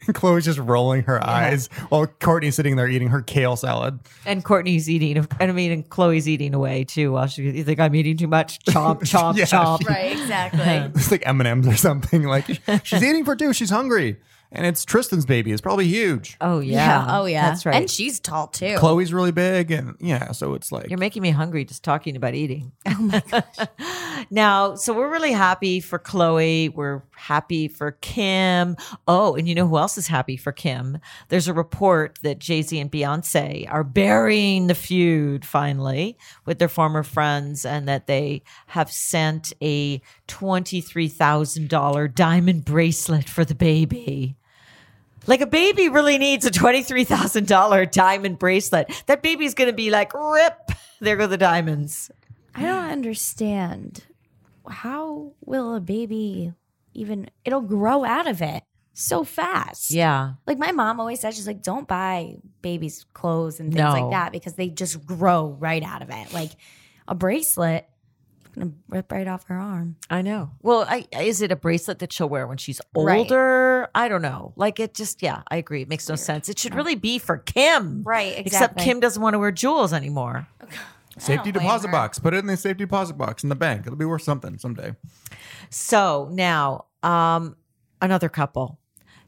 Khloe's 0.13 0.46
just 0.46 0.60
rolling 0.60 1.04
her 1.04 1.24
eyes 1.26 1.67
while 1.89 2.08
Kourtney's 2.08 2.56
sitting 2.56 2.76
there 2.76 2.88
eating 2.88 3.10
her 3.10 3.22
kale 3.22 3.56
salad. 3.56 4.00
and 4.26 4.43
Kourtney's 4.43 4.89
eating. 4.89 5.17
And 5.39 5.50
I 5.52 5.54
mean, 5.54 5.72
and 5.72 5.89
Khloe's 5.89 6.28
eating 6.28 6.54
away 6.54 6.84
too. 6.84 7.12
While 7.12 7.28
she, 7.28 7.43
you 7.43 7.63
think 7.63 7.80
I'm 7.80 7.93
eating 7.96 8.17
too 8.17 8.28
much? 8.28 8.60
Chomp, 8.65 9.00
chomp, 9.02 9.36
Yeah, 9.38 9.46
chomp. 9.46 9.80
she- 9.82 9.88
Right, 9.88 10.12
exactly. 10.13 10.62
It's 11.02 11.12
like 11.12 11.24
M 11.28 11.39
and 11.41 11.48
M's 11.48 11.67
or 11.67 11.76
something. 11.78 12.24
Like 12.24 12.46
she's 12.84 13.04
eating 13.04 13.26
for 13.26 13.36
two. 13.36 13.54
She's 13.54 13.70
hungry, 13.70 14.17
and 14.52 14.66
it's 14.66 14.86
Tristan's 14.86 15.26
baby. 15.26 15.52
It's 15.52 15.62
probably 15.62 15.88
huge. 15.88 16.38
Oh 16.40 16.60
yeah. 16.60 17.06
Oh 17.10 17.26
yeah. 17.26 17.50
That's 17.50 17.66
right. 17.66 17.76
And 17.76 17.90
she's 17.90 18.20
tall 18.20 18.48
too. 18.48 18.76
Khloe's 18.78 19.14
really 19.14 19.32
big, 19.32 19.72
and 19.72 19.96
yeah, 20.00 20.32
so 20.32 20.54
it's 20.54 20.72
like 20.72 20.90
You're 20.90 21.00
making 21.00 21.22
me 21.22 21.32
hungry 21.32 21.66
just 21.66 21.84
talking 21.84 22.16
about 22.16 22.34
eating. 22.34 22.72
Oh 22.88 23.02
my 23.02 23.24
gosh. 23.32 23.68
now, 24.30 24.76
so 24.76 24.94
we're 24.94 25.12
really 25.12 25.34
happy 25.34 25.80
for 25.80 26.00
Khloe. 26.00 26.74
We're 26.74 27.04
happy 27.16 27.68
for 27.68 27.92
Kim. 27.92 28.78
Oh, 29.08 29.36
and 29.36 29.48
you 29.48 29.56
know 29.56 29.68
who 29.68 29.78
else 29.78 29.98
is 29.98 30.08
happy 30.08 30.38
for 30.38 30.52
Kim? 30.52 31.00
There's 31.30 31.48
a 31.48 31.54
report 31.54 32.20
that 32.24 32.40
Jay 32.40 32.62
Z 32.62 32.80
and 32.80 32.92
Beyonce 32.92 33.72
are 33.72 33.84
burying 33.84 34.68
the 34.68 34.76
feud 34.76 35.44
finally 35.46 36.18
with 36.46 36.60
their 36.60 36.70
former 36.70 37.04
friends 37.04 37.66
and 37.66 37.88
that 37.88 38.08
they 38.08 38.44
have 38.68 38.92
sent 38.92 39.52
a 39.62 40.02
$23,000 40.28 42.16
diamond 42.16 42.66
bracelet 42.66 43.28
for 43.30 43.44
the 43.46 43.56
baby. 43.56 44.37
Like 45.28 45.42
a 45.42 45.48
baby 45.48 45.90
really 45.90 46.18
needs 46.18 46.46
a 46.46 46.52
$23,000 46.52 47.92
diamond 47.92 48.40
bracelet. 48.40 49.04
That 49.08 49.22
baby's 49.22 49.54
going 49.54 49.70
to 49.70 49.76
be 49.76 49.90
like, 49.92 50.13
rip, 50.13 50.72
there 51.02 51.16
go 51.18 51.28
the 51.28 51.38
diamonds. 51.38 52.10
I 52.56 52.62
don't 52.62 52.90
understand. 52.92 54.04
How 54.68 55.34
will 55.46 55.76
a 55.76 55.80
baby 55.82 56.54
even 56.94 57.30
it'll 57.46 57.62
grow 57.62 58.04
out 58.04 58.28
of 58.28 58.42
it 58.42 58.63
so 58.94 59.24
fast? 59.24 59.92
Yeah. 59.92 60.34
Like 60.46 60.58
my 60.58 60.72
mom 60.72 61.00
always 61.00 61.20
says, 61.20 61.36
she's 61.36 61.48
like, 61.48 61.62
don't 61.62 61.88
buy 61.88 62.38
babies 62.62 63.06
clothes 63.13 63.60
and 63.60 63.72
things 63.72 63.84
No. 63.84 63.92
like 63.92 64.12
that 64.12 64.32
because 64.32 64.54
they 64.54 64.70
just 64.70 65.06
grow 65.06 65.56
right 65.60 65.84
out 65.84 66.02
of 66.02 66.10
it. 66.10 66.34
Like 66.34 66.52
a 67.08 67.16
bracelet, 67.16 67.88
gonna 68.58 68.72
rip 68.89 69.12
right 69.12 69.28
off 69.28 69.46
her 69.46 69.58
arm. 69.60 69.96
I 70.10 70.22
know. 70.22 70.52
Well, 70.62 70.86
I, 70.89 71.08
is 71.12 71.41
it 71.41 71.52
a 71.52 71.56
bracelet 71.56 72.00
that 72.00 72.12
she'll 72.12 72.30
wear 72.30 72.48
when 72.48 72.58
she's 72.58 72.82
Right. 72.96 73.20
older? 73.20 73.89
I 73.93 74.08
don't 74.08 74.22
know. 74.22 74.54
Like 74.56 74.80
it 74.80 74.93
just, 74.93 75.22
yeah, 75.22 75.43
I 75.50 75.58
agree. 75.58 75.82
It 75.82 75.89
makes 75.89 76.08
no 76.10 76.15
sense. 76.15 76.50
It 76.50 76.58
should 76.60 76.76
really 76.76 76.96
be 76.96 77.20
for 77.20 77.38
Kim. 77.38 78.04
Right, 78.04 78.34
Except. 78.38 78.78
Kim 78.80 79.00
doesn't 79.00 79.22
want 79.22 79.34
to 79.36 79.39
wear 79.39 79.52
jewels 79.52 79.93
anymore. 79.93 80.48
Okay. 80.63 80.76
safety 81.20 81.52
deposit 81.52 81.88
her. 81.88 81.91
box. 81.91 82.20
Put 82.20 82.34
it 82.34 82.38
in 82.39 82.48
the 82.48 82.58
safety 82.58 82.84
deposit 82.84 83.17
box 83.17 83.41
in 83.43 83.50
the 83.50 83.56
bank. 83.56 83.86
It'll 83.88 83.98
be 83.98 84.06
worth 84.06 84.22
something 84.24 84.58
someday. 84.60 84.93
So 85.70 86.30
now, 86.32 86.86
um, 87.04 87.56
another 88.02 88.30
couple, 88.30 88.80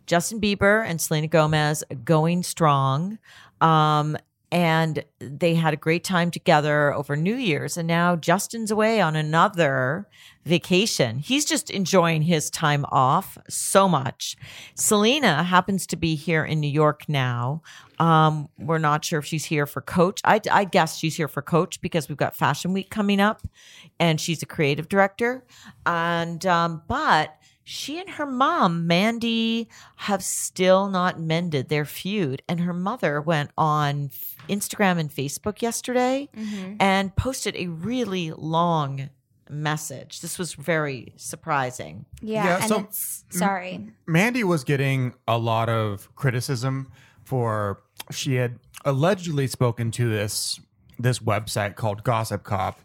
Justin 0.06 0.40
Bieber 0.42 0.86
and 0.86 1.00
Selena 1.02 1.28
Gomez 1.28 1.84
going 2.04 2.44
strong. 2.44 3.20
Um, 3.62 4.18
and 4.52 5.04
they 5.20 5.54
had 5.56 5.74
a 5.74 5.78
great 5.78 6.04
time 6.04 6.32
together 6.32 6.94
over 6.94 7.16
New 7.16 7.36
Year's. 7.36 7.78
And 7.78 7.88
now 7.88 8.16
Justin's 8.16 8.72
away 8.72 9.00
on 9.00 9.16
another 9.16 10.08
vacation. 10.46 11.20
He's 11.20 11.46
just 11.46 11.70
enjoying 11.70 12.24
his 12.24 12.50
time 12.50 12.86
off 12.92 13.38
so 13.48 13.88
much. 13.88 14.36
Selena 14.74 15.44
happens 15.44 15.86
to 15.88 15.96
be 15.96 16.16
here 16.16 16.44
in 16.44 16.60
New 16.60 16.70
York 16.70 17.04
now. 17.08 17.62
Um, 18.00 18.50
we're 18.58 18.80
not 18.80 19.06
sure 19.06 19.20
if 19.20 19.26
she's 19.26 19.46
here 19.46 19.66
for 19.66 19.82
Coach. 19.82 20.22
I, 20.24 20.42
I 20.52 20.64
guess 20.64 20.98
she's 20.98 21.16
here 21.16 21.28
for 21.28 21.42
Coach 21.42 21.82
because 21.82 22.10
we've 22.10 22.18
got 22.18 22.36
Fashion 22.36 22.74
Week 22.74 22.90
coming 22.90 23.20
up, 23.20 23.42
and 24.00 24.20
she's 24.20 24.42
a 24.42 24.46
creative 24.46 24.88
director. 24.88 25.46
And 25.86 26.44
um, 26.46 26.82
but 26.88 27.36
she 27.70 28.00
and 28.00 28.10
her 28.10 28.26
mom, 28.26 28.88
Mandy, 28.88 29.70
have 29.98 30.24
still 30.24 30.90
not 30.90 31.20
mended 31.20 31.70
their 31.70 31.86
feud. 31.86 32.42
And 32.50 32.62
her 32.62 32.74
mother 32.74 33.22
went 33.22 33.52
on 33.56 34.10
Instagram 34.50 34.98
and 34.98 35.12
Facebook 35.12 35.62
yesterday 35.62 36.30
mm-hmm. 36.36 36.78
and 36.80 37.16
posted 37.16 37.56
a 37.56 37.68
really 37.68 38.32
long 38.32 39.12
message. 39.52 40.22
This 40.22 40.40
was 40.40 40.56
very 40.56 41.14
surprising. 41.16 42.06
Yeah, 42.24 42.44
Yeah, 42.44 42.56
and 42.56 42.70
so- 42.70 42.80
it's 42.80 43.24
sorry. 43.30 43.92
Mandy 44.08 44.44
was 44.44 44.64
getting 44.64 45.14
a 45.28 45.38
lot 45.38 45.70
of 45.70 46.10
criticism 46.16 46.92
for 47.24 47.84
she 48.10 48.34
had 48.34 48.58
allegedly 48.84 49.46
spoken 49.46 49.92
to 49.92 50.10
this 50.10 50.60
this 50.98 51.20
website 51.20 51.76
called 51.76 52.04
Gossip 52.04 52.44
Cop, 52.44 52.80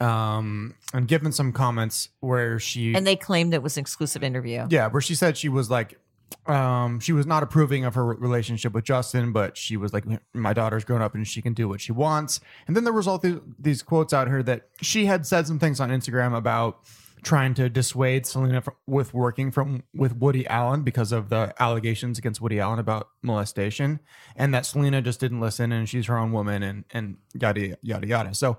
um, 0.00 0.74
and 0.92 1.08
given 1.08 1.32
some 1.32 1.52
comments 1.52 2.10
where 2.20 2.58
she 2.58 2.94
And 2.94 3.06
they 3.06 3.16
claimed 3.16 3.54
it 3.54 3.62
was 3.62 3.76
an 3.76 3.80
exclusive 3.80 4.22
interview. 4.22 4.66
yeah, 4.70 4.88
where 4.88 5.00
she 5.00 5.14
said 5.14 5.36
she 5.36 5.48
was 5.48 5.70
like, 5.70 5.98
um, 6.46 7.00
she 7.00 7.12
was 7.12 7.26
not 7.26 7.42
approving 7.42 7.84
of 7.84 7.94
her 7.94 8.04
relationship 8.04 8.72
with 8.72 8.84
Justin, 8.84 9.32
but 9.32 9.56
she 9.56 9.76
was 9.76 9.92
like, 9.92 10.04
my 10.34 10.52
daughter's 10.52 10.84
grown 10.84 11.02
up 11.02 11.14
and 11.14 11.26
she 11.26 11.40
can 11.40 11.54
do 11.54 11.68
what 11.68 11.80
she 11.80 11.92
wants. 11.92 12.40
And 12.66 12.76
then 12.76 12.84
there 12.84 12.92
was 12.92 13.06
all 13.06 13.18
these, 13.18 13.36
these 13.58 13.82
quotes 13.82 14.12
out 14.12 14.28
here 14.28 14.42
that 14.42 14.68
she 14.80 15.06
had 15.06 15.26
said 15.26 15.46
some 15.46 15.58
things 15.58 15.80
on 15.80 15.90
Instagram 15.90 16.36
about 16.36 16.80
trying 17.26 17.54
to 17.54 17.68
dissuade 17.68 18.24
Selena 18.24 18.62
from, 18.62 18.74
with 18.86 19.12
working 19.12 19.50
from 19.50 19.82
with 19.92 20.16
Woody 20.16 20.46
Allen 20.46 20.82
because 20.82 21.10
of 21.10 21.28
the 21.28 21.52
allegations 21.58 22.18
against 22.18 22.40
Woody 22.40 22.60
Allen 22.60 22.78
about 22.78 23.08
molestation, 23.20 23.98
and 24.36 24.54
that 24.54 24.64
Selena 24.64 25.02
just 25.02 25.18
didn't 25.18 25.40
listen 25.40 25.72
and 25.72 25.88
she's 25.88 26.06
her 26.06 26.16
own 26.16 26.30
woman 26.30 26.62
and 26.62 26.84
and 26.92 27.16
yada 27.34 27.76
yada 27.82 28.06
yada. 28.06 28.32
So 28.32 28.58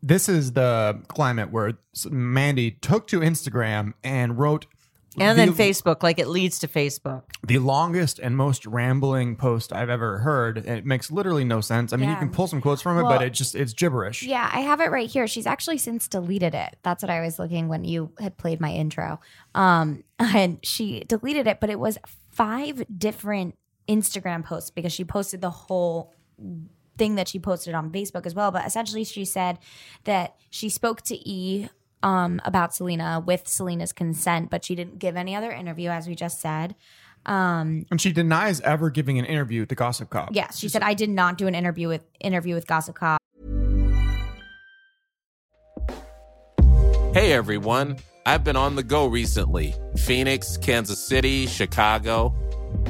this 0.00 0.28
is 0.28 0.52
the 0.52 1.02
climate 1.08 1.50
where 1.50 1.72
Mandy 2.08 2.70
took 2.70 3.08
to 3.08 3.18
Instagram 3.18 3.94
and 4.04 4.38
wrote 4.38 4.66
And 5.18 5.38
then 5.38 5.52
Facebook, 5.54 6.02
like 6.02 6.18
it 6.18 6.28
leads 6.28 6.58
to 6.60 6.68
Facebook. 6.68 7.22
the 7.46 7.58
longest 7.58 8.18
and 8.18 8.36
most 8.36 8.66
rambling 8.66 9.36
post 9.36 9.72
I've 9.72 9.90
ever 9.90 10.18
heard. 10.18 10.58
And 10.58 10.78
it 10.78 10.84
makes 10.84 11.10
literally 11.10 11.44
no 11.44 11.60
sense. 11.60 11.92
I 11.92 11.96
mean, 11.96 12.10
you 12.10 12.16
can 12.16 12.30
pull 12.30 12.46
some 12.46 12.60
quotes 12.60 12.82
from 12.82 12.98
it, 12.98 13.02
Well- 13.02 13.12
but 13.18 13.22
it 13.22 13.30
just 13.30 13.54
it's 13.54 13.72
gibberish. 13.72 14.22
Yeah, 14.22 14.50
I 14.52 14.60
have 14.60 14.80
it 14.80 14.90
right 14.90 15.08
here. 15.08 15.26
She's 15.26 15.46
actually 15.46 15.78
since 15.78 16.08
deleted 16.08 16.54
it. 16.54 16.76
That's 16.82 17.02
what 17.02 17.10
I 17.10 17.20
was 17.20 17.38
looking 17.38 17.68
when 17.68 17.84
you 17.84 18.12
had 18.18 18.36
played 18.36 18.60
my 18.60 18.72
intro. 18.72 19.20
Um, 19.54 20.04
and 20.18 20.58
she 20.64 21.04
deleted 21.06 21.46
it, 21.46 21.60
but 21.60 21.70
it 21.70 21.78
was 21.78 21.98
five 22.32 22.84
different 22.96 23.56
Instagram 23.88 24.44
posts 24.44 24.70
because 24.70 24.92
she 24.92 25.04
posted 25.04 25.40
the 25.40 25.50
whole 25.50 26.12
thing 26.96 27.16
that 27.16 27.28
she 27.28 27.38
posted 27.38 27.74
on 27.74 27.90
Facebook 27.90 28.26
as 28.26 28.34
well. 28.34 28.50
But 28.50 28.66
essentially, 28.66 29.04
she 29.04 29.24
said 29.24 29.58
that 30.04 30.36
she 30.50 30.68
spoke 30.68 31.02
to 31.02 31.28
E 31.28 31.68
um, 32.04 32.40
about 32.44 32.72
Selena 32.74 33.18
with 33.24 33.48
Selena's 33.48 33.92
consent, 33.92 34.50
but 34.50 34.64
she 34.64 34.74
didn't 34.76 34.98
give 35.00 35.16
any 35.16 35.34
other 35.34 35.50
interview, 35.50 35.88
as 35.90 36.06
we 36.06 36.14
just 36.14 36.40
said. 36.40 36.76
Um, 37.26 37.86
And 37.90 38.00
she 38.00 38.12
denies 38.12 38.60
ever 38.60 38.90
giving 38.90 39.18
an 39.18 39.24
interview 39.24 39.64
to 39.66 39.74
Gossip 39.74 40.10
Cop. 40.10 40.28
yeah, 40.32 40.50
she 40.50 40.68
said 40.68 40.82
I 40.82 40.92
did 40.94 41.08
not 41.10 41.38
do 41.38 41.46
an 41.46 41.54
interview 41.54 41.88
with 41.88 42.04
interview 42.20 42.54
with 42.54 42.66
Gossip 42.66 42.94
Cop. 42.96 43.18
Hey 47.14 47.32
everyone, 47.32 47.96
I've 48.26 48.42
been 48.44 48.56
on 48.56 48.74
the 48.76 48.82
go 48.82 49.06
recently 49.06 49.74
Phoenix, 49.96 50.56
Kansas 50.56 50.98
City, 51.04 51.46
Chicago. 51.46 52.34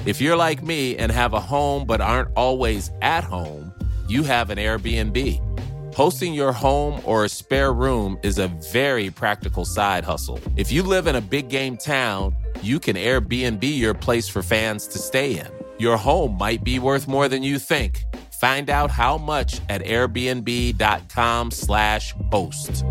If 0.07 0.21
you're 0.21 0.37
like 0.37 0.63
me 0.63 0.97
and 0.97 1.13
have 1.13 1.35
a 1.35 1.41
home 1.41 1.85
but 1.87 2.01
aren't 2.01 2.31
always 2.35 2.91
at 3.03 3.23
home, 3.23 3.73
you 4.09 4.23
have 4.25 4.51
an 4.51 4.59
Airbnb. 4.59 5.54
Hosting 5.95 6.35
your 6.35 6.53
home 6.53 7.01
or 7.05 7.25
a 7.25 7.29
spare 7.29 7.73
room 7.73 8.19
is 8.25 8.39
a 8.39 8.49
very 8.73 9.11
practical 9.11 9.65
side 9.65 10.05
hustle. 10.05 10.41
If 10.57 10.73
you 10.73 10.83
live 10.83 11.07
in 11.07 11.15
a 11.15 11.21
big 11.21 11.49
game 11.49 11.77
town, 11.77 12.35
you 12.63 12.81
can 12.81 12.97
Airbnb 12.97 13.63
your 13.63 13.95
place 13.95 14.29
for 14.29 14.43
fans 14.43 14.89
to 14.89 14.99
stay 14.99 15.39
in. 15.39 15.47
Your 15.79 15.97
home 15.97 16.37
might 16.37 16.65
be 16.65 16.81
worth 16.81 17.07
more 17.07 17.29
than 17.29 17.45
you 17.45 17.61
think. 17.61 18.03
Find 18.41 18.71
out 18.71 18.91
how 18.91 19.19
much 19.19 19.61
at 19.69 19.83
airbnb.com/slash 19.83 22.15
host. 22.33 22.85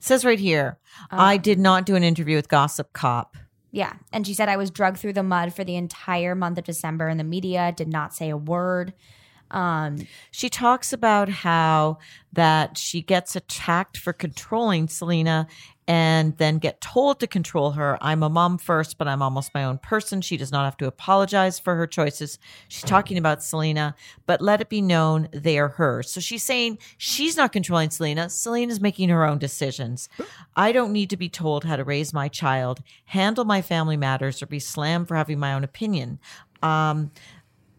says 0.00 0.24
right 0.24 0.38
here, 0.38 0.78
uh. 1.10 1.16
I 1.18 1.36
did 1.36 1.58
not 1.58 1.86
do 1.86 1.94
an 1.94 2.02
interview 2.02 2.36
with 2.36 2.48
Gossip 2.48 2.92
Cop. 2.92 3.36
Yeah. 3.70 3.94
And 4.12 4.26
she 4.26 4.34
said, 4.34 4.48
I 4.48 4.56
was 4.56 4.70
drugged 4.70 4.98
through 4.98 5.12
the 5.12 5.22
mud 5.22 5.54
for 5.54 5.64
the 5.64 5.76
entire 5.76 6.34
month 6.34 6.58
of 6.58 6.64
December, 6.64 7.08
and 7.08 7.20
the 7.20 7.24
media 7.24 7.72
did 7.76 7.88
not 7.88 8.14
say 8.14 8.30
a 8.30 8.36
word. 8.36 8.94
Um, 9.50 10.06
She 10.30 10.48
talks 10.48 10.92
about 10.92 11.28
how 11.28 11.98
that 12.32 12.76
she 12.76 13.02
gets 13.02 13.34
attacked 13.36 13.96
for 13.96 14.12
controlling 14.12 14.88
Selena 14.88 15.46
and 15.88 16.36
then 16.36 16.58
get 16.58 16.82
told 16.82 17.18
to 17.18 17.26
control 17.26 17.70
her. 17.70 17.96
I'm 18.02 18.22
a 18.22 18.28
mom 18.28 18.58
first, 18.58 18.98
but 18.98 19.08
I'm 19.08 19.22
almost 19.22 19.54
my 19.54 19.64
own 19.64 19.78
person. 19.78 20.20
She 20.20 20.36
does 20.36 20.52
not 20.52 20.66
have 20.66 20.76
to 20.76 20.86
apologize 20.86 21.58
for 21.58 21.74
her 21.76 21.86
choices. 21.86 22.38
She's 22.68 22.84
talking 22.84 23.16
about 23.16 23.42
Selena, 23.42 23.94
but 24.26 24.42
let 24.42 24.60
it 24.60 24.68
be 24.68 24.82
known 24.82 25.28
they 25.32 25.58
are 25.58 25.68
hers. 25.68 26.12
So 26.12 26.20
she's 26.20 26.42
saying 26.42 26.78
she's 26.98 27.38
not 27.38 27.52
controlling 27.52 27.88
Selena. 27.88 28.28
Selena's 28.28 28.82
making 28.82 29.08
her 29.08 29.24
own 29.24 29.38
decisions. 29.38 30.10
I 30.54 30.72
don't 30.72 30.92
need 30.92 31.08
to 31.08 31.16
be 31.16 31.30
told 31.30 31.64
how 31.64 31.76
to 31.76 31.84
raise 31.84 32.12
my 32.12 32.28
child, 32.28 32.82
handle 33.06 33.46
my 33.46 33.62
family 33.62 33.96
matters, 33.96 34.42
or 34.42 34.46
be 34.46 34.60
slammed 34.60 35.08
for 35.08 35.16
having 35.16 35.38
my 35.38 35.54
own 35.54 35.64
opinion. 35.64 36.18
Um, 36.62 37.12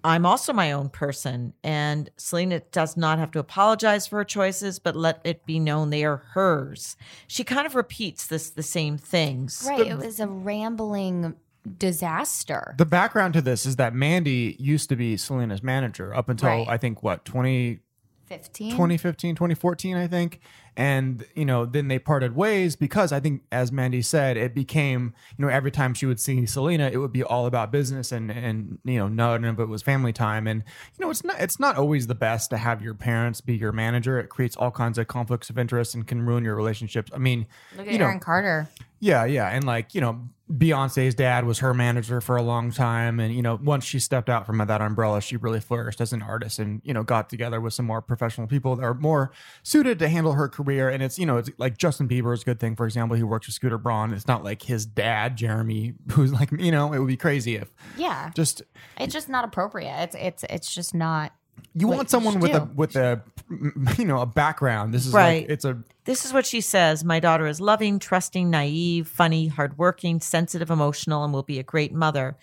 I'm 0.03 0.25
also 0.25 0.53
my 0.53 0.71
own 0.71 0.89
person, 0.89 1.53
and 1.63 2.09
Selena 2.17 2.61
does 2.71 2.95
not 2.95 3.19
have 3.19 3.31
to 3.31 3.39
apologize 3.39 4.07
for 4.07 4.17
her 4.17 4.23
choices, 4.23 4.79
but 4.79 4.95
let 4.95 5.21
it 5.23 5.45
be 5.45 5.59
known 5.59 5.89
they 5.89 6.05
are 6.05 6.17
hers. 6.33 6.95
She 7.27 7.43
kind 7.43 7.65
of 7.65 7.75
repeats 7.75 8.27
this 8.27 8.49
the 8.49 8.63
same 8.63 8.97
things. 8.97 9.65
right. 9.67 9.87
It 9.87 9.97
was 9.97 10.19
a 10.19 10.27
rambling 10.27 11.35
disaster. 11.77 12.75
The 12.77 12.85
background 12.85 13.33
to 13.33 13.41
this 13.41 13.65
is 13.65 13.75
that 13.75 13.93
Mandy 13.93 14.55
used 14.59 14.89
to 14.89 14.95
be 14.95 15.17
Selena's 15.17 15.61
manager 15.61 16.15
up 16.15 16.29
until 16.29 16.49
Right. 16.49 16.67
I 16.67 16.77
think 16.77 17.03
what 17.03 17.25
20, 17.25 17.79
15? 18.27 18.71
2015, 18.71 19.35
2014, 19.35 19.97
I 19.97 20.07
think. 20.07 20.39
And, 20.79 21.25
you 21.35 21.43
know, 21.43 21.65
then 21.65 21.89
they 21.89 21.99
parted 21.99 22.37
ways 22.37 22.77
because 22.77 23.11
I 23.11 23.19
think, 23.19 23.41
as 23.51 23.69
Mandy 23.69 24.01
said, 24.01 24.37
it 24.37 24.55
became, 24.55 25.13
you 25.37 25.43
know, 25.43 25.51
every 25.51 25.71
time 25.71 25.93
she 25.93 26.05
would 26.05 26.21
see 26.21 26.45
Selena, 26.45 26.89
it 26.89 26.95
would 26.95 27.11
be 27.11 27.21
all 27.21 27.47
about 27.47 27.69
business 27.69 28.13
and, 28.13 28.31
and, 28.31 28.79
you 28.85 28.97
know, 28.97 29.09
none 29.09 29.43
of 29.43 29.59
it 29.59 29.67
was 29.67 29.81
family 29.81 30.13
time. 30.13 30.47
And, 30.47 30.63
you 30.97 31.03
know, 31.03 31.11
it's 31.11 31.25
not, 31.25 31.35
it's 31.37 31.59
not 31.59 31.75
always 31.75 32.07
the 32.07 32.15
best 32.15 32.49
to 32.51 32.57
have 32.57 32.81
your 32.81 32.93
parents 32.93 33.41
be 33.41 33.57
your 33.57 33.73
manager. 33.73 34.21
It 34.21 34.29
creates 34.29 34.55
all 34.55 34.71
kinds 34.71 34.97
of 34.97 35.09
conflicts 35.09 35.49
of 35.49 35.57
interest 35.59 35.95
and 35.95 36.07
can 36.07 36.21
ruin 36.25 36.45
your 36.45 36.55
relationships. 36.55 37.11
I 37.13 37.17
mean, 37.17 37.45
Look 37.75 37.85
at 37.87 37.91
you 37.91 37.99
know, 37.99 38.05
Aaron 38.05 38.21
Carter. 38.21 38.69
yeah, 39.01 39.25
yeah. 39.25 39.49
And 39.49 39.65
like, 39.65 39.93
you 39.93 39.99
know, 39.99 40.29
Beyonce's 40.51 41.13
dad 41.13 41.45
was 41.45 41.59
her 41.59 41.75
manager 41.75 42.21
for 42.21 42.35
a 42.35 42.41
long 42.41 42.71
time. 42.71 43.19
And, 43.19 43.35
you 43.35 43.43
know, 43.43 43.59
once 43.61 43.85
she 43.85 43.99
stepped 43.99 44.29
out 44.29 44.47
from 44.47 44.57
that 44.57 44.81
umbrella, 44.81 45.21
she 45.21 45.37
really 45.37 45.59
flourished 45.59 46.01
as 46.01 46.11
an 46.11 46.23
artist 46.23 46.57
and, 46.57 46.81
you 46.83 46.91
know, 46.91 47.03
got 47.03 47.29
together 47.29 47.61
with 47.61 47.75
some 47.75 47.85
more 47.85 48.01
professional 48.01 48.47
people 48.47 48.75
that 48.77 48.83
are 48.83 48.95
more 48.95 49.31
suited 49.61 49.99
to 49.99 50.09
handle 50.09 50.33
her 50.33 50.47
career. 50.47 50.68
And 50.69 51.01
it's, 51.01 51.17
you 51.17 51.25
know, 51.25 51.37
it's 51.37 51.49
like 51.57 51.77
Justin 51.77 52.07
Bieber 52.07 52.33
is 52.33 52.43
a 52.43 52.45
good 52.45 52.59
thing. 52.59 52.75
For 52.75 52.85
example, 52.85 53.17
he 53.17 53.23
works 53.23 53.47
with 53.47 53.55
Scooter 53.55 53.77
Braun. 53.77 54.13
It's 54.13 54.27
not 54.27 54.43
like 54.43 54.61
his 54.61 54.85
dad, 54.85 55.35
Jeremy, 55.35 55.93
who's 56.11 56.31
like, 56.31 56.51
you 56.51 56.71
know, 56.71 56.93
it 56.93 56.99
would 56.99 57.07
be 57.07 57.17
crazy 57.17 57.55
if 57.55 57.69
Yeah. 57.97 58.29
just 58.35 58.61
It's 58.99 59.13
just 59.13 59.29
not 59.29 59.43
appropriate. 59.45 60.03
It's 60.03 60.15
it's 60.15 60.43
it's 60.49 60.73
just 60.75 60.93
not. 60.93 61.33
you 61.73 61.87
want 61.87 62.09
someone 62.09 62.39
with 62.39 62.53
a, 62.53 62.69
with 62.75 62.95
a, 62.95 63.21
you 63.97 64.05
know, 64.05 64.21
a 64.21 64.25
background. 64.25 64.93
This 64.93 65.05
is 65.07 65.13
Right. 65.13 65.41
like, 65.43 65.49
it's 65.49 65.65
a, 65.65 65.77
This 66.05 66.25
is 66.25 66.33
what 66.33 66.45
she 66.45 66.61
says 66.61 67.03
My 67.03 67.19
daughter 67.19 67.47
is 67.47 67.59
loving, 67.59 67.97
trusting, 67.99 68.49
naive, 68.49 69.07
funny, 69.07 69.47
hardworking, 69.47 70.19
sensitive, 70.21 70.69
emotional, 70.69 71.23
and 71.23 71.33
will 71.33 71.43
be 71.43 71.59
a 71.59 71.63
great 71.63 71.93
mother. 71.93 72.37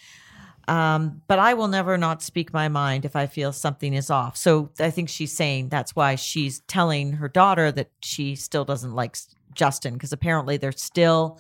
Um, 0.69 1.23
but 1.29 1.39
I 1.39 1.55
will 1.55 1.69
never 1.69 1.97
not 1.97 2.23
speak 2.23 2.53
my 2.53 2.69
mind 2.69 3.05
if 3.05 3.15
I 3.15 3.27
feel 3.27 3.53
something 3.53 3.95
is 3.95 4.11
off. 4.11 4.37
So 4.37 4.71
I 4.81 4.91
think 4.91 5.09
she's 5.09 5.33
saying 5.33 5.69
that's 5.69 5.95
why 5.95 6.17
she's 6.17 6.61
telling 6.61 7.13
her 7.15 7.29
daughter 7.29 7.71
that 7.73 7.91
she 8.01 8.35
still 8.35 8.65
doesn't 8.65 8.95
like 8.95 9.17
Justin 9.55 9.95
because 9.95 10.13
apparently 10.13 10.57
there's 10.57 10.83
still 10.83 11.39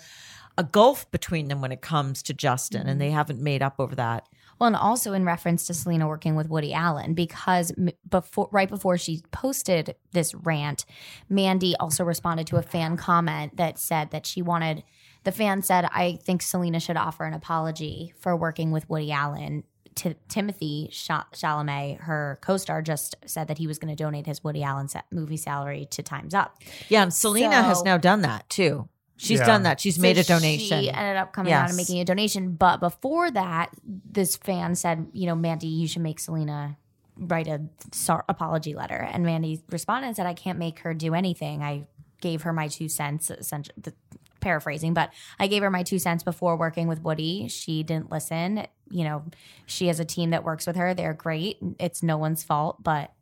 a 0.58 0.64
gulf 0.64 1.10
between 1.10 1.48
them 1.48 1.60
when 1.60 1.72
it 1.72 1.82
comes 1.82 2.22
to 2.22 2.32
Justin 2.32 2.86
and 2.86 3.00
they 3.00 3.10
haven't 3.10 3.40
made 3.40 3.62
up 3.62 3.74
over 3.78 3.94
that. 3.94 4.26
Well, 4.58 4.68
and 4.68 4.76
also 4.76 5.12
in 5.12 5.26
reference 5.26 5.66
to 5.66 5.74
Selena 5.74 6.08
working 6.08 6.34
with 6.34 6.48
Woody 6.48 6.72
Allen, 6.72 7.12
because 7.12 7.72
before, 8.08 8.48
right 8.50 8.68
before 8.68 8.96
she 8.96 9.22
posted 9.30 9.96
this 10.12 10.34
rant, 10.34 10.86
Mandy 11.28 11.76
also 11.76 12.04
responded 12.04 12.46
to 12.46 12.56
a 12.56 12.62
fan 12.62 12.96
comment 12.96 13.58
that 13.58 13.78
said 13.78 14.12
that 14.12 14.24
she 14.24 14.40
wanted. 14.40 14.82
The 15.26 15.32
fan 15.32 15.60
said, 15.62 15.86
"I 15.92 16.18
think 16.22 16.40
Selena 16.40 16.78
should 16.78 16.96
offer 16.96 17.24
an 17.24 17.34
apology 17.34 18.14
for 18.20 18.36
working 18.36 18.70
with 18.70 18.88
Woody 18.88 19.10
Allen." 19.10 19.64
T- 19.96 20.14
Timothée 20.28 20.88
Cha- 20.92 21.26
Chalamet, 21.32 22.00
her 22.02 22.38
co-star, 22.42 22.80
just 22.82 23.16
said 23.26 23.48
that 23.48 23.58
he 23.58 23.66
was 23.66 23.78
going 23.80 23.88
to 23.88 24.00
donate 24.00 24.26
his 24.26 24.44
Woody 24.44 24.62
Allen 24.62 24.88
sa- 24.88 25.00
movie 25.10 25.36
salary 25.38 25.86
to 25.90 26.02
Times 26.02 26.32
Up. 26.32 26.58
Yeah, 26.88 27.02
and 27.02 27.12
Selena 27.12 27.62
has 27.62 27.82
now 27.82 27.96
done 27.96 28.20
that 28.22 28.48
too. 28.48 28.88
She's 29.16 29.40
Yeah. 29.40 29.46
done 29.46 29.62
that. 29.64 29.80
She's 29.80 29.96
So 29.96 30.02
made 30.02 30.18
a 30.18 30.22
donation. 30.22 30.80
She 30.82 30.90
ended 30.90 31.16
up 31.16 31.32
coming 31.32 31.52
out 31.52 31.68
and 31.68 31.76
making 31.76 31.98
a 31.98 32.04
donation. 32.04 32.54
But 32.54 32.78
before 32.78 33.30
that, 33.30 33.70
this 33.84 34.36
fan 34.36 34.74
said, 34.76 35.08
you 35.12 35.26
know, 35.26 35.34
Mandy, 35.34 35.66
you 35.66 35.88
should 35.88 36.02
make 36.02 36.20
Selena 36.20 36.76
write 37.16 37.48
a 37.48 37.62
sor- 37.92 38.24
apology 38.28 38.74
letter. 38.74 39.08
And 39.10 39.24
Mandy 39.24 39.62
responded 39.70 40.06
and 40.08 40.14
said, 40.16 40.26
I 40.26 40.34
can't 40.34 40.58
make 40.58 40.80
her 40.80 40.92
do 40.94 41.14
anything. 41.14 41.62
I 41.62 41.86
gave 42.20 42.42
her 42.42 42.52
my 42.52 42.68
two 42.68 42.88
cents, 42.90 43.30
essentially, 43.30 43.74
the, 43.78 43.94
paraphrasing, 44.40 44.94
but 44.94 45.10
I 45.38 45.46
gave 45.46 45.62
her 45.62 45.70
my 45.70 45.82
two 45.82 45.98
cents 45.98 46.22
before 46.22 46.56
working 46.56 46.88
with 46.88 47.02
Woody. 47.02 47.48
She 47.48 47.82
didn't 47.82 48.10
listen. 48.10 48.66
You 48.90 49.04
know, 49.04 49.24
she 49.66 49.88
has 49.88 49.98
a 50.00 50.04
team 50.04 50.30
that 50.30 50.44
works 50.44 50.66
with 50.66 50.76
her. 50.76 50.94
They're 50.94 51.14
great. 51.14 51.58
It's 51.80 52.02
no 52.02 52.16
one's 52.18 52.42
fault, 52.44 52.82
but 52.82 53.12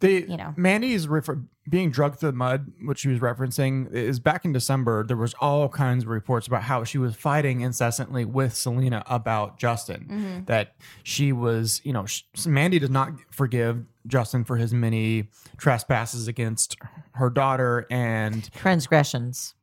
The 0.00 0.26
you 0.28 0.36
know. 0.36 0.52
Mandy's 0.56 1.08
refer- 1.08 1.42
being 1.68 1.90
drugged 1.90 2.18
through 2.18 2.32
the 2.32 2.36
mud, 2.36 2.72
which 2.82 2.98
she 2.98 3.08
was 3.08 3.20
referencing, 3.20 3.92
is 3.92 4.18
back 4.18 4.44
in 4.44 4.52
December. 4.52 5.04
There 5.04 5.16
was 5.16 5.34
all 5.40 5.68
kinds 5.68 6.02
of 6.04 6.10
reports 6.10 6.46
about 6.48 6.62
how 6.64 6.82
she 6.84 6.98
was 6.98 7.14
fighting 7.14 7.60
incessantly 7.60 8.24
with 8.24 8.54
Selena 8.56 9.04
about 9.06 9.58
Justin. 9.58 10.06
Mhm. 10.10 10.46
That 10.46 10.74
she 11.04 11.32
was, 11.32 11.80
you 11.84 11.92
know, 11.92 12.06
sh- 12.06 12.22
Mandy 12.44 12.78
does 12.80 12.90
not 12.90 13.12
forgive 13.30 13.84
Justin 14.06 14.42
for 14.44 14.56
his 14.56 14.74
many 14.74 15.28
trespasses 15.58 16.26
against 16.26 16.76
her 17.12 17.30
daughter, 17.30 17.86
and 17.90 18.50
transgressions 18.54 19.54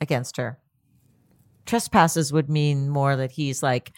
against 0.00 0.36
her. 0.36 0.58
Trespasses 1.66 2.32
would 2.32 2.48
mean 2.48 2.88
more 2.88 3.16
that 3.16 3.32
he's 3.32 3.62
like 3.62 3.92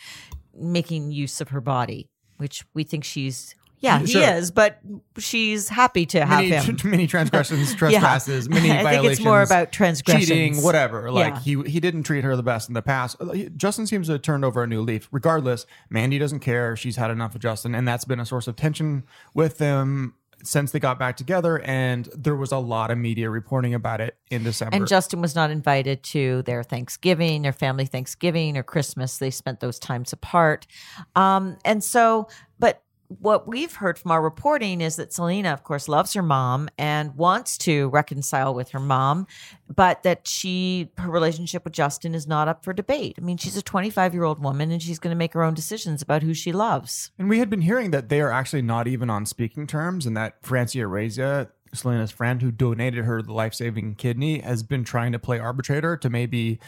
making 0.55 1.11
use 1.12 1.40
of 1.40 1.48
her 1.50 1.61
body, 1.61 2.09
which 2.36 2.64
we 2.74 2.84
think 2.84 3.05
she's. 3.05 3.55
Yeah, 3.78 3.98
he 3.98 4.07
Sure. 4.07 4.22
is, 4.22 4.53
but 4.53 4.78
she's 5.18 5.68
happy 5.68 6.07
to 6.07 6.24
have 6.24 6.44
many, 6.44 6.50
him. 6.55 6.78
many 6.84 7.07
transgressions, 7.09 7.72
Yeah. 7.72 7.76
trespasses, 7.78 8.48
many 8.48 8.70
I 8.70 8.84
think 8.92 9.07
it's 9.07 9.20
more 9.20 9.42
about 9.42 9.72
transgressions. 9.72 10.28
cheating, 10.28 10.62
whatever. 10.62 11.11
Like 11.11 11.34
Yeah. 11.34 11.40
he 11.40 11.62
he 11.68 11.80
didn't 11.80 12.05
treat 12.05 12.22
her 12.22 12.36
the 12.36 12.44
best 12.44 12.68
in 12.68 12.74
the 12.74 12.82
past. 12.82 13.16
Uh, 13.20 13.34
Justin 13.57 13.88
seems 13.88 14.07
to 14.07 14.12
have 14.12 14.22
turned 14.22 14.44
over 14.44 14.62
a 14.62 14.68
new 14.68 14.82
leaf. 14.82 15.09
Regardless, 15.11 15.66
Mandy 15.90 16.20
doesn't 16.20 16.40
care. 16.40 16.76
She's 16.76 16.94
had 16.94 17.11
enough 17.11 17.34
of 17.34 17.40
Justin, 17.40 17.74
and 17.74 17.88
that's 17.88 18.05
been 18.05 18.20
a 18.20 18.26
source 18.26 18.46
of 18.46 18.55
tension 18.55 19.03
with 19.34 19.59
them 19.59 20.14
since 20.43 20.72
they 20.72 20.78
got 20.78 20.99
back 20.99 21.16
together. 21.16 21.61
And 21.61 22.09
there 22.14 22.36
was 22.36 22.53
a 22.53 22.59
lot 22.59 22.90
of 22.90 22.99
media 22.99 23.30
reporting 23.30 23.74
about 23.74 24.01
it 24.01 24.16
in 24.30 24.45
December. 24.45 24.76
And 24.76 24.86
Justin 24.86 25.20
was 25.20 25.34
not 25.34 25.51
invited 25.51 26.03
to 26.05 26.43
their 26.43 26.62
Thanksgiving, 26.62 27.43
their 27.43 27.53
family 27.53 27.86
Thanksgiving, 27.86 28.57
or 28.57 28.62
Christmas. 28.62 29.18
They 29.18 29.30
spent 29.30 29.61
those 29.61 29.78
times 29.78 30.12
apart. 30.12 30.66
Um, 31.14 31.57
and 31.64 31.82
so, 31.82 32.28
but 32.59 32.82
what 33.20 33.46
we've 33.46 33.74
heard 33.74 33.98
from 33.98 34.10
our 34.10 34.22
reporting 34.22 34.80
is 34.80 34.96
that 34.96 35.12
Selena, 35.12 35.52
of 35.52 35.64
course, 35.64 35.88
loves 35.88 36.12
her 36.14 36.22
mom 36.22 36.68
and 36.78 37.14
wants 37.16 37.58
to 37.58 37.88
reconcile 37.88 38.54
with 38.54 38.70
her 38.70 38.80
mom, 38.80 39.26
but 39.74 40.02
that 40.02 40.26
she, 40.26 40.90
her 40.98 41.10
relationship 41.10 41.64
with 41.64 41.72
Justin 41.72 42.14
is 42.14 42.26
not 42.26 42.48
up 42.48 42.64
for 42.64 42.72
debate. 42.72 43.16
I 43.18 43.20
mean, 43.20 43.36
she's 43.36 43.56
a 43.56 43.62
25 43.62 44.14
year 44.14 44.24
old 44.24 44.42
woman 44.42 44.70
and 44.70 44.82
she's 44.82 44.98
going 44.98 45.12
to 45.12 45.18
make 45.18 45.32
her 45.34 45.42
own 45.42 45.54
decisions 45.54 46.02
about 46.02 46.22
who 46.22 46.34
she 46.34 46.52
loves. 46.52 47.10
And 47.18 47.28
we 47.28 47.38
had 47.38 47.50
been 47.50 47.62
hearing 47.62 47.90
that 47.90 48.08
they 48.08 48.20
are 48.20 48.32
actually 48.32 48.62
not 48.62 48.86
even 48.86 49.10
on 49.10 49.26
speaking 49.26 49.66
terms, 49.66 50.06
and 50.06 50.16
that 50.16 50.36
Francia 50.42 50.86
Raisa, 50.86 51.50
Selena's 51.74 52.10
friend 52.10 52.42
who 52.42 52.50
donated 52.50 53.04
her 53.04 53.22
the 53.22 53.32
life 53.32 53.54
saving 53.54 53.94
kidney, 53.94 54.40
has 54.40 54.62
been 54.62 54.84
trying 54.84 55.12
to 55.12 55.18
play 55.18 55.38
arbitrator 55.38 55.96
to 55.96 56.10
maybe, 56.10 56.60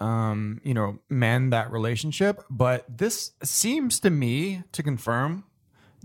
um, 0.00 0.60
you 0.64 0.74
know, 0.74 0.98
mend 1.08 1.52
that 1.52 1.70
relationship. 1.70 2.42
But 2.50 2.84
this 2.88 3.32
seems 3.42 4.00
to 4.00 4.10
me 4.10 4.62
to 4.72 4.82
confirm 4.82 5.44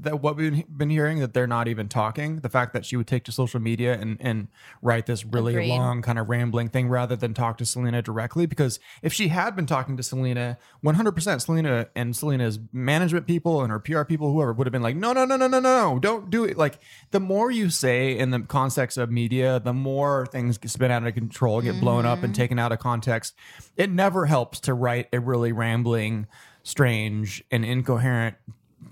that 0.02 0.22
what 0.22 0.36
we've 0.36 0.66
been 0.68 0.90
hearing 0.90 1.20
that 1.20 1.34
they're 1.34 1.48
not 1.48 1.68
even 1.68 1.88
talking. 1.88 2.38
The 2.38 2.50
fact 2.50 2.74
that 2.74 2.86
she 2.86 2.98
would 2.98 3.08
take 3.08 3.24
to 3.26 3.32
social 3.32 3.60
media 3.60 3.94
and 3.94 4.18
and 4.20 4.48
write 4.82 5.06
this 5.06 5.24
really 5.26 5.54
Agreed. 5.54 5.70
long 5.70 6.02
kind 6.02 6.18
of 6.18 6.30
rambling 6.30 6.70
thing 6.70 6.90
rather 6.90 7.16
than 7.16 7.34
talk 7.34 7.58
to 7.60 7.66
Selena 7.66 8.02
directly. 8.02 8.46
Because 8.46 8.80
if 9.02 9.14
she 9.14 9.30
had 9.30 9.56
been 9.56 9.66
talking 9.66 9.96
to 9.98 10.04
Selena, 10.04 10.58
one 10.82 10.96
hundred 10.96 11.14
percent, 11.14 11.42
Selena 11.42 11.88
and 11.96 12.16
Selena's 12.16 12.60
management 12.74 13.28
people 13.28 13.62
and 13.62 13.72
her 13.72 13.80
PR 13.80 14.04
people, 14.04 14.34
whoever, 14.34 14.54
would 14.54 14.68
have 14.68 14.72
been 14.72 14.82
like, 14.82 14.96
no, 14.96 15.14
no, 15.14 15.26
no, 15.26 15.38
no, 15.38 15.48
no, 15.48 15.60
no, 15.60 16.00
don't 16.00 16.30
do 16.30 16.44
it. 16.44 16.58
Like 16.58 16.80
the 17.12 17.20
more 17.20 17.52
you 17.52 17.70
say 17.70 18.18
in 18.18 18.32
the 18.32 18.40
context 18.40 18.98
of 18.98 19.12
media, 19.12 19.60
the 19.60 19.74
more 19.74 20.26
things 20.32 20.58
get 20.58 20.72
spin 20.72 20.92
out 20.92 21.06
of 21.06 21.14
control, 21.14 21.62
get 21.62 21.80
blown 21.80 22.06
up 22.06 22.20
and 22.20 22.34
mm-hmm. 22.34 22.42
taken 22.42 22.60
out 22.60 22.72
of 22.72 22.80
context. 22.80 23.36
It 23.78 23.90
never 23.92 24.26
helps 24.26 24.60
to 24.62 24.74
write 24.74 25.08
a 25.14 25.20
really 25.20 25.52
rambling, 25.52 26.28
strange, 26.64 27.44
and 27.52 27.64
incoherent 27.64 28.36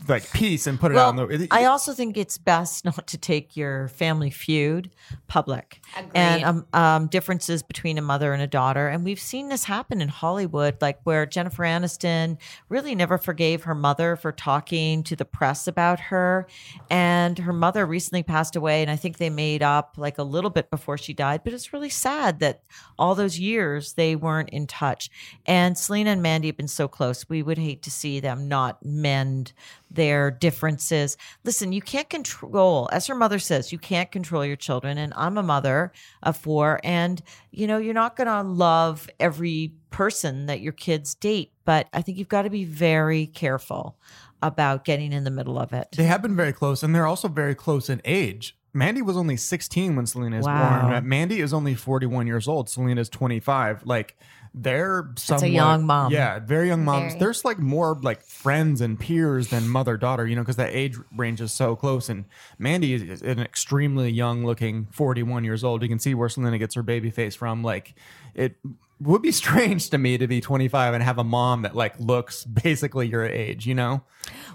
like 0.10 0.32
piece 0.32 0.68
and 0.68 0.80
put 0.80 0.91
it 0.91 0.97
out. 0.97 1.16
Well, 1.16 1.30
In 1.30 1.41
the, 1.41 1.47
I 1.51 1.66
also 1.66 1.93
think 1.93 2.18
it's 2.18 2.38
best 2.38 2.86
not 2.89 3.07
to 3.07 3.18
take 3.18 3.55
your 3.55 3.88
family 3.89 4.30
feud 4.30 4.91
public 5.28 5.82
and 6.14 6.43
um, 6.43 6.66
um, 6.74 7.07
differences 7.07 7.64
between 7.64 7.97
a 7.97 8.01
mother 8.01 8.34
and 8.34 8.41
a 8.41 8.47
daughter. 8.47 8.88
And 8.88 9.03
we've 9.03 9.20
seen 9.20 9.49
this 9.49 9.64
happen 9.64 10.01
in 10.01 10.10
Hollywood, 10.10 10.78
like 10.82 10.99
where 11.03 11.26
Jennifer 11.26 11.64
Aniston 11.64 12.38
really 12.70 12.95
never 12.95 13.18
forgave 13.18 13.64
her 13.64 13.76
mother 13.76 14.16
for 14.16 14.32
talking 14.32 15.03
to 15.03 15.16
the 15.16 15.26
press 15.26 15.68
about 15.68 15.99
her. 15.99 16.47
And 16.89 17.38
her 17.39 17.53
mother 17.53 17.86
recently 17.86 18.24
passed 18.24 18.55
away. 18.55 18.82
And 18.82 18.91
I 18.91 18.95
think 18.95 19.18
they 19.18 19.30
made 19.30 19.62
up 19.64 19.95
like 19.97 20.18
a 20.18 20.24
little 20.24 20.49
bit 20.49 20.70
before 20.70 20.97
she 20.97 21.14
died. 21.14 21.41
But 21.43 21.53
it's 21.53 21.74
really 21.74 21.89
sad 21.89 22.39
that 22.39 22.64
all 22.97 23.16
those 23.16 23.39
years 23.39 23.93
they 23.93 24.16
weren't 24.16 24.49
in 24.49 24.68
touch. 24.68 25.10
And 25.45 25.78
Selena 25.78 26.12
and 26.12 26.22
Mandy 26.22 26.47
have 26.47 26.57
been 26.57 26.68
so 26.68 26.88
close. 26.88 27.28
We 27.30 27.43
would 27.43 27.57
hate 27.57 27.84
to 27.84 27.91
see 27.91 28.20
them 28.20 28.47
not 28.47 28.84
mend 28.84 29.53
their 29.92 30.32
differences. 30.32 31.18
Listen, 31.44 31.72
you 31.72 31.82
can't 31.82 32.10
control, 32.10 32.90
as 32.92 33.08
her 33.08 33.16
mother 33.16 33.40
says, 33.40 33.72
you 33.72 33.80
can't 33.80 34.12
control 34.12 34.46
your 34.46 34.56
children. 34.56 34.98
And 34.98 35.14
I'm 35.16 35.38
a 35.38 35.44
mother 35.44 35.92
of 36.24 36.38
four. 36.38 36.80
And, 36.84 37.22
you 37.52 37.68
know, 37.68 37.78
you're 37.78 37.94
not 37.94 38.16
going 38.16 38.28
to 38.28 38.42
love 38.44 39.10
every 39.20 39.74
person 39.90 40.46
that 40.46 40.62
your 40.62 40.74
kids 40.74 41.16
date. 41.16 41.52
But 41.66 41.88
I 41.94 42.02
think 42.02 42.18
you've 42.18 42.28
got 42.28 42.44
to 42.44 42.50
be 42.50 42.66
very 42.66 43.28
careful 43.28 43.98
about 44.42 44.86
getting 44.86 45.12
in 45.12 45.24
the 45.24 45.32
middle 45.32 45.60
of 45.60 45.74
it. 45.74 45.90
They 45.98 46.06
have 46.06 46.22
been 46.22 46.36
very 46.36 46.54
close, 46.54 46.82
and 46.84 46.96
they're 46.96 47.08
also 47.08 47.28
very 47.28 47.56
close 47.56 47.90
in 47.90 48.02
age. 48.06 48.56
Mandy 48.74 49.02
was 49.02 49.18
only 49.18 49.36
16 49.36 49.96
when 49.96 50.06
Selena 50.06 50.38
is 50.40 50.46
Wow. 50.46 50.88
born. 50.88 51.10
Mandy 51.10 51.42
is 51.42 51.54
only 51.54 51.74
41 51.74 52.28
years 52.28 52.48
old. 52.48 52.70
Selena 52.70 53.02
is 53.02 53.10
25. 53.10 53.86
Like 53.86 54.16
they're 54.54 55.14
a 55.30 55.47
young 55.47 55.86
mom. 55.86 56.12
Yeah, 56.12 56.39
very 56.39 56.68
young 56.68 56.84
moms. 56.84 57.14
Very. 57.14 57.20
There's 57.20 57.45
like 57.45 57.60
more 57.60 57.97
like 58.02 58.24
friends 58.24 58.82
and 58.82 59.00
peers 59.00 59.50
than 59.50 59.70
mother 59.70 59.95
daughter. 59.95 60.26
You 60.26 60.36
know, 60.36 60.41
because 60.41 60.56
that 60.56 60.74
age 60.74 60.97
range 61.16 61.39
is 61.41 61.52
so 61.52 61.76
close. 61.76 62.10
And 62.10 62.26
Mandy 62.58 62.93
is 62.93 63.04
is 63.04 63.22
an 63.22 63.39
extremely 63.39 64.10
young 64.10 64.45
looking 64.45 64.88
41 64.91 65.43
years 65.43 65.64
old. 65.64 65.84
You 65.84 65.89
can 65.89 66.00
see 66.00 66.16
where 66.16 66.30
Selena 66.30 66.58
gets 66.58 66.76
her 66.76 66.84
baby 66.84 67.12
face 67.12 67.36
from. 67.36 67.64
Like 67.64 67.93
it 68.34 68.56
would 69.00 69.22
be 69.22 69.32
strange 69.32 69.89
to 69.91 69.97
me 69.97 70.18
to 70.18 70.28
be 70.28 70.41
25 70.41 70.93
and 70.95 71.04
have 71.04 71.20
a 71.20 71.24
mom 71.24 71.62
that 71.62 71.76
like 71.76 72.00
looks 72.00 72.43
basically 72.43 73.08
your 73.08 73.26
age. 73.26 73.68
You 73.68 73.76
know. 73.76 74.04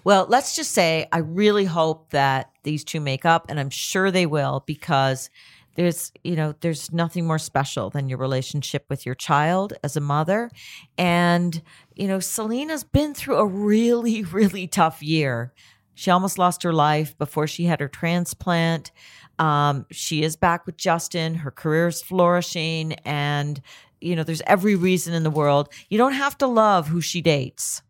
Well, 0.03 0.27
let's 0.29 0.57
just 0.57 0.73
say 0.73 1.09
I 1.13 1.19
really 1.19 1.67
hope 1.67 2.11
that 2.11 2.51
these 2.65 2.83
two 2.83 3.01
make 3.01 3.25
up, 3.25 3.47
and 3.49 3.61
I'm 3.61 3.71
sure 3.71 4.11
they 4.11 4.27
will 4.27 4.65
because 4.67 5.31
there's, 5.75 6.13
you 6.23 6.37
know, 6.37 6.55
there's 6.61 6.93
nothing 6.93 7.27
more 7.27 7.39
special 7.39 7.91
than 7.91 8.09
your 8.09 8.19
relationship 8.19 8.87
with 8.89 9.05
your 9.05 9.15
child 9.15 9.73
as 9.83 9.97
a 9.97 10.01
mother. 10.01 10.51
And, 10.97 11.63
you 11.95 12.07
know, 12.07 12.21
Selena's 12.21 12.85
been 12.85 13.15
through 13.15 13.37
a 13.37 13.47
really, 13.47 14.23
really 14.33 14.67
tough 14.67 15.03
year. 15.03 15.53
She 15.95 16.11
almost 16.11 16.39
lost 16.39 16.63
her 16.65 16.73
life 16.73 17.17
before 17.19 17.47
she 17.47 17.65
had 17.65 17.81
her 17.81 17.89
transplant. 17.89 18.91
Um, 19.39 19.87
she 19.91 20.23
is 20.23 20.37
back 20.37 20.67
with 20.67 20.77
Justin. 20.77 21.37
Her 21.37 21.51
career 21.51 21.89
is 21.89 22.03
flourishing. 22.03 22.95
And, 23.05 23.61
you 24.01 24.17
know, 24.17 24.25
there's 24.25 24.43
every 24.47 24.75
reason 24.75 25.15
in 25.15 25.23
the 25.23 25.31
world. 25.31 25.69
You 25.89 25.99
don't 25.99 26.13
have 26.13 26.37
to 26.39 26.47
love 26.47 26.89
who 26.89 27.01
she 27.01 27.21
dates 27.21 27.83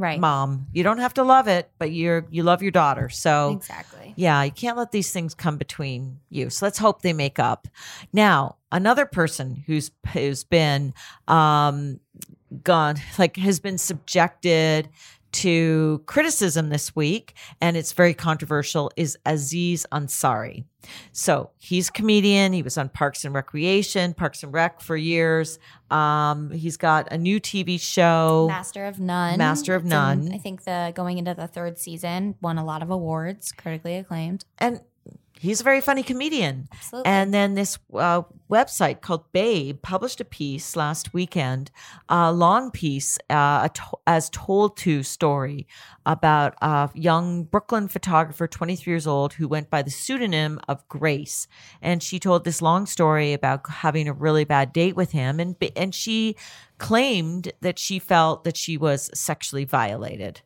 Right. 0.00 0.18
mom. 0.18 0.66
You 0.72 0.82
don't 0.82 0.98
have 0.98 1.12
to 1.14 1.22
love 1.22 1.46
it, 1.46 1.70
but 1.78 1.92
you're 1.92 2.24
you 2.30 2.42
love 2.42 2.62
your 2.62 2.70
daughter. 2.70 3.10
So 3.10 3.52
Exactly. 3.52 4.14
yeah, 4.16 4.42
you 4.42 4.50
can't 4.50 4.78
let 4.78 4.92
these 4.92 5.12
things 5.12 5.34
come 5.34 5.58
between 5.58 6.20
you. 6.30 6.48
So 6.48 6.64
let's 6.64 6.78
hope 6.78 7.02
they 7.02 7.12
make 7.12 7.38
up. 7.38 7.68
Now, 8.10 8.56
another 8.72 9.04
person 9.04 9.62
who's 9.66 9.90
who's 10.14 10.42
been 10.42 10.94
um 11.28 12.00
gone 12.64 12.96
like 13.18 13.36
has 13.36 13.60
been 13.60 13.76
subjected 13.76 14.88
to 15.32 16.02
criticism 16.06 16.68
this 16.68 16.94
week 16.96 17.34
and 17.60 17.76
it's 17.76 17.92
very 17.92 18.14
controversial 18.14 18.90
is 18.96 19.16
Aziz 19.26 19.86
Ansari. 19.92 20.64
So, 21.12 21.50
he's 21.58 21.90
a 21.90 21.92
comedian, 21.92 22.54
he 22.54 22.62
was 22.62 22.78
on 22.78 22.88
Parks 22.88 23.24
and 23.26 23.34
Recreation, 23.34 24.14
Parks 24.14 24.42
and 24.42 24.52
Rec 24.52 24.80
for 24.80 24.96
years. 24.96 25.58
Um 25.90 26.50
he's 26.50 26.76
got 26.76 27.12
a 27.12 27.18
new 27.18 27.38
TV 27.40 27.78
show. 27.80 28.46
Master 28.48 28.86
of 28.86 28.98
None. 28.98 29.38
Master 29.38 29.74
of 29.74 29.82
It's 29.82 29.86
in- 29.86 29.90
None. 29.90 30.32
I 30.32 30.38
think 30.38 30.64
the 30.64 30.92
going 30.94 31.18
into 31.18 31.34
the 31.34 31.46
third 31.46 31.78
season 31.78 32.34
won 32.40 32.58
a 32.58 32.64
lot 32.64 32.82
of 32.82 32.90
awards, 32.90 33.52
critically 33.52 33.96
acclaimed. 33.96 34.44
and 34.58 34.80
he's 35.40 35.62
a 35.62 35.64
very 35.64 35.80
funny 35.80 36.02
comedian. 36.02 36.68
Absolutely. 36.70 37.10
And 37.10 37.32
then 37.32 37.54
this 37.54 37.78
uh, 37.94 38.22
website 38.50 39.00
called 39.00 39.32
Babe 39.32 39.80
published 39.80 40.20
a 40.20 40.24
piece 40.24 40.76
last 40.76 41.14
weekend, 41.14 41.70
a 42.10 42.30
long 42.30 42.70
piece, 42.70 43.18
uh, 43.30 43.62
a 43.64 43.70
to- 43.72 43.98
as 44.06 44.28
told 44.30 44.76
to 44.78 45.02
story 45.02 45.66
about 46.04 46.54
a 46.60 46.90
young 46.94 47.44
Brooklyn 47.44 47.88
photographer, 47.88 48.46
23 48.46 48.90
years 48.90 49.06
old, 49.06 49.32
who 49.32 49.48
went 49.48 49.70
by 49.70 49.80
the 49.80 49.90
pseudonym 49.90 50.60
of 50.68 50.86
Grace. 50.88 51.48
And 51.80 52.02
she 52.02 52.18
told 52.18 52.44
this 52.44 52.60
long 52.60 52.84
story 52.84 53.32
about 53.32 53.68
having 53.68 54.08
a 54.08 54.12
really 54.12 54.44
bad 54.44 54.74
date 54.74 54.94
with 54.94 55.12
him. 55.12 55.40
And, 55.40 55.56
and 55.74 55.94
she 55.94 56.36
claimed 56.76 57.52
that 57.62 57.78
she 57.78 57.98
felt 57.98 58.44
that 58.44 58.58
she 58.58 58.76
was 58.76 59.10
sexually 59.14 59.64
violated. 59.64 60.42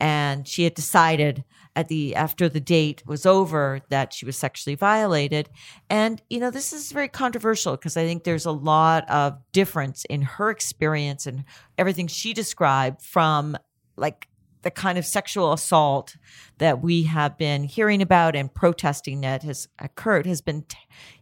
And 0.00 0.48
she 0.48 0.64
had 0.64 0.74
decided 0.74 1.44
at 1.78 1.86
the 1.86 2.12
after 2.16 2.48
the 2.48 2.58
date 2.58 3.04
was 3.06 3.24
over 3.24 3.80
that 3.88 4.12
she 4.12 4.26
was 4.26 4.36
sexually 4.36 4.74
violated. 4.74 5.48
And 5.88 6.20
you 6.28 6.40
know 6.40 6.50
this 6.50 6.72
is 6.72 6.90
very 6.90 7.06
controversial 7.06 7.76
because 7.76 7.96
i 7.96 8.04
think 8.04 8.24
there's 8.24 8.46
a 8.46 8.50
lot 8.50 9.08
of 9.08 9.38
difference 9.52 10.04
in 10.06 10.22
her 10.22 10.50
experience 10.50 11.24
and 11.24 11.44
everything 11.78 12.08
she 12.08 12.34
described 12.34 13.00
from 13.00 13.56
like 13.96 14.26
the 14.62 14.72
kind 14.72 14.98
of 14.98 15.06
sexual 15.06 15.52
assault 15.52 16.16
that 16.58 16.82
we 16.82 17.04
have 17.04 17.38
been 17.38 17.62
hearing 17.62 18.02
about 18.02 18.34
and 18.34 18.52
protesting 18.52 19.20
that 19.20 19.44
has 19.44 19.68
occurred 19.78 20.26
has 20.26 20.40
been, 20.40 20.64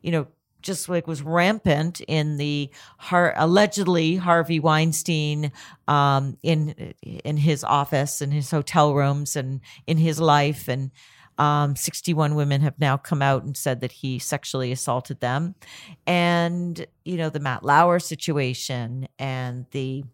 you 0.00 0.10
know, 0.10 0.26
just 0.66 0.88
like 0.88 1.06
was 1.06 1.22
rampant 1.22 2.00
in 2.02 2.36
the 2.36 2.68
Har- 2.98 3.34
allegedly 3.36 4.16
Harvey 4.16 4.60
Weinstein 4.60 5.52
um, 5.88 6.36
in 6.42 6.94
in 7.02 7.36
his 7.36 7.64
office 7.64 8.20
and 8.20 8.32
his 8.32 8.50
hotel 8.50 8.92
rooms 8.92 9.36
and 9.36 9.60
in 9.86 9.96
his 9.96 10.20
life 10.20 10.68
and 10.68 10.90
um, 11.38 11.76
61 11.76 12.34
women 12.34 12.62
have 12.62 12.78
now 12.78 12.96
come 12.96 13.20
out 13.20 13.44
and 13.44 13.56
said 13.56 13.80
that 13.80 13.92
he 13.92 14.18
sexually 14.18 14.72
assaulted 14.72 15.20
them. 15.20 15.54
And 16.06 16.86
you 17.04 17.16
know 17.16 17.30
the 17.30 17.40
Matt 17.40 17.62
Lauer 17.62 17.98
situation 17.98 19.08
and 19.18 19.66
the 19.70 20.04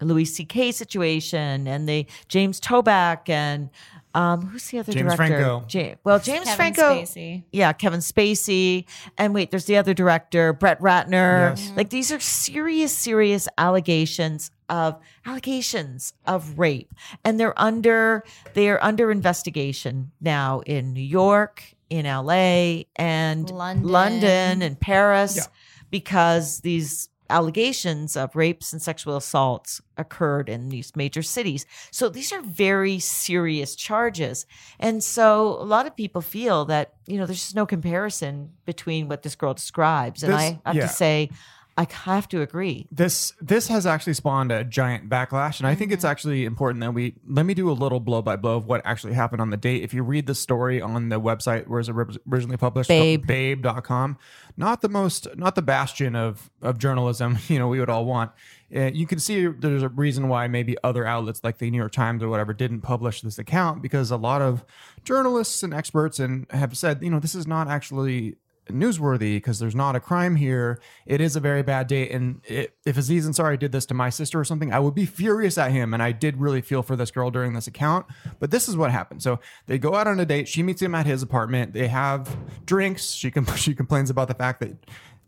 Louis 0.00 0.24
C.K. 0.24 0.72
situation 0.72 1.66
and 1.66 1.88
the 1.88 2.06
James 2.28 2.60
Toback 2.60 3.28
and 3.28 3.70
um, 4.14 4.46
who's 4.46 4.66
the 4.70 4.78
other 4.78 4.92
James 4.92 5.14
director? 5.14 5.38
Franco. 5.38 5.66
Ja- 5.68 5.94
well, 6.02 6.18
James 6.18 6.46
Kevin 6.46 6.56
Franco. 6.56 7.02
Spacey. 7.02 7.44
Yeah, 7.52 7.72
Kevin 7.72 8.00
Spacey. 8.00 8.86
And 9.18 9.34
wait, 9.34 9.50
there's 9.50 9.66
the 9.66 9.76
other 9.76 9.94
director, 9.94 10.52
Brett 10.54 10.80
Ratner. 10.80 11.50
Yes. 11.56 11.72
Like 11.76 11.90
these 11.90 12.10
are 12.10 12.18
serious, 12.18 12.92
serious 12.96 13.48
allegations 13.58 14.50
of 14.68 14.98
allegations 15.26 16.14
of 16.26 16.58
rape. 16.58 16.92
And 17.24 17.38
they're 17.38 17.58
under 17.60 18.24
they 18.54 18.68
are 18.70 18.82
under 18.82 19.10
investigation 19.10 20.10
now 20.20 20.60
in 20.60 20.94
New 20.94 21.00
York, 21.02 21.62
in 21.90 22.04
LA, 22.06 22.82
and 22.96 23.48
London. 23.50 23.86
London 23.88 24.62
and 24.62 24.80
Paris 24.80 25.36
Yeah. 25.36 25.42
because 25.90 26.60
these 26.60 27.08
allegations 27.30 28.16
of 28.16 28.34
rapes 28.34 28.72
and 28.72 28.80
sexual 28.80 29.16
assaults 29.16 29.80
occurred 29.96 30.48
in 30.48 30.68
these 30.68 30.94
major 30.96 31.22
cities. 31.22 31.66
So 31.90 32.08
these 32.08 32.32
are 32.32 32.40
very 32.40 32.98
serious 32.98 33.76
charges. 33.76 34.46
And 34.78 35.02
so 35.02 35.48
a 35.60 35.64
lot 35.64 35.86
of 35.86 35.96
people 35.96 36.20
feel 36.20 36.64
that, 36.66 36.94
you 37.06 37.18
know, 37.18 37.26
there's 37.26 37.40
just 37.40 37.56
no 37.56 37.66
comparison 37.66 38.52
between 38.64 39.08
what 39.08 39.22
this 39.22 39.34
girl 39.34 39.54
describes. 39.54 40.22
And 40.22 40.32
This- 40.32 40.40
I 40.40 40.60
have 40.64 40.76
yeah. 40.76 40.82
to 40.82 40.88
say, 40.88 41.30
I 41.78 41.86
have 41.90 42.28
to 42.30 42.42
agree. 42.42 42.86
this 42.90 43.32
this 43.40 43.68
has 43.68 43.86
actually 43.86 44.14
spawned 44.14 44.50
a 44.52 44.64
giant 44.64 45.08
backlash 45.08 45.60
and 45.60 45.66
i 45.66 45.74
think 45.74 45.92
it's 45.92 46.04
Mm-hmm. 46.04 46.10
actually 46.10 46.44
important 46.44 46.80
that 46.82 46.92
we 46.92 47.14
let 47.26 47.46
me 47.46 47.54
do 47.54 47.70
a 47.70 47.72
little 47.72 48.00
blow 48.00 48.20
by 48.20 48.34
blow 48.36 48.56
of 48.56 48.66
what 48.66 48.82
actually 48.84 49.14
happened 49.14 49.40
on 49.40 49.50
the 49.50 49.56
date 49.56 49.82
if 49.82 49.94
you 49.94 50.02
read 50.02 50.26
the 50.26 50.34
story 50.34 50.80
on 50.82 51.08
the 51.08 51.20
website 51.20 51.66
where 51.68 51.80
it 51.80 51.88
was 51.88 52.18
originally 52.28 52.56
published 52.56 52.88
Babe. 52.88 53.26
babe.com 53.26 54.18
not 54.56 54.80
the 54.80 54.88
most 54.88 55.28
not 55.36 55.54
the 55.54 55.62
bastion 55.62 56.16
of 56.16 56.50
of 56.60 56.78
journalism 56.78 57.38
you 57.48 57.58
know 57.58 57.68
we 57.68 57.78
would 57.80 57.88
all 57.90 58.04
want 58.04 58.32
uh, 58.74 58.90
you 58.92 59.06
can 59.06 59.18
see 59.18 59.46
there's 59.46 59.82
a 59.82 59.88
reason 59.88 60.28
why 60.28 60.46
maybe 60.48 60.76
other 60.84 61.06
outlets 61.06 61.40
like 61.44 61.58
the 61.58 61.70
new 61.70 61.78
york 61.78 61.92
times 61.92 62.22
or 62.22 62.28
whatever 62.28 62.52
didn't 62.52 62.80
publish 62.82 63.20
this 63.22 63.38
account 63.38 63.80
because 63.82 64.10
a 64.10 64.16
lot 64.16 64.42
of 64.42 64.64
journalists 65.04 65.62
and 65.62 65.72
experts 65.72 66.18
and 66.18 66.46
have 66.50 66.76
said 66.76 67.02
you 67.02 67.10
know 67.10 67.20
this 67.20 67.34
is 67.34 67.46
not 67.46 67.68
actually 67.68 68.36
newsworthy 68.68 69.36
because 69.36 69.58
there's 69.58 69.74
not 69.74 69.96
a 69.96 70.00
crime 70.00 70.36
here. 70.36 70.80
It 71.06 71.20
is 71.20 71.36
a 71.36 71.40
very 71.40 71.62
bad 71.62 71.86
date. 71.86 72.10
And 72.10 72.40
it, 72.44 72.74
if 72.84 72.96
Aziz 72.96 73.28
Ansari 73.28 73.58
did 73.58 73.72
this 73.72 73.86
to 73.86 73.94
my 73.94 74.10
sister 74.10 74.38
or 74.38 74.44
something, 74.44 74.72
I 74.72 74.78
would 74.78 74.94
be 74.94 75.06
furious 75.06 75.58
at 75.58 75.72
him. 75.72 75.94
And 75.94 76.02
I 76.02 76.12
did 76.12 76.38
really 76.38 76.60
feel 76.60 76.82
for 76.82 76.96
this 76.96 77.10
girl 77.10 77.30
during 77.30 77.52
this 77.52 77.66
account. 77.66 78.06
But 78.38 78.50
this 78.50 78.68
is 78.68 78.76
what 78.76 78.90
happened. 78.90 79.22
So 79.22 79.40
they 79.66 79.78
go 79.78 79.94
out 79.94 80.06
on 80.06 80.20
a 80.20 80.26
date. 80.26 80.48
She 80.48 80.62
meets 80.62 80.82
him 80.82 80.94
at 80.94 81.06
his 81.06 81.22
apartment. 81.22 81.72
They 81.72 81.88
have 81.88 82.36
drinks. 82.64 83.10
She 83.10 83.30
com- 83.30 83.46
she 83.56 83.74
complains 83.74 84.10
about 84.10 84.28
the 84.28 84.34
fact 84.34 84.60
that 84.60 84.76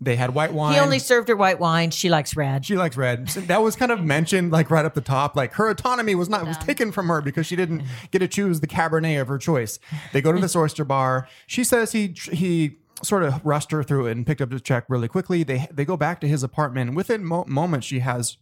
they 0.00 0.16
had 0.16 0.34
white 0.34 0.52
wine. 0.52 0.72
He 0.72 0.80
only 0.80 0.98
served 0.98 1.28
her 1.28 1.36
white 1.36 1.60
wine. 1.60 1.90
She 1.90 2.08
likes 2.08 2.34
red. 2.34 2.64
She 2.64 2.74
likes 2.74 2.96
red. 2.96 3.28
That 3.28 3.62
was 3.62 3.76
kind 3.76 3.92
of 3.92 4.02
mentioned 4.02 4.50
like 4.50 4.70
right 4.70 4.84
up 4.84 4.94
the 4.94 5.02
top. 5.02 5.36
Like 5.36 5.52
her 5.54 5.68
autonomy 5.68 6.14
was 6.14 6.28
not 6.28 6.46
was 6.46 6.56
taken 6.56 6.90
from 6.90 7.08
her 7.08 7.20
because 7.20 7.46
she 7.46 7.54
didn't 7.54 7.82
get 8.10 8.20
to 8.20 8.28
choose 8.28 8.60
the 8.60 8.66
cabernet 8.66 9.20
of 9.20 9.28
her 9.28 9.36
choice. 9.36 9.78
They 10.12 10.22
go 10.22 10.32
to 10.32 10.40
this 10.40 10.56
oyster 10.56 10.84
bar. 10.84 11.28
She 11.46 11.64
says 11.64 11.92
he 11.92 12.14
he 12.32 12.78
sort 13.02 13.22
of 13.22 13.44
rushed 13.44 13.70
her 13.72 13.82
through 13.82 14.06
it 14.06 14.12
and 14.12 14.26
picked 14.26 14.40
up 14.40 14.50
the 14.50 14.60
check 14.60 14.84
really 14.88 15.08
quickly. 15.08 15.42
They 15.42 15.66
they 15.72 15.84
go 15.84 15.96
back 15.96 16.20
to 16.20 16.28
his 16.28 16.42
apartment. 16.42 16.94
Within 16.94 17.24
mo- 17.24 17.44
moments, 17.46 17.86
she 17.86 18.00
has. 18.00 18.36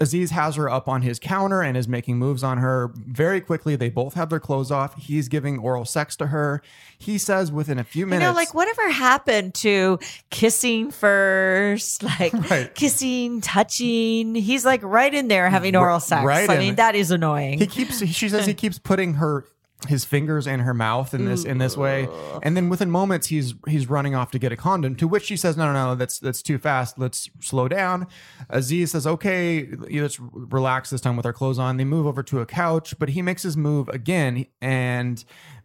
Aziz 0.00 0.32
has 0.32 0.56
her 0.56 0.68
up 0.68 0.88
on 0.88 1.02
his 1.02 1.20
counter 1.20 1.62
and 1.62 1.76
is 1.76 1.86
making 1.86 2.16
moves 2.18 2.42
on 2.42 2.58
her 2.58 2.90
very 2.96 3.40
quickly. 3.40 3.76
They 3.76 3.88
both 3.88 4.14
have 4.14 4.30
their 4.30 4.40
clothes 4.40 4.72
off. 4.72 4.96
He's 4.96 5.28
giving 5.28 5.60
oral 5.60 5.84
sex 5.84 6.16
to 6.16 6.28
her. 6.28 6.60
He 6.98 7.18
says 7.18 7.52
within 7.52 7.78
a 7.78 7.84
few 7.84 8.06
minutes. 8.06 8.22
You 8.24 8.28
know, 8.30 8.34
like 8.34 8.52
whatever 8.52 8.90
happened 8.90 9.54
to 9.56 10.00
kissing 10.30 10.90
first, 10.90 12.02
like 12.20 12.32
Right. 12.50 12.74
kissing, 12.74 13.40
touching. 13.42 14.34
He's 14.34 14.64
like 14.64 14.82
right 14.82 15.12
in 15.12 15.28
there 15.28 15.48
having 15.50 15.76
oral 15.76 16.00
sex. 16.00 16.24
right 16.24 16.50
I 16.50 16.58
mean, 16.58 16.76
that 16.76 16.96
is 16.96 17.12
annoying. 17.12 17.60
He 17.60 17.66
keeps. 17.68 18.04
She 18.04 18.28
says 18.28 18.44
he 18.46 18.54
keeps 18.64 18.80
putting 18.80 19.14
her 19.14 19.44
his 19.88 20.04
fingers 20.04 20.46
in 20.46 20.60
her 20.60 20.74
mouth 20.74 21.12
in 21.14 21.24
this 21.24 21.44
in 21.44 21.58
this 21.58 21.76
way, 21.76 22.08
and 22.42 22.56
then 22.56 22.68
within 22.68 22.90
moments 22.90 23.28
he's 23.28 23.54
he's 23.68 23.88
running 23.88 24.14
off 24.14 24.30
to 24.32 24.38
get 24.38 24.52
a 24.52 24.56
condom. 24.56 24.96
To 24.96 25.08
which 25.08 25.24
she 25.24 25.36
says, 25.36 25.56
"No, 25.56 25.72
no, 25.72 25.72
no, 25.72 25.94
that's 25.94 26.18
that's 26.18 26.42
too 26.42 26.58
fast. 26.58 26.98
Let's 26.98 27.28
slow 27.40 27.68
down." 27.68 28.06
Aziz 28.48 28.92
says, 28.92 29.06
"Okay, 29.06 29.68
let's 29.72 30.20
relax 30.20 30.90
this 30.90 31.00
time 31.00 31.16
with 31.16 31.26
our 31.26 31.32
clothes 31.32 31.58
on." 31.58 31.76
They 31.76 31.84
move 31.84 32.06
over 32.06 32.22
to 32.22 32.40
a 32.40 32.46
couch, 32.46 32.98
but 32.98 33.10
he 33.10 33.22
makes 33.22 33.42
his 33.42 33.56
move 33.56 33.88
again, 33.88 34.46
and 34.60 35.24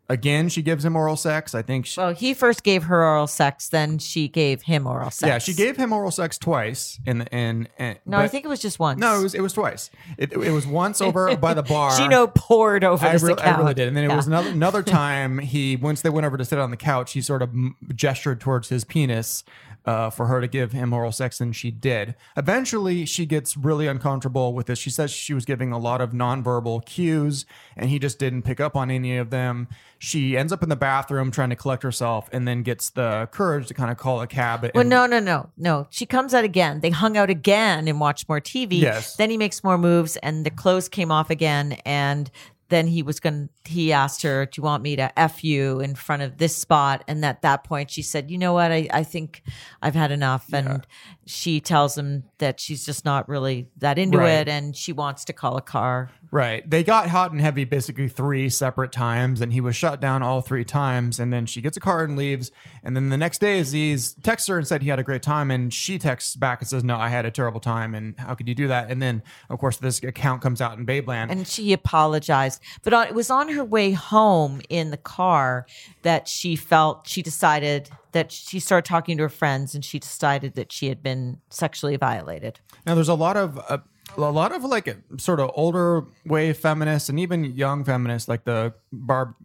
again 0.10 0.50
she 0.50 0.62
gives 0.62 0.86
him 0.86 0.96
oral 0.96 1.16
sex. 1.16 1.54
I 1.56 1.62
think. 1.62 1.86
She, 1.86 2.00
well, 2.00 2.14
he 2.14 2.34
first 2.34 2.64
gave 2.64 2.84
her 2.84 3.04
oral 3.04 3.28
sex, 3.28 3.70
then 3.70 3.98
she 4.00 4.28
gave 4.28 4.62
him 4.64 4.88
oral 4.88 5.12
sex. 5.12 5.28
yeah, 5.28 5.38
she 5.38 5.54
gave 5.54 5.78
him 5.78 5.92
oral 5.94 6.12
sex 6.12 6.38
twice, 6.38 7.00
and 7.06 7.28
and, 7.34 7.70
and 7.78 8.00
No, 8.06 8.18
I 8.18 8.28
think 8.28 8.46
it 8.46 8.48
was 8.48 8.60
just 8.60 8.80
once. 8.80 9.00
no, 9.00 9.20
it 9.20 9.24
was 9.24 9.34
it 9.36 9.42
was 9.42 9.54
twice. 9.54 9.90
It, 10.18 10.32
it 10.34 10.52
was 10.52 10.66
once 10.68 11.02
over 11.02 11.36
by 11.38 11.54
the 11.54 11.64
bar. 11.76 11.98
Gino 11.98 12.28
poured 12.28 12.84
over 12.84 13.06
I, 13.06 13.14
really- 13.14 13.42
I 13.42 13.58
really 13.58 13.74
did. 13.74 13.88
And 13.88 13.96
then 13.98 14.04
it 14.06 14.08
Yeah. 14.10 14.16
was 14.16 14.28
another 14.28 14.50
another 14.50 14.84
time 15.02 15.40
he 15.40 15.76
once 15.76 16.02
they 16.02 16.10
went 16.10 16.26
over 16.26 16.38
to 16.38 16.46
sit 16.46 16.60
on 16.60 16.72
the 16.72 16.78
couch, 16.78 17.14
he 17.14 17.22
sort 17.22 17.42
of 17.42 17.50
gestured 17.96 18.40
towards 18.40 18.70
his 18.70 18.84
penis 18.84 19.44
uh, 19.88 20.10
for 20.10 20.28
her 20.28 20.42
to 20.42 20.48
give 20.48 20.74
him 20.74 20.92
oral 20.92 21.14
sex, 21.14 21.40
and 21.40 21.56
she 21.56 21.72
did. 21.72 22.14
Eventually, 22.36 23.06
she 23.06 23.26
gets 23.26 23.56
really 23.56 23.88
uncomfortable 23.88 24.54
with 24.54 24.68
this. 24.68 24.78
She 24.78 24.90
says 24.90 25.10
she 25.12 25.34
was 25.34 25.46
giving 25.46 25.72
a 25.72 25.78
lot 25.78 26.02
of 26.02 26.12
nonverbal 26.12 26.86
cues, 26.86 27.46
and 27.78 27.90
he 27.90 27.98
just 27.98 28.20
didn't 28.20 28.42
pick 28.42 28.60
up 28.60 28.76
on 28.76 28.92
any 28.92 29.16
of 29.18 29.30
them. 29.30 29.70
She 29.98 30.38
ends 30.38 30.52
up 30.52 30.62
in 30.62 30.68
the 30.68 30.76
bathroom 30.76 31.32
trying 31.32 31.50
to 31.52 31.56
collect 31.56 31.84
herself, 31.84 32.30
and 32.34 32.46
then 32.46 32.64
gets 32.64 32.90
the 32.90 33.30
courage 33.32 33.68
to 33.68 33.74
kind 33.74 33.90
of 33.90 33.98
call 33.98 34.20
a 34.22 34.28
cab. 34.28 34.62
Well, 34.62 34.82
and- 34.82 34.90
no, 34.90 35.06
no, 35.06 35.20
no, 35.20 35.50
no. 35.56 35.88
She 35.90 36.06
comes 36.06 36.34
out 36.34 36.44
again. 36.44 36.82
They 36.82 36.90
hung 36.90 37.16
out 37.16 37.30
again 37.30 37.88
and 37.88 38.00
watched 38.02 38.28
more 38.28 38.42
TV. 38.42 38.80
Yes. 38.82 39.16
Then 39.16 39.30
he 39.30 39.38
makes 39.38 39.64
more 39.64 39.78
moves, 39.78 40.18
and 40.18 40.46
the 40.46 40.52
clothes 40.52 40.90
came 40.90 41.12
off 41.14 41.30
again. 41.30 41.78
And 41.86 42.30
then 42.70 42.88
he 42.88 43.02
was 43.04 43.20
going. 43.20 43.50
to 43.64 43.72
He 43.72 43.92
asked 43.94 44.22
her, 44.24 44.46
"Do 44.46 44.60
you 44.60 44.64
want 44.64 44.84
me 44.84 44.96
to 44.96 45.18
f 45.20 45.44
you 45.44 45.80
in 45.80 45.96
front 45.96 46.22
of 46.22 46.38
this 46.38 46.56
spot?" 46.56 47.04
And 47.08 47.24
at 47.26 47.42
that 47.42 47.64
point, 47.64 47.92
she 47.92 48.02
said, 48.02 48.32
"You 48.32 48.38
know 48.38 48.54
what? 48.54 48.72
I, 48.72 48.88
I 48.92 49.04
think 49.04 49.44
I've 49.82 49.96
had 49.96 50.12
enough." 50.12 50.52
And 50.54 50.88
she 51.26 51.60
tells 51.60 51.98
him 51.98 52.24
that 52.40 52.60
she's 52.60 52.86
just 52.86 53.06
not 53.06 53.28
really 53.28 53.68
that 53.78 53.98
into 53.98 54.18
Right. 54.18 54.32
it, 54.42 54.48
and 54.50 54.76
she 54.76 54.94
wants 54.94 55.26
to 55.26 55.34
call 55.34 55.58
a 55.58 55.62
car. 55.62 56.10
Right. 56.32 56.70
They 56.70 56.84
got 56.84 57.10
hot 57.10 57.32
and 57.32 57.40
heavy 57.40 57.64
basically 57.64 58.10
three 58.10 58.50
separate 58.50 58.92
times, 58.92 59.42
and 59.42 59.54
he 59.54 59.62
was 59.62 59.76
shut 59.76 60.02
down 60.02 60.24
all 60.24 60.42
three 60.42 60.66
times. 60.66 61.20
And 61.20 61.32
then 61.32 61.46
she 61.46 61.62
gets 61.62 61.78
a 61.78 61.80
car 61.80 62.04
and 62.04 62.18
leaves. 62.18 62.52
And 62.84 62.96
then 62.96 63.10
the 63.10 63.18
next 63.18 63.40
day, 63.40 63.60
Aziz 63.60 64.14
texts 64.24 64.48
her 64.50 64.58
and 64.58 64.68
said 64.68 64.82
he 64.82 64.90
had 64.90 65.00
a 65.00 65.04
great 65.04 65.22
time. 65.22 65.52
And 65.52 65.74
she 65.74 65.98
texts 65.98 66.36
back 66.36 66.62
and 66.62 66.68
says, 66.68 66.84
No, 66.84 66.98
I 66.98 67.10
had 67.10 67.26
a 67.26 67.32
terrible 67.32 67.60
time. 67.60 67.96
And 67.96 68.20
how 68.20 68.36
could 68.36 68.48
you 68.48 68.56
do 68.56 68.68
that? 68.68 68.92
And 68.92 69.02
then, 69.02 69.24
of 69.50 69.60
course, 69.60 69.78
this 69.78 70.04
account 70.04 70.42
comes 70.42 70.62
out 70.62 70.78
in 70.78 70.86
Babeland. 70.86 71.32
And 71.32 71.48
she 71.48 71.72
apologized. 71.74 72.62
But 72.84 72.94
on, 72.94 73.08
it 73.08 73.14
was 73.14 73.30
on 73.30 73.50
her 73.50 73.64
way 73.64 73.92
home 73.92 74.62
in 74.70 74.92
the 74.92 74.98
car 74.98 75.66
that 76.02 76.28
she 76.28 76.56
felt, 76.56 77.08
she 77.08 77.22
decided 77.22 77.90
that 78.12 78.32
she 78.32 78.60
started 78.60 78.88
talking 78.88 79.18
to 79.18 79.24
her 79.24 79.30
friends 79.30 79.76
and 79.76 79.84
she 79.86 80.00
decided 80.00 80.56
that 80.56 80.72
she 80.72 80.88
had 80.88 81.04
been 81.04 81.40
sexually 81.50 81.96
violated. 81.98 82.60
Now, 82.86 82.96
there's 82.96 83.10
a 83.10 83.14
lot 83.14 83.38
of 83.38 83.60
uh, 83.70 83.78
a 84.16 84.22
lot 84.22 84.52
of 84.52 84.64
like 84.64 84.96
sort 85.18 85.40
of 85.40 85.52
older 85.54 86.06
wave 86.26 86.58
feminists 86.58 87.10
and 87.10 87.20
even 87.20 87.44
young 87.44 87.84
feminists, 87.84 88.28
like 88.28 88.46
the 88.46 88.74
Barb 88.92 89.36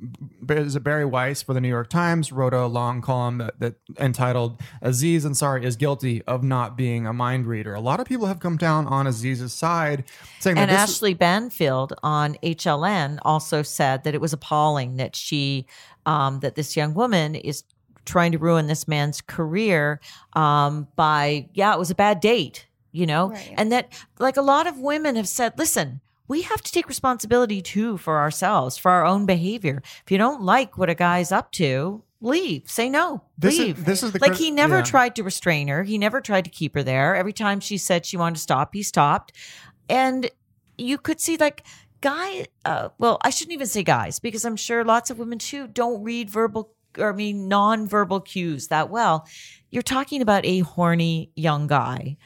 is 0.48 0.76
it 0.76 0.84
Bari 0.84 1.04
Weiss 1.04 1.42
for 1.42 1.52
the 1.52 1.60
New 1.60 1.68
York 1.68 1.90
Times 1.90 2.32
wrote 2.32 2.54
a 2.54 2.66
long 2.66 3.00
column 3.00 3.38
that, 3.38 3.58
that 3.60 3.74
entitled 3.98 4.60
"Aziz 4.80 5.24
Ansari 5.24 5.64
is 5.64 5.76
guilty 5.76 6.22
of 6.22 6.42
not 6.42 6.76
being 6.76 7.06
a 7.06 7.12
mind 7.12 7.46
reader." 7.46 7.74
A 7.74 7.80
lot 7.80 8.00
of 8.00 8.06
people 8.06 8.26
have 8.26 8.40
come 8.40 8.56
down 8.56 8.86
on 8.86 9.06
Aziz's 9.06 9.52
side, 9.52 10.04
saying 10.40 10.58
And 10.58 10.70
Ashley 10.70 11.14
Banfield 11.14 11.94
on 12.02 12.36
HLN 12.42 13.18
also 13.22 13.62
said 13.62 14.04
that 14.04 14.14
it 14.14 14.20
was 14.20 14.32
appalling 14.32 14.96
that 14.96 15.16
she, 15.16 15.66
um, 16.06 16.40
that 16.40 16.54
this 16.54 16.76
young 16.76 16.94
woman 16.94 17.34
is 17.34 17.64
trying 18.04 18.32
to 18.32 18.38
ruin 18.38 18.66
this 18.66 18.88
man's 18.88 19.20
career 19.20 20.00
um, 20.34 20.88
by, 20.96 21.48
yeah, 21.54 21.72
it 21.72 21.78
was 21.78 21.90
a 21.90 21.94
bad 21.94 22.20
date, 22.20 22.66
you 22.92 23.06
know? 23.06 23.34
And 23.56 23.72
that, 23.72 23.92
like, 24.18 24.36
a 24.36 24.42
lot 24.42 24.66
of 24.66 24.78
women 24.78 25.16
have 25.16 25.28
said, 25.28 25.58
listen, 25.58 26.00
we 26.28 26.42
have 26.42 26.62
to 26.62 26.72
take 26.72 26.88
responsibility 26.88 27.60
too 27.60 27.98
for 27.98 28.18
ourselves, 28.18 28.78
for 28.78 28.90
our 28.90 29.04
own 29.04 29.26
behavior. 29.26 29.82
If 30.04 30.10
you 30.10 30.18
don't 30.18 30.42
like 30.42 30.78
what 30.78 30.88
a 30.88 30.94
guy's 30.94 31.32
up 31.32 31.50
to, 31.52 32.04
leave. 32.20 32.70
Say 32.70 32.88
no. 32.88 33.22
This 33.36 33.54
is- 33.54 33.60
leave. 33.60 33.84
this 33.84 34.02
is 34.02 34.12
the 34.12 34.18
like 34.20 34.36
he 34.36 34.50
never 34.50 34.78
yeah. 34.78 34.84
tried 34.84 35.16
to 35.16 35.22
restrain 35.24 35.68
her. 35.68 35.82
He 35.82 35.98
never 35.98 36.20
tried 36.20 36.44
to 36.44 36.50
keep 36.50 36.74
her 36.74 36.82
there. 36.82 37.14
Every 37.14 37.32
time 37.32 37.60
she 37.60 37.76
said 37.76 38.06
she 38.06 38.16
wanted 38.16 38.36
to 38.36 38.42
stop, 38.42 38.72
he 38.72 38.82
stopped. 38.82 39.32
And 39.88 40.30
you 40.78 40.96
could 40.98 41.20
see 41.20 41.36
like 41.36 41.64
guy, 42.00 42.46
uh, 42.64 42.90
well, 42.98 43.18
I 43.22 43.30
shouldn't 43.30 43.54
even 43.54 43.66
say 43.66 43.82
guys 43.82 44.18
because 44.18 44.44
I'm 44.44 44.56
sure 44.56 44.84
lots 44.84 45.10
of 45.10 45.18
women 45.18 45.38
too 45.38 45.66
don't 45.66 46.02
read 46.02 46.30
verbal 46.30 46.72
or 46.98 47.12
I 47.12 47.16
mean 47.16 47.48
non-verbal 47.48 48.20
cues 48.20 48.68
that 48.68 48.90
well. 48.90 49.26
You're 49.70 49.82
talking 49.82 50.20
about 50.20 50.44
a 50.44 50.60
horny 50.60 51.30
young 51.34 51.66
guy, 51.66 52.16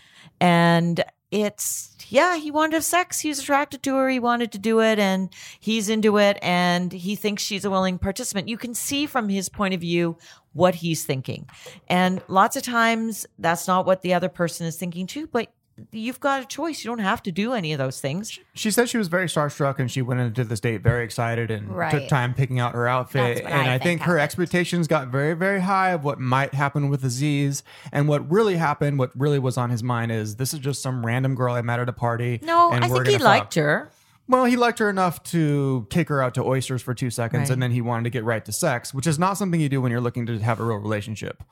and 0.41 1.05
it's 1.31 1.97
yeah, 2.09 2.37
he 2.37 2.51
wanted 2.51 2.71
to 2.71 2.77
have 2.77 2.85
sex. 2.85 3.21
He 3.21 3.29
was 3.29 3.41
attracted 3.41 3.83
to 3.83 3.97
her. 3.97 4.09
He 4.09 4.21
wanted 4.21 4.53
to 4.53 4.59
do 4.59 4.81
it, 4.81 4.99
and 4.99 5.29
he's 5.59 5.89
into 5.89 6.19
it, 6.19 6.39
and 6.41 6.93
he 6.93 7.17
thinks 7.17 7.43
she's 7.43 7.65
a 7.65 7.71
willing 7.71 7.99
participant. 7.99 8.49
You 8.49 8.57
can 8.57 8.75
see 8.75 9.07
from 9.07 9.29
his 9.29 9.49
point 9.49 9.75
of 9.75 9.81
view 9.81 10.17
what 10.53 10.77
he's 10.77 11.05
thinking, 11.05 11.49
and 11.89 12.23
lots 12.29 12.57
of 12.57 12.63
times 12.63 13.27
that's 13.39 13.67
not 13.67 13.87
what 13.87 14.03
the 14.03 14.15
other 14.15 14.29
person 14.29 14.67
is 14.67 14.77
thinking 14.77 15.07
too. 15.07 15.27
But 15.27 15.53
you've 15.91 16.21
got 16.21 16.43
a 16.43 16.47
choice. 16.47 16.85
You 16.85 16.91
don't 16.91 16.99
have 17.01 17.23
to 17.25 17.33
do 17.33 17.53
any 17.53 17.73
of 17.73 17.79
those 17.79 18.01
things. 18.01 18.39
She 18.55 18.71
said 18.71 18.89
she 18.89 18.99
was 18.99 19.09
very 19.09 19.27
starstruck 19.27 19.79
and 19.79 19.91
she 19.91 20.03
went 20.03 20.21
into 20.21 20.45
this 20.45 20.61
date 20.61 20.83
very 20.83 21.05
excited 21.05 21.51
and 21.51 21.69
Right. 21.69 21.91
took 21.91 22.09
time 22.09 22.33
picking 22.35 22.59
out 22.61 22.73
her 22.75 22.89
outfit. 22.89 23.45
And 23.45 23.49
I 23.55 23.75
I, 23.75 23.79
think 23.79 23.83
think 23.83 24.03
her 24.03 24.19
expectations 24.19 24.87
got 24.89 25.09
very, 25.09 25.35
very 25.35 25.61
high 25.61 25.91
of 25.91 26.03
what 26.05 26.19
might 26.19 26.55
happen 26.55 26.89
with 26.89 27.05
Aziz. 27.05 27.63
And 27.93 28.09
what 28.09 28.31
really 28.31 28.57
happened, 28.57 28.99
what 28.99 29.11
really 29.19 29.39
was 29.39 29.57
on 29.57 29.71
his 29.71 29.83
mind 29.83 30.13
is 30.13 30.37
this 30.37 30.55
is 30.55 30.61
just 30.61 30.81
some 30.83 31.05
random 31.05 31.35
girl 31.35 31.55
I 31.55 31.63
met 31.63 31.79
at 31.81 31.89
a 31.89 31.93
party. 31.93 32.41
No, 32.43 32.71
I 32.73 32.81
think 32.81 32.93
he 32.93 32.99
gonna 32.99 33.11
fuck. 33.13 33.21
liked 33.23 33.55
her. 33.57 33.91
Well, 34.29 34.45
he 34.47 34.57
liked 34.57 34.81
her 34.81 34.91
enough 34.91 35.23
to 35.25 35.87
take 35.89 36.09
her 36.09 36.21
out 36.21 36.35
to 36.35 36.43
oysters 36.43 36.83
for 36.83 36.95
two 36.95 37.11
seconds, 37.11 37.43
Right. 37.49 37.51
and 37.51 37.63
then 37.63 37.71
he 37.71 37.81
wanted 37.81 38.05
to 38.05 38.11
get 38.11 38.25
right 38.25 38.45
to 38.45 38.51
sex, 38.51 38.93
which 38.93 39.07
is 39.07 39.21
not 39.21 39.35
something 39.35 39.61
you 39.61 39.69
do 39.69 39.81
when 39.81 39.93
you're 39.93 40.01
looking 40.01 40.27
to 40.27 40.39
have 40.41 40.59
a 40.59 40.65
real 40.65 40.79
relationship. 40.79 41.45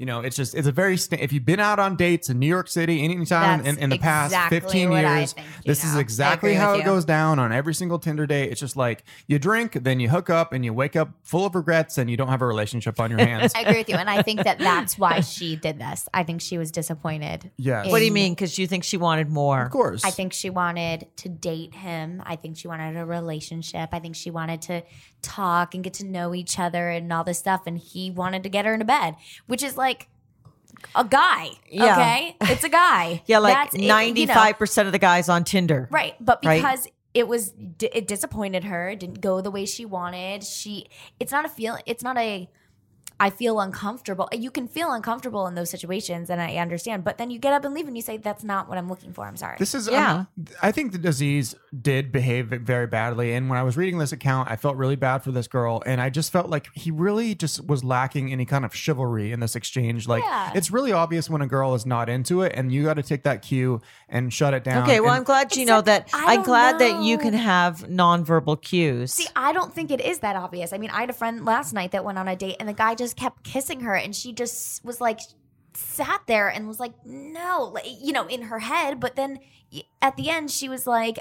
You 0.00 0.06
know, 0.06 0.22
it's 0.22 0.34
just 0.34 0.54
it's 0.54 0.66
a 0.66 0.72
very 0.72 0.96
sta- 0.96 1.18
if 1.20 1.30
you've 1.30 1.44
been 1.44 1.60
out 1.60 1.78
on 1.78 1.94
dates 1.94 2.30
in 2.30 2.38
New 2.38 2.46
York 2.46 2.68
City 2.68 3.04
anytime 3.04 3.66
in, 3.66 3.76
in 3.76 3.90
the 3.90 3.98
past 3.98 4.34
15 4.48 4.92
years, 4.92 5.34
think, 5.34 5.46
this 5.66 5.84
is 5.84 5.94
exactly 5.94 6.54
how 6.54 6.72
it 6.72 6.78
you. 6.78 6.84
goes 6.84 7.04
down 7.04 7.38
on 7.38 7.52
every 7.52 7.74
single 7.74 7.98
Tinder 7.98 8.26
date. 8.26 8.50
It's 8.50 8.60
just 8.60 8.76
like 8.76 9.04
you 9.26 9.38
drink, 9.38 9.74
then 9.74 10.00
you 10.00 10.08
hook 10.08 10.30
up, 10.30 10.54
and 10.54 10.64
you 10.64 10.72
wake 10.72 10.96
up 10.96 11.10
full 11.22 11.44
of 11.44 11.54
regrets, 11.54 11.98
and 11.98 12.08
you 12.10 12.16
don't 12.16 12.28
have 12.28 12.40
a 12.40 12.46
relationship 12.46 12.98
on 12.98 13.10
your 13.10 13.18
hands. 13.20 13.52
I 13.54 13.60
agree 13.60 13.76
with 13.76 13.90
you, 13.90 13.96
and 13.96 14.08
I 14.08 14.22
think 14.22 14.42
that 14.44 14.58
that's 14.58 14.98
why 14.98 15.20
she 15.20 15.54
did 15.54 15.78
this. 15.78 16.08
I 16.14 16.22
think 16.22 16.40
she 16.40 16.56
was 16.56 16.70
disappointed. 16.70 17.50
Yes. 17.58 17.90
What 17.90 17.98
do 17.98 18.06
you 18.06 18.12
mean? 18.12 18.32
Because 18.32 18.58
you 18.58 18.66
think 18.66 18.84
she 18.84 18.96
wanted 18.96 19.28
more? 19.28 19.64
Of 19.64 19.70
course. 19.70 20.02
I 20.02 20.12
think 20.12 20.32
she 20.32 20.48
wanted 20.48 21.08
to 21.16 21.28
date 21.28 21.74
him. 21.74 22.22
I 22.24 22.36
think 22.36 22.56
she 22.56 22.68
wanted 22.68 22.96
a 22.96 23.04
relationship. 23.04 23.90
I 23.92 23.98
think 23.98 24.16
she 24.16 24.30
wanted 24.30 24.62
to 24.62 24.82
talk 25.20 25.74
and 25.74 25.84
get 25.84 25.92
to 25.94 26.06
know 26.06 26.34
each 26.34 26.58
other 26.58 26.88
and 26.88 27.12
all 27.12 27.24
this 27.24 27.38
stuff. 27.38 27.62
And 27.66 27.76
he 27.76 28.10
wanted 28.10 28.42
to 28.44 28.48
get 28.48 28.64
her 28.64 28.72
into 28.72 28.86
bed, 28.86 29.16
which 29.46 29.62
is 29.62 29.76
like 29.76 29.89
a 30.94 31.04
guy. 31.04 31.50
Yeah. 31.70 31.92
Okay, 31.94 32.36
it's 32.52 32.64
a 32.64 32.68
guy. 32.68 33.22
Yeah, 33.26 33.38
like 33.38 33.54
That's 33.54 33.74
it, 33.74 33.82
you 33.82 33.88
know. 33.88 33.94
ninety-five 33.94 34.58
percent 34.58 34.86
of 34.86 34.92
the 34.92 34.98
guys 34.98 35.28
on 35.28 35.44
Tinder. 35.44 35.88
Right, 35.90 36.14
but 36.20 36.40
Right? 36.44 36.56
because 36.56 36.86
it 37.14 37.26
was 37.28 37.52
it 37.80 38.06
disappointed 38.06 38.64
her, 38.64 38.90
it 38.90 39.00
didn't 39.00 39.20
go 39.20 39.40
the 39.40 39.50
way 39.50 39.66
she 39.66 39.84
wanted. 39.84 40.44
She 40.44 40.86
it's 41.18 41.32
not 41.32 41.44
a 41.44 41.48
feel 41.48 41.78
it's 41.86 42.02
not 42.04 42.16
a 42.18 42.48
I 43.20 43.30
feel 43.30 43.60
uncomfortable. 43.60 44.28
You 44.32 44.50
can 44.50 44.66
feel 44.66 44.90
uncomfortable 44.92 45.46
in 45.46 45.54
those 45.54 45.68
situations 45.70 46.30
and 46.30 46.40
I 46.40 46.56
understand, 46.56 47.04
but 47.04 47.18
then 47.18 47.30
you 47.30 47.38
get 47.38 47.52
up 47.52 47.64
and 47.64 47.74
leave 47.74 47.86
and 47.86 47.94
you 47.96 48.02
say 48.02 48.16
that's 48.16 48.42
not 48.42 48.68
what 48.68 48.78
I'm 48.78 48.88
looking 48.88 49.12
for. 49.12 49.24
I'm 49.26 49.36
sorry. 49.36 49.56
This 49.58 49.74
is, 49.74 49.86
yeah. 49.88 50.12
Uh-huh. 50.12 50.54
I 50.62 50.72
think 50.72 51.00
the 51.00 51.08
Aziz 51.08 51.54
did 51.80 52.10
behave 52.12 52.48
very 52.48 52.86
badly. 52.86 53.34
And 53.34 53.48
when 53.50 53.58
I 53.58 53.62
was 53.62 53.76
reading 53.76 53.98
this 53.98 54.10
account, 54.12 54.50
I 54.50 54.56
felt 54.56 54.76
really 54.76 54.96
bad 54.96 55.22
for 55.22 55.30
this 55.32 55.46
girl. 55.46 55.82
And 55.84 56.00
I 56.00 56.08
just 56.10 56.32
felt 56.32 56.48
like 56.48 56.68
he 56.74 56.90
really 56.90 57.34
just 57.34 57.66
was 57.66 57.84
lacking 57.84 58.32
any 58.32 58.46
kind 58.46 58.64
of 58.64 58.74
chivalry 58.74 59.32
in 59.32 59.40
this 59.40 59.54
exchange. 59.54 60.08
Like, 60.08 60.22
Yeah. 60.24 60.52
it's 60.54 60.70
really 60.70 60.92
obvious 60.92 61.28
when 61.28 61.42
a 61.42 61.46
girl 61.46 61.74
is 61.74 61.84
not 61.84 62.08
into 62.08 62.40
it, 62.42 62.52
and 62.56 62.72
you 62.72 62.84
got 62.84 62.94
to 62.94 63.02
take 63.02 63.22
that 63.24 63.42
cue 63.42 63.80
and 64.08 64.32
shut 64.32 64.54
it 64.54 64.64
down. 64.64 64.82
Okay, 64.84 65.00
well, 65.00 65.10
And- 65.10 65.18
I'm 65.18 65.24
glad 65.24 65.54
you 65.56 65.66
know 65.66 65.82
that. 65.82 66.08
I 66.14 66.24
I'm 66.32 66.36
don't 66.36 66.44
glad 66.46 66.78
that 66.78 67.02
you 67.02 67.18
can 67.18 67.34
have 67.34 67.80
nonverbal 67.88 68.62
cues. 68.62 69.12
See, 69.12 69.26
I 69.36 69.52
don't 69.52 69.74
think 69.74 69.90
it 69.90 70.00
is 70.00 70.20
that 70.20 70.36
obvious. 70.36 70.72
I 70.72 70.78
mean, 70.78 70.90
I 70.90 71.00
had 71.00 71.10
a 71.10 71.14
friend 71.14 71.44
last 71.44 71.72
night 71.74 71.92
that 71.92 72.02
went 72.04 72.16
on 72.18 72.26
a 72.26 72.34
date 72.34 72.56
and 72.58 72.68
the 72.68 72.72
guy 72.72 72.94
just 72.94 73.09
kept 73.14 73.44
kissing 73.44 73.80
her 73.80 73.94
and 73.94 74.14
she 74.14 74.32
just 74.32 74.84
was 74.84 75.00
like 75.00 75.20
sat 75.74 76.22
there 76.26 76.48
and 76.48 76.66
was 76.66 76.80
like, 76.80 76.94
"No," 77.04 77.70
like, 77.74 77.86
you 77.86 78.12
know, 78.12 78.26
in 78.26 78.42
her 78.42 78.58
head, 78.58 79.00
but 79.00 79.16
then 79.16 79.38
at 80.02 80.16
the 80.16 80.28
end 80.28 80.50
she 80.50 80.68
was 80.68 80.86
like 80.86 81.18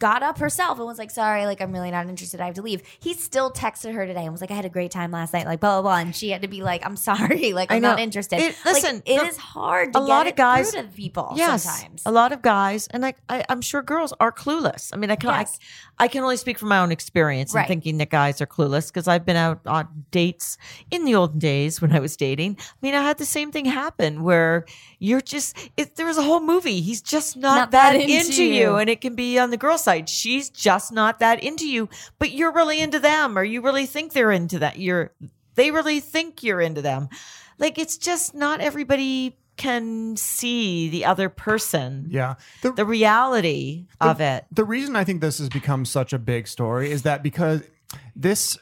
got 0.00 0.24
up 0.24 0.38
herself 0.38 0.78
and 0.78 0.86
was 0.86 0.98
like, 0.98 1.12
"Sorry, 1.12 1.46
like 1.46 1.60
I'm 1.60 1.70
really 1.72 1.92
not 1.92 2.08
interested. 2.08 2.40
I 2.40 2.46
have 2.46 2.54
to 2.56 2.62
leave." 2.62 2.82
He 2.98 3.14
still 3.14 3.52
texted 3.52 3.94
her 3.94 4.04
today 4.06 4.22
and 4.24 4.32
was 4.32 4.40
like, 4.40 4.50
"I 4.50 4.54
had 4.54 4.64
a 4.64 4.68
great 4.68 4.90
time 4.90 5.12
last 5.12 5.32
night." 5.32 5.46
Like 5.46 5.60
blah 5.60 5.80
blah 5.80 5.82
blah, 5.82 5.98
and 6.00 6.16
she 6.16 6.30
had 6.30 6.42
to 6.42 6.48
be 6.48 6.62
like, 6.62 6.84
"I'm 6.84 6.96
sorry, 6.96 7.52
like 7.60 7.70
I 7.70 7.76
I'm 7.76 7.82
not 7.82 8.00
interested." 8.00 8.40
It- 8.40 8.56
Like, 8.64 8.74
listen, 8.74 9.02
it 9.06 9.20
the- 9.20 9.26
is 9.26 9.36
hard 9.36 9.92
to 9.92 9.98
a 9.98 10.00
lot 10.00 10.26
of 10.26 10.34
guys 10.34 10.72
to 10.72 10.82
people 10.84 11.32
yes, 11.36 11.62
sometimes. 11.64 12.02
a 12.04 12.10
lot 12.10 12.32
of 12.32 12.42
guys, 12.42 12.88
and 12.88 13.02
like 13.02 13.18
I, 13.28 13.44
I'm 13.48 13.60
sure 13.60 13.82
girls 13.82 14.12
are 14.18 14.32
clueless. 14.32 14.90
I 14.92 14.96
mean, 14.96 15.10
I 15.10 15.16
can 15.16 15.30
Yes. 15.30 15.58
I, 15.98 16.04
I 16.04 16.08
can 16.08 16.22
only 16.22 16.38
speak 16.38 16.58
from 16.58 16.70
my 16.70 16.78
own 16.78 16.90
experience 16.90 17.54
Right. 17.54 17.60
and 17.62 17.68
thinking 17.68 17.98
that 17.98 18.08
guys 18.10 18.40
are 18.40 18.46
clueless 18.46 18.88
because 18.88 19.06
I've 19.06 19.26
been 19.26 19.36
out 19.36 19.60
on 19.66 19.86
dates 20.10 20.56
in 20.90 21.04
the 21.04 21.14
olden 21.14 21.38
days 21.38 21.80
when 21.82 21.92
I 21.92 22.00
was 22.00 22.16
dating. 22.16 22.56
I 22.58 22.64
mean, 22.80 22.94
I 22.94 23.02
had 23.02 23.18
the 23.18 23.26
same 23.26 23.52
thing 23.52 23.66
happen 23.66 24.22
where 24.22 24.64
you're 24.98 25.20
just 25.20 25.56
it, 25.76 25.96
there 25.96 26.06
was 26.06 26.16
a 26.16 26.22
whole 26.22 26.40
movie. 26.40 26.80
He's 26.80 27.02
just 27.02 27.36
not, 27.36 27.54
Not 27.56 27.70
that, 27.72 27.92
that 27.92 28.00
into, 28.00 28.14
into 28.16 28.44
you. 28.44 28.54
you. 28.54 28.76
and 28.76 28.88
it 28.88 29.00
can 29.02 29.14
be 29.14 29.38
on 29.38 29.50
the 29.50 29.56
girl 29.58 29.76
side. 29.76 29.89
She's 30.08 30.50
just 30.50 30.92
not 30.92 31.18
that 31.18 31.42
into 31.42 31.68
you, 31.68 31.88
but 32.18 32.32
you're 32.32 32.52
really 32.52 32.80
into 32.80 32.98
them, 32.98 33.38
or 33.38 33.44
you 33.44 33.60
really 33.60 33.86
think 33.86 34.12
they're 34.12 34.32
into 34.32 34.58
that. 34.60 34.78
You're 34.78 35.12
they 35.54 35.70
really 35.70 36.00
think 36.00 36.42
you're 36.42 36.60
into 36.60 36.82
them. 36.82 37.08
Like 37.58 37.78
it's 37.78 37.98
just 37.98 38.34
not 38.34 38.60
everybody 38.60 39.36
can 39.60 40.16
see 40.16 40.88
the 40.88 41.04
other 41.04 41.28
person. 41.28 42.06
Yeah. 42.08 42.36
The, 42.62 42.84
reality 42.84 43.88
of 44.00 44.18
it. 44.22 44.46
The 44.50 44.64
reason 44.64 44.96
I 44.96 45.04
think 45.04 45.20
this 45.20 45.36
has 45.36 45.50
become 45.50 45.84
such 45.84 46.14
a 46.14 46.18
big 46.18 46.48
story 46.48 46.90
is 46.90 47.02
that 47.02 47.22
because 47.22 47.62
this 48.16 48.56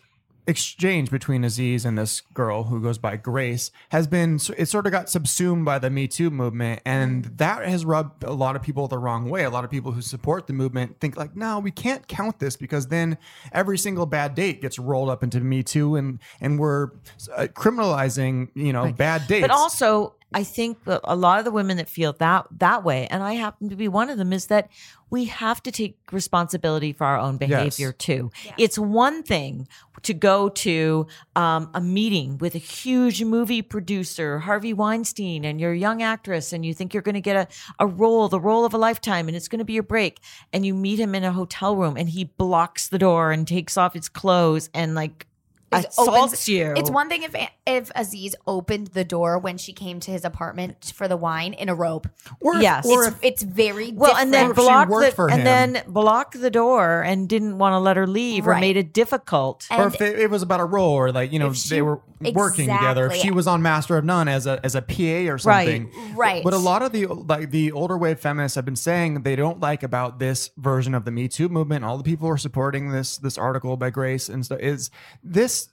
exchange 0.49 1.11
between 1.11 1.45
Aziz 1.45 1.85
and 1.85 1.99
this 1.99 2.23
girl 2.33 2.65
who 2.65 2.81
goes 2.81 2.97
by 2.97 3.17
Grace 3.17 3.71
has 3.91 4.07
been 4.07 4.41
it 4.57 4.67
sort 4.67 4.87
of 4.87 4.93
got 4.93 5.11
subsumed 5.11 5.67
by 5.67 5.79
the 5.79 5.91
Me 5.91 6.09
Too 6.09 6.31
movement 6.31 6.81
and 6.87 7.27
that 7.37 7.65
has 7.67 7.85
rubbed 7.85 8.25
a 8.25 8.33
lot 8.33 8.57
of 8.57 8.63
people 8.63 8.89
the 8.89 8.97
wrong 8.97 9.29
way. 9.29 9.45
A 9.45 9.51
lot 9.51 9.65
of 9.65 9.71
people 9.71 9.93
who 9.93 10.01
support 10.01 10.47
the 10.47 10.55
movement 10.55 11.01
think 11.01 11.19
like, 11.19 11.37
"No, 11.37 11.59
we 11.59 11.71
can't 11.71 12.09
count 12.09 12.39
this 12.39 12.57
because 12.57 12.87
then 12.87 13.19
every 13.53 13.77
single 13.77 14.07
bad 14.07 14.35
date 14.35 14.63
gets 14.63 14.79
rolled 14.79 15.11
up 15.11 15.23
into 15.23 15.39
Me 15.41 15.63
Too 15.63 15.97
and 15.97 16.19
and 16.41 16.59
we're 16.59 16.93
uh, 17.37 17.49
criminalizing, 17.49 18.49
you 18.55 18.73
know, 18.73 18.91
bad 18.91 19.27
dates." 19.27 19.47
But 19.47 19.51
also, 19.51 20.15
I 20.35 20.45
think 20.45 20.79
a 20.87 21.17
lot 21.17 21.39
of 21.39 21.45
the 21.45 21.51
women 21.51 21.79
that 21.79 21.89
feel 21.89 22.13
that 22.15 22.47
that 22.59 22.85
way, 22.85 23.07
and 23.11 23.23
I 23.23 23.35
happen 23.35 23.71
to 23.71 23.77
be 23.77 23.89
one 23.89 24.11
of 24.11 24.19
them, 24.19 24.33
is 24.33 24.47
that 24.47 24.69
we 25.11 25.25
have 25.25 25.63
to 25.63 25.73
take 25.73 25.97
responsibility 26.13 26.93
for 26.93 27.05
our 27.07 27.19
own 27.19 27.39
behavior 27.39 27.93
too. 27.93 28.31
It's 28.59 28.79
one 28.79 29.23
thing 29.23 29.69
to 30.03 30.13
go 30.15 30.51
to 30.51 31.07
um, 31.35 31.71
a 31.73 31.81
meeting 31.81 32.37
with 32.39 32.55
a 32.55 32.59
huge 32.59 33.25
movie 33.25 33.63
producer, 33.63 34.39
Harvey 34.41 34.75
Weinstein, 34.75 35.45
and 35.47 35.59
you're 35.61 35.73
a 35.73 35.79
young 35.79 36.03
actress, 36.03 36.53
and 36.53 36.65
you 36.65 36.75
think 36.75 36.93
you're 36.93 37.03
going 37.03 37.15
to 37.15 37.21
get 37.23 37.37
a, 37.79 37.85
a 37.85 37.87
role, 37.87 38.29
the 38.29 38.39
role 38.39 38.65
of 38.67 38.75
a 38.75 38.79
lifetime, 38.79 39.29
and 39.29 39.37
it's 39.37 39.49
going 39.49 39.59
to 39.61 39.65
be 39.65 39.73
your 39.73 39.83
break, 39.83 40.21
and 40.53 40.67
you 40.67 40.75
meet 40.75 41.01
him 41.01 41.15
in 41.15 41.25
a 41.25 41.33
hotel 41.33 41.75
room, 41.75 41.97
and 41.97 42.11
he 42.11 42.25
blocks 42.25 42.89
the 42.89 42.99
door 42.99 43.33
and 43.33 43.49
takes 43.49 43.77
off 43.79 43.95
his 43.95 44.09
clothes 44.09 44.69
and 44.75 44.95
like 44.95 45.25
Is- 45.25 45.28
assaults 45.73 46.09
opens- 46.19 46.49
you. 46.49 46.73
It's 46.77 46.91
one 46.91 47.09
thing 47.09 47.23
if 47.23 47.35
if 47.67 47.91
Aziz 47.95 48.35
opened 48.47 48.89
the 48.89 49.05
door 49.05 49.39
when 49.39 49.59
she 49.59 49.73
came 49.73 50.01
to 50.01 50.11
his 50.11 50.25
apartment 50.25 50.93
for 50.95 51.07
the 51.09 51.17
wine 51.17 51.53
in 51.53 51.69
a 51.69 51.75
robe. 51.75 52.11
Or 52.41 52.57
if- 52.57 52.63
Yes. 52.63 52.87
or 52.87 53.05
it's, 53.05 53.17
if- 53.17 53.25
it's 53.25 53.43
very 53.43 53.93
Well, 53.93 54.17
and 54.17 54.33
then 54.33 54.49
different. 54.49 54.67
block 54.69 54.89
the, 54.89 55.13
for 55.13 55.31
and 55.31 55.41
him. 55.41 55.45
then 55.45 55.83
block 55.87 56.33
the 56.33 56.51
door 56.51 57.03
and 57.03 57.29
didn't 57.29 57.59
want 57.59 57.75
to 57.75 57.79
let 57.79 57.97
her 57.97 58.07
leave 58.07 58.47
or 58.47 58.59
made 58.59 58.77
it 58.77 58.93
difficult. 58.93 59.67
or 59.71 59.87
if 59.89 60.01
it, 60.01 60.19
it 60.19 60.31
was 60.31 60.43
about 60.43 60.61
a 60.61 60.65
role 60.65 60.93
or 60.95 61.13
like 61.13 61.33
you 61.33 61.39
know 61.39 61.53
she- 61.53 61.69
they 61.69 61.83
were 61.83 62.01
working 62.35 62.67
together 62.69 63.07
if 63.07 63.15
she 63.15 63.31
was 63.31 63.47
on 63.47 63.63
master 63.63 63.97
of 63.97 64.05
none 64.05 64.27
as 64.27 64.45
a 64.47 64.59
as 64.65 64.75
a 64.75 64.83
pa 64.83 65.31
or 65.31 65.35
Right. 65.37 65.43
something 65.43 65.91
Right. 66.17 66.43
but 66.43 66.53
a 66.53 66.59
lot 66.59 66.83
of 66.83 66.91
the 66.93 67.07
like 67.07 67.51
the 67.53 67.71
older 67.73 67.97
wave 67.97 68.19
feminists 68.19 68.57
have 68.57 68.65
been 68.65 68.75
saying 68.75 69.23
they 69.23 69.37
don't 69.37 69.61
like 69.61 69.85
about 69.85 70.19
this 70.19 70.51
version 70.57 70.95
of 70.95 71.05
the 71.05 71.13
me 71.13 71.29
too 71.29 71.49
movement 71.49 71.85
all 71.85 71.97
the 71.97 72.03
people 72.03 72.27
who 72.27 72.33
are 72.33 72.39
supporting 72.39 72.91
this 72.91 73.19
this 73.19 73.39
article 73.39 73.77
by 73.77 73.91
grace 73.91 74.29
and 74.29 74.45
stuff 74.45 74.59
is 74.59 74.91
this 75.23 75.68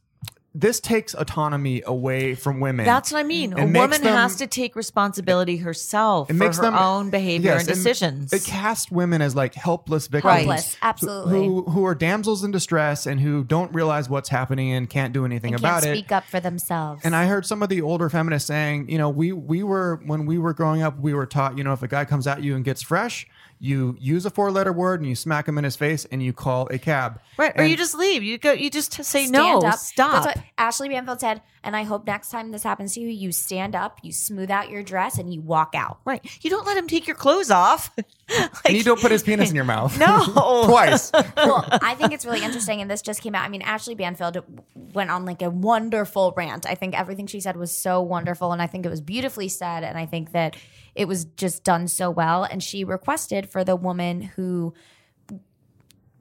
this 0.58 0.80
takes 0.80 1.14
autonomy 1.14 1.84
away 1.86 2.34
from 2.34 2.62
women 2.62 2.86
That's 2.86 3.12
what 3.12 3.20
I 3.20 3.24
mean. 3.24 3.51
A 3.51 3.58
It 3.58 3.66
makes 3.68 3.82
woman 3.82 4.01
them- 4.03 4.16
has 4.16 4.38
to 4.38 4.47
take 4.47 4.76
responsibility 4.76 5.58
herself 5.58 6.30
it 6.30 6.34
for 6.34 6.39
makes 6.39 6.56
her 6.58 6.64
them 6.64 6.76
own 6.76 7.10
behavior 7.10 7.51
yes, 7.51 7.68
and 7.68 7.68
decisions. 7.68 8.32
It 8.32 8.45
casts 8.45 8.89
women 8.89 9.22
as 9.22 9.36
like 9.36 9.53
helpless 9.53 10.08
victims, 10.08 10.34
Helpless, 10.34 10.78
absolutely. 10.82 11.45
who 11.45 11.64
who 11.64 11.86
are 11.86 11.93
damsels 11.93 12.43
in 12.43 12.51
distress 12.51 13.06
and 13.06 13.20
who 13.20 13.43
don't 13.43 13.74
realize 13.74 14.10
what's 14.10 14.30
happening 14.30 14.72
and 14.72 14.89
can't 14.89 15.14
do 15.14 15.26
anything 15.26 15.53
and 15.53 15.62
about 15.62 15.84
can't 15.84 15.93
it. 15.95 15.99
speak 15.99 16.12
up 16.14 16.24
for 16.24 16.39
themselves. 16.39 17.01
And 17.03 17.16
I 17.16 17.26
heard 17.26 17.45
some 17.45 17.62
of 17.62 17.68
the 17.68 17.82
older 17.82 18.10
feminists 18.10 18.47
saying, 18.47 18.89
you 18.89 18.97
know, 18.97 19.10
we 19.10 19.34
we 19.34 19.62
were 19.62 19.99
when 20.06 20.26
we 20.26 20.38
were 20.38 20.53
growing 20.53 20.82
up, 20.82 20.97
we 20.99 21.14
were 21.14 21.26
taught, 21.26 21.58
you 21.58 21.64
know, 21.66 21.74
if 21.74 21.84
a 21.84 21.88
guy 21.89 22.06
comes 22.06 22.28
at 22.28 22.41
you 22.41 22.56
and 22.56 22.64
gets 22.64 22.82
fresh, 22.82 23.28
you 23.60 23.95
use 23.99 24.26
a 24.26 24.30
four 24.30 24.51
letter 24.51 24.74
word 24.74 24.99
and 24.99 25.10
you 25.10 25.16
smack 25.16 25.47
him 25.47 25.58
in 25.58 25.64
his 25.64 25.76
face 25.76 26.06
and 26.12 26.22
you 26.22 26.34
call 26.34 26.68
a 26.72 26.78
cab. 26.78 27.20
right. 27.38 27.53
Or 27.56 27.66
you 27.66 27.78
just 27.78 27.95
leave. 27.95 28.22
You 28.24 28.38
go 28.38 28.51
you 28.51 28.70
just 28.70 28.93
say 28.93 29.26
stand 29.26 29.32
no. 29.32 29.60
up. 29.68 29.80
Stop. 29.80 30.24
That's 30.24 30.38
what 30.38 30.45
Ashley 30.58 30.89
Banfield 30.89 31.20
said. 31.20 31.41
And 31.64 31.76
I 31.76 31.82
hope 31.82 32.06
next 32.06 32.30
time 32.30 32.51
this 32.51 32.62
happens 32.62 32.93
to 32.93 32.99
you, 32.99 33.08
you 33.08 33.32
stand 33.32 33.76
up, 33.76 33.99
you 34.03 34.12
smooth 34.12 34.51
out 34.51 34.70
your 34.70 34.84
dress, 34.84 35.18
and 35.18 35.34
you 35.34 35.41
walk 35.41 35.74
out. 35.74 35.97
right. 36.06 36.24
You 36.43 36.51
don't 36.51 36.68
let 36.68 36.78
him 36.78 36.88
take 36.88 37.08
your 37.08 37.16
clothes 37.16 37.49
off. 37.49 37.91
and 38.66 38.78
you 38.78 38.84
don't 38.84 39.01
put 39.01 39.12
his 39.12 39.24
penis 39.24 39.49
in 39.49 39.56
your 39.56 39.66
mouth. 39.66 39.97
No. 40.06 40.66
Twice. 40.66 41.12
well, 41.36 41.68
I 41.72 41.95
think 41.95 42.14
it's 42.14 42.26
really 42.26 42.43
interesting, 42.43 42.82
and 42.82 42.91
this 42.91 43.01
just 43.01 43.22
came 43.22 43.34
out. 43.34 43.43
I 43.43 43.49
mean, 43.49 43.64
Ashley 43.64 43.95
Banfield 43.95 44.38
went 44.93 45.10
on 45.10 45.26
like 45.26 45.41
a 45.41 45.49
wonderful 45.49 46.34
rant. 46.38 46.68
I 46.68 46.76
think 46.76 46.97
everything 46.97 47.26
she 47.26 47.39
said 47.39 47.58
was 47.58 47.76
so 47.76 48.01
wonderful, 48.01 48.51
and 48.51 48.62
I 48.62 48.68
think 48.68 48.86
it 48.86 48.89
was 48.89 49.01
beautifully 49.01 49.47
said, 49.47 49.84
and 49.84 49.97
I 49.97 50.06
think 50.06 50.34
that 50.34 50.56
it 50.96 51.08
was 51.08 51.26
just 51.26 51.64
done 51.64 51.88
so 51.88 52.10
well. 52.10 52.43
And 52.43 52.64
she 52.64 52.84
requested 52.84 53.50
for 53.50 53.64
the 53.64 53.76
woman 53.76 54.22
who 54.22 54.74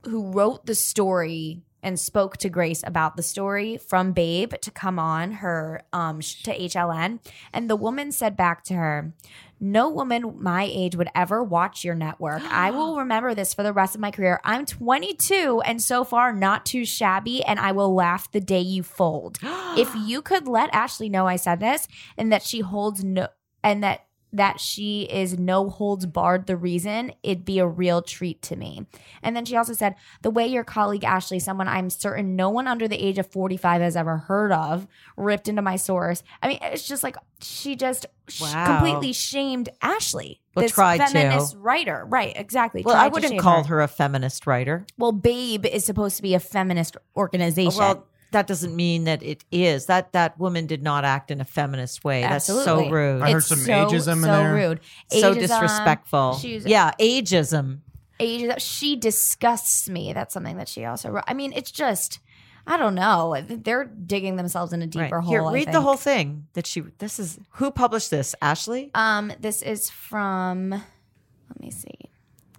who 0.05 0.31
wrote 0.33 0.67
the 0.67 0.75
story 0.75 1.63
and 1.83 1.99
spoke 1.99 2.37
to 2.39 2.49
Grace 2.49 2.83
about 2.87 3.17
the 3.17 3.23
story 3.23 3.77
from 3.77 4.13
Babe 4.13 4.55
to 4.63 4.71
come 4.71 4.99
on 4.99 5.33
her 5.33 5.83
um 5.93 6.21
to 6.21 6.59
HLN 6.59 7.21
and 7.53 7.71
the 7.71 7.77
woman 7.77 8.13
said 8.13 8.37
back 8.37 8.65
to 8.65 8.75
her 8.75 9.15
no 9.61 9.89
woman 9.89 10.35
my 10.39 10.69
age 10.71 10.95
would 10.97 11.09
ever 11.15 11.43
watch 11.43 11.85
your 11.85 11.95
network. 11.95 12.43
I 12.51 12.71
will 12.71 12.99
remember 12.99 13.35
this 13.35 13.55
for 13.55 13.63
the 13.63 13.73
rest 13.73 13.95
of 13.95 14.01
my 14.01 14.11
career. 14.11 14.41
I'm 14.45 14.67
22 14.67 15.63
and 15.65 15.81
so 15.81 16.05
far 16.05 16.33
not 16.33 16.67
too 16.67 16.85
shabby 16.85 17.43
and 17.45 17.59
I 17.59 17.73
will 17.73 17.95
laugh 17.95 18.31
the 18.31 18.41
day 18.41 18.61
you 18.61 18.83
fold. 18.83 19.39
if 19.43 19.95
you 19.95 20.21
could 20.21 20.47
let 20.47 20.75
Ashley 20.75 21.09
know 21.09 21.27
I 21.27 21.37
said 21.37 21.61
this 21.61 21.89
and 22.19 22.31
that 22.33 22.43
she 22.43 22.61
holds 22.61 23.03
no 23.03 23.29
and 23.63 23.83
that 23.83 24.07
that 24.35 24.61
she 24.61 25.03
is 25.05 25.39
no 25.39 25.71
holds 25.71 26.07
barred 26.07 26.47
the 26.47 26.57
reason, 26.57 27.13
it'd 27.23 27.45
be 27.45 27.59
a 27.59 27.67
real 27.67 28.03
treat 28.03 28.43
to 28.43 28.57
me. 28.57 28.87
And 29.23 29.35
then 29.37 29.45
she 29.45 29.57
also 29.57 29.73
said, 29.73 29.95
the 30.23 30.31
way 30.31 30.47
your 30.47 30.65
colleague 30.65 31.05
Ashley, 31.05 31.39
someone 31.39 31.69
I'm 31.69 31.89
certain 31.89 32.37
no 32.37 32.51
one 32.51 32.67
under 32.67 32.89
the 32.89 32.97
age 33.03 33.19
of 33.19 33.31
45 33.31 33.81
has 33.81 33.97
ever 33.97 34.19
heard 34.19 34.53
of, 34.53 34.87
ripped 35.17 35.49
into 35.49 35.63
my 35.63 35.77
source. 35.77 36.23
I 36.43 36.49
mean, 36.49 36.59
it's 36.63 36.87
just 36.87 37.03
like 37.03 37.17
she 37.41 37.77
just 37.77 38.07
sh- 38.29 38.43
Wow. 38.43 38.67
completely 38.79 39.13
shamed 39.13 39.69
Ashley. 39.81 40.41
Well, 40.55 40.65
this 40.65 40.73
tried 40.73 40.99
to. 40.99 41.07
feminist 41.07 41.57
writer. 41.59 42.05
Right, 42.09 42.33
exactly. 42.37 42.83
Well, 42.85 42.97
I 42.97 43.09
wouldn't 43.09 43.41
call 43.41 43.65
her 43.65 43.81
a 43.81 43.89
feminist 43.89 44.47
writer. 44.47 44.87
Well, 44.99 45.13
Babe 45.13 45.65
is 45.67 45.85
supposed 45.85 46.17
to 46.17 46.23
be 46.23 46.35
a 46.35 46.41
feminist 46.41 46.97
organization. 47.17 47.79
Well, 47.79 48.07
that 48.35 48.47
doesn't 48.47 48.77
mean 48.77 49.05
that 49.05 49.23
it 49.23 49.45
is. 49.51 49.87
That 49.87 50.13
that 50.13 50.39
woman 50.39 50.67
did 50.67 50.83
not 50.83 51.05
act 51.05 51.31
in 51.31 51.41
a 51.41 51.45
feminist 51.45 52.05
way. 52.05 52.21
That's 52.21 52.45
so 52.47 52.89
rude. 52.89 53.23
I 53.23 53.31
heard 53.33 53.39
It's 53.39 53.47
some 53.47 53.59
so, 53.59 53.73
ageism 53.73 54.13
in 54.13 54.21
there, 54.21 54.31
so 54.31 54.43
there. 54.43 54.55
rude. 54.55 54.81
so 55.11 55.35
disrespectful. 55.35 56.35
she's- 56.39 56.67
yeah, 56.67 56.93
ageism. 57.01 57.81
ages. 58.21 58.63
She 58.63 58.95
disgusts 58.97 59.89
me. 59.89 60.13
That's 60.13 60.33
something 60.33 60.57
that 60.59 60.69
she 60.69 60.85
also 60.85 61.11
wrote. 61.11 61.25
I 61.27 61.35
mean, 61.35 61.53
it's 61.55 61.71
just, 61.73 62.21
I 62.67 62.77
don't 62.77 62.95
know. 62.95 63.37
They're 63.49 63.85
digging 63.85 64.37
themselves 64.37 64.73
in 64.73 64.83
a 64.83 64.87
deeper 64.87 65.03
Right. 65.17 65.25
hole. 65.25 65.31
Here, 65.33 65.43
I 65.45 65.53
read 65.53 65.73
the 65.73 65.81
whole 65.81 65.97
thing 65.97 66.47
that 66.53 66.67
she. 66.67 66.81
This 66.99 67.19
is 67.19 67.39
who 67.55 67.71
published 67.71 68.11
this. 68.11 68.35
Ashley. 68.41 68.91
Um, 68.95 69.33
this 69.41 69.63
is 69.63 69.91
from. 69.91 70.71
Let 70.71 71.61
me 71.61 71.71
see. 71.71 71.89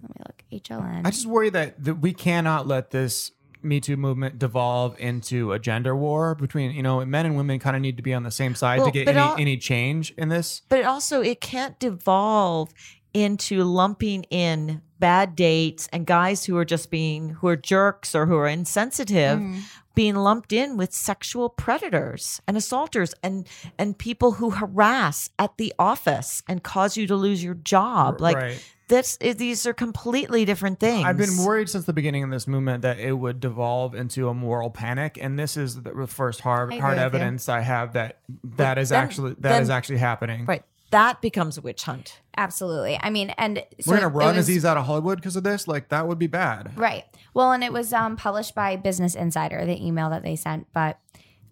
Let 0.02 0.10
me 0.10 0.16
look. 0.26 0.42
HLN. 0.52 1.02
I 1.06 1.10
just 1.10 1.26
worry 1.26 1.50
that, 1.50 1.82
that 1.84 1.96
we 1.96 2.12
cannot 2.12 2.66
let 2.68 2.90
this 2.90 3.32
Me 3.66 3.80
Too 3.80 3.96
movement 3.96 4.38
devolve 4.38 4.96
into 4.98 5.52
a 5.52 5.58
gender 5.58 5.94
war 5.96 6.34
between, 6.34 6.70
you 6.72 6.82
know, 6.82 7.04
men 7.04 7.26
and 7.26 7.36
women 7.36 7.58
kind 7.58 7.76
of 7.76 7.82
need 7.82 7.96
to 7.96 8.02
be 8.02 8.14
on 8.14 8.22
the 8.22 8.30
same 8.30 8.54
side 8.54 8.78
Well, 8.78 8.86
to 8.86 8.92
get 8.92 9.08
any, 9.08 9.18
all- 9.18 9.36
any 9.38 9.56
change 9.56 10.12
in 10.16 10.28
this. 10.28 10.62
But 10.68 10.78
it 10.80 10.84
also, 10.86 11.20
it 11.22 11.40
can't 11.40 11.78
devolve 11.78 12.72
into 13.12 13.64
lumping 13.64 14.24
in 14.24 14.82
bad 14.98 15.36
dates 15.36 15.88
and 15.92 16.06
guys 16.06 16.44
who 16.44 16.56
are 16.56 16.64
just 16.64 16.90
being 16.90 17.30
who 17.30 17.48
are 17.48 17.56
jerks 17.56 18.14
or 18.14 18.26
who 18.26 18.36
are 18.36 18.48
insensitive 18.48 19.38
Mm-hmm. 19.38 19.58
being 19.94 20.14
lumped 20.16 20.52
in 20.52 20.76
with 20.76 20.92
sexual 20.92 21.48
predators 21.48 22.40
and 22.46 22.56
assaulters 22.56 23.14
and 23.22 23.46
and 23.78 23.96
people 23.98 24.32
who 24.32 24.50
harass 24.50 25.28
at 25.38 25.56
the 25.58 25.72
office 25.78 26.42
and 26.48 26.62
cause 26.62 26.96
you 26.96 27.06
to 27.06 27.16
lose 27.16 27.42
your 27.44 27.54
job 27.54 28.20
like 28.20 28.36
Right. 28.36 28.64
This 28.88 29.16
these 29.16 29.66
are 29.66 29.72
completely 29.74 30.44
different 30.44 30.78
things 30.80 31.04
I've 31.04 31.16
been 31.16 31.36
worried 31.44 31.68
since 31.68 31.84
the 31.86 31.92
beginning 31.92 32.22
of 32.22 32.30
this 32.30 32.46
movement 32.46 32.82
that 32.82 32.98
it 32.98 33.12
would 33.12 33.40
devolve 33.40 33.94
into 33.94 34.28
a 34.28 34.34
moral 34.34 34.70
panic, 34.70 35.18
and 35.20 35.38
this 35.38 35.56
is 35.56 35.82
the 35.82 36.06
first 36.06 36.40
hard 36.40 36.72
I 36.72 36.78
hard 36.78 36.92
with 36.94 36.98
you. 37.00 37.04
evidence 37.06 37.48
I 37.48 37.60
have 37.60 37.94
that 37.94 38.18
that 38.44 38.78
is 38.78 38.90
then- 38.90 39.02
actually 39.02 39.34
that 39.40 39.60
is 39.62 39.68
then- 39.68 39.76
actually 39.76 39.98
happening. 39.98 40.46
right 40.46 40.62
that 40.92 41.20
becomes 41.20 41.58
a 41.58 41.60
witch 41.60 41.82
hunt 41.82 42.20
Absolutely. 42.38 42.98
I 43.02 43.08
mean, 43.08 43.30
and 43.38 43.64
so 43.80 43.90
We're 43.90 43.96
gonna 44.00 44.08
it 44.08 44.18
run 44.18 44.36
was- 44.36 44.48
Aziz 44.48 44.64
out 44.66 44.76
of 44.76 44.84
Hollywood 44.84 45.16
because 45.18 45.34
of 45.36 45.42
this. 45.42 45.66
Like 45.66 45.88
that 45.88 46.06
would 46.06 46.18
be 46.18 46.26
bad. 46.26 46.76
Right. 46.78 47.04
Well, 47.32 47.50
and 47.52 47.64
it 47.64 47.72
was 47.72 47.94
um, 47.94 48.16
published 48.16 48.54
by 48.54 48.76
Business 48.76 49.14
Insider, 49.14 49.64
the 49.64 49.84
email 49.84 50.10
that 50.10 50.22
they 50.22 50.36
sent, 50.36 50.66
but 50.74 50.98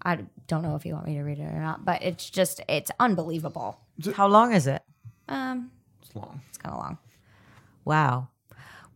I 0.03 0.18
don't 0.47 0.61
know 0.62 0.76
if 0.76 0.85
you 0.85 0.93
want 0.93 1.07
me 1.07 1.14
to 1.14 1.22
read 1.22 1.39
it 1.39 1.45
or 1.51 1.59
not. 1.59 1.87
But 1.87 2.03
it's 2.03 2.28
just, 2.28 2.61
it's 2.68 2.91
unbelievable. 3.01 3.80
how 4.14 4.26
long 4.28 4.53
is 4.53 4.66
it 4.66 4.82
Um, 5.26 5.70
It's 6.03 6.14
long. 6.14 6.43
it's 6.51 6.59
kind 6.59 6.74
of 6.74 6.80
long. 6.80 6.99
Wow. 7.85 8.28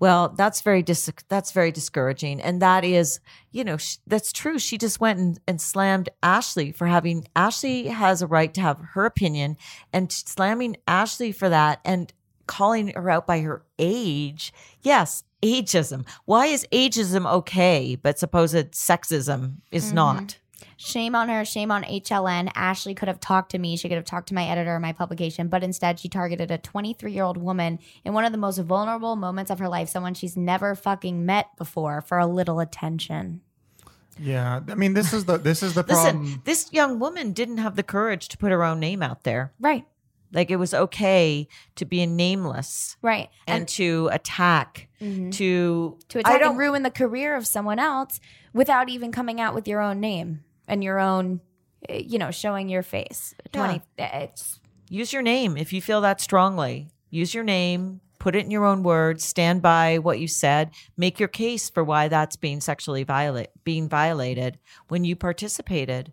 Well, 0.00 0.28
that's 0.28 0.60
very 0.60 0.82
dis- 0.82 1.10
that's 1.28 1.50
very 1.50 1.72
discouraging, 1.72 2.40
and 2.40 2.62
that 2.62 2.84
is, 2.84 3.18
you 3.50 3.64
know, 3.64 3.78
sh- 3.78 3.96
that's 4.06 4.32
true. 4.32 4.58
She 4.58 4.78
just 4.78 5.00
went 5.00 5.18
and, 5.18 5.40
and 5.48 5.60
slammed 5.60 6.08
Ashley 6.22 6.70
for 6.70 6.86
having. 6.86 7.26
Ashley 7.34 7.88
has 7.88 8.22
a 8.22 8.28
right 8.28 8.54
to 8.54 8.60
have 8.60 8.78
her 8.92 9.06
opinion, 9.06 9.56
and 9.92 10.12
slamming 10.12 10.76
Ashley 10.86 11.32
for 11.32 11.48
that 11.48 11.80
and 11.84 12.12
calling 12.46 12.88
her 12.88 13.10
out 13.10 13.26
by 13.26 13.40
her 13.40 13.64
age. 13.78 14.52
Yes, 14.82 15.24
ageism. 15.42 16.06
Why 16.26 16.46
is 16.46 16.66
ageism 16.72 17.30
okay, 17.32 17.96
but 18.00 18.20
supposed 18.20 18.54
sexism 18.72 19.56
is 19.72 19.92
not? 19.92 20.16
Mm-hmm. 20.16 20.47
Shame 20.76 21.14
on 21.14 21.28
her. 21.28 21.44
Shame 21.44 21.70
on 21.70 21.82
HLN. 21.84 22.50
Ashley 22.54 22.94
could 22.94 23.08
have 23.08 23.20
talked 23.20 23.50
to 23.52 23.58
me. 23.58 23.76
She 23.76 23.88
could 23.88 23.96
have 23.96 24.04
talked 24.04 24.28
to 24.28 24.34
my 24.34 24.44
editor 24.46 24.74
of 24.76 24.82
my 24.82 24.92
publication, 24.92 25.48
but 25.48 25.62
instead 25.62 25.98
she 26.00 26.08
targeted 26.08 26.50
a 26.50 26.58
23 26.58 27.12
year 27.12 27.24
old 27.24 27.36
woman 27.36 27.78
in 28.04 28.12
one 28.12 28.24
of 28.24 28.32
the 28.32 28.38
most 28.38 28.58
vulnerable 28.58 29.16
moments 29.16 29.50
of 29.50 29.58
her 29.58 29.68
life, 29.68 29.88
someone 29.88 30.14
she's 30.14 30.36
never 30.36 30.74
fucking 30.74 31.24
met 31.26 31.48
before, 31.56 32.00
for 32.00 32.18
a 32.18 32.26
little 32.26 32.60
attention. 32.60 33.40
Yeah, 34.20 34.60
I 34.68 34.74
mean 34.74 34.94
this 34.94 35.12
is 35.12 35.26
the 35.26 35.38
this 35.38 35.62
is 35.62 35.74
the 35.74 35.84
problem. 35.84 36.24
Listen, 36.24 36.42
this 36.44 36.72
young 36.72 36.98
woman 36.98 37.32
didn't 37.32 37.58
have 37.58 37.76
the 37.76 37.84
courage 37.84 38.26
to 38.28 38.38
put 38.38 38.50
her 38.50 38.64
own 38.64 38.80
name 38.80 39.02
out 39.02 39.22
there. 39.22 39.52
Right. 39.60 39.84
Like 40.32 40.50
it 40.50 40.56
was 40.56 40.74
okay 40.74 41.48
to 41.76 41.84
be 41.84 42.04
nameless. 42.04 42.96
Right. 43.00 43.30
and, 43.46 43.66
to 43.68 44.08
attack 44.12 44.88
Mhm. 45.00 45.32
to 45.34 45.96
to 46.08 46.18
I 46.18 46.20
attack 46.20 46.40
don't 46.40 46.50
and 46.50 46.58
ruin 46.58 46.82
the 46.82 46.90
career 46.90 47.36
of 47.36 47.46
someone 47.46 47.78
else 47.78 48.18
without 48.52 48.88
even 48.88 49.12
coming 49.12 49.40
out 49.40 49.54
with 49.54 49.68
your 49.68 49.80
own 49.80 50.00
name 50.00 50.42
and 50.68 50.84
your 50.84 51.00
own, 51.00 51.40
eh, 51.88 52.02
you 52.06 52.18
know, 52.18 52.30
showing 52.30 52.68
your 52.68 52.82
face. 52.84 53.34
Twenty. 53.52 53.82
eh, 53.98 54.20
It's 54.28 54.60
use 54.90 55.12
your 55.12 55.22
name 55.22 55.56
if 55.56 55.72
you 55.72 55.82
feel 55.82 56.00
that 56.00 56.18
strongly 56.20 56.88
use 57.10 57.34
your 57.34 57.44
name 57.44 58.00
put 58.18 58.34
it 58.34 58.44
in 58.44 58.50
your 58.50 58.64
own 58.64 58.82
words 58.82 59.22
stand 59.22 59.60
by 59.60 59.98
what 59.98 60.18
you 60.18 60.26
said 60.26 60.70
make 60.96 61.20
your 61.20 61.28
case 61.28 61.68
for 61.68 61.84
why 61.84 62.08
that's 62.08 62.36
being 62.36 62.58
sexually 62.58 63.04
violate 63.04 63.48
being 63.64 63.86
violated 63.86 64.58
when 64.88 65.04
you 65.04 65.14
participated 65.14 66.10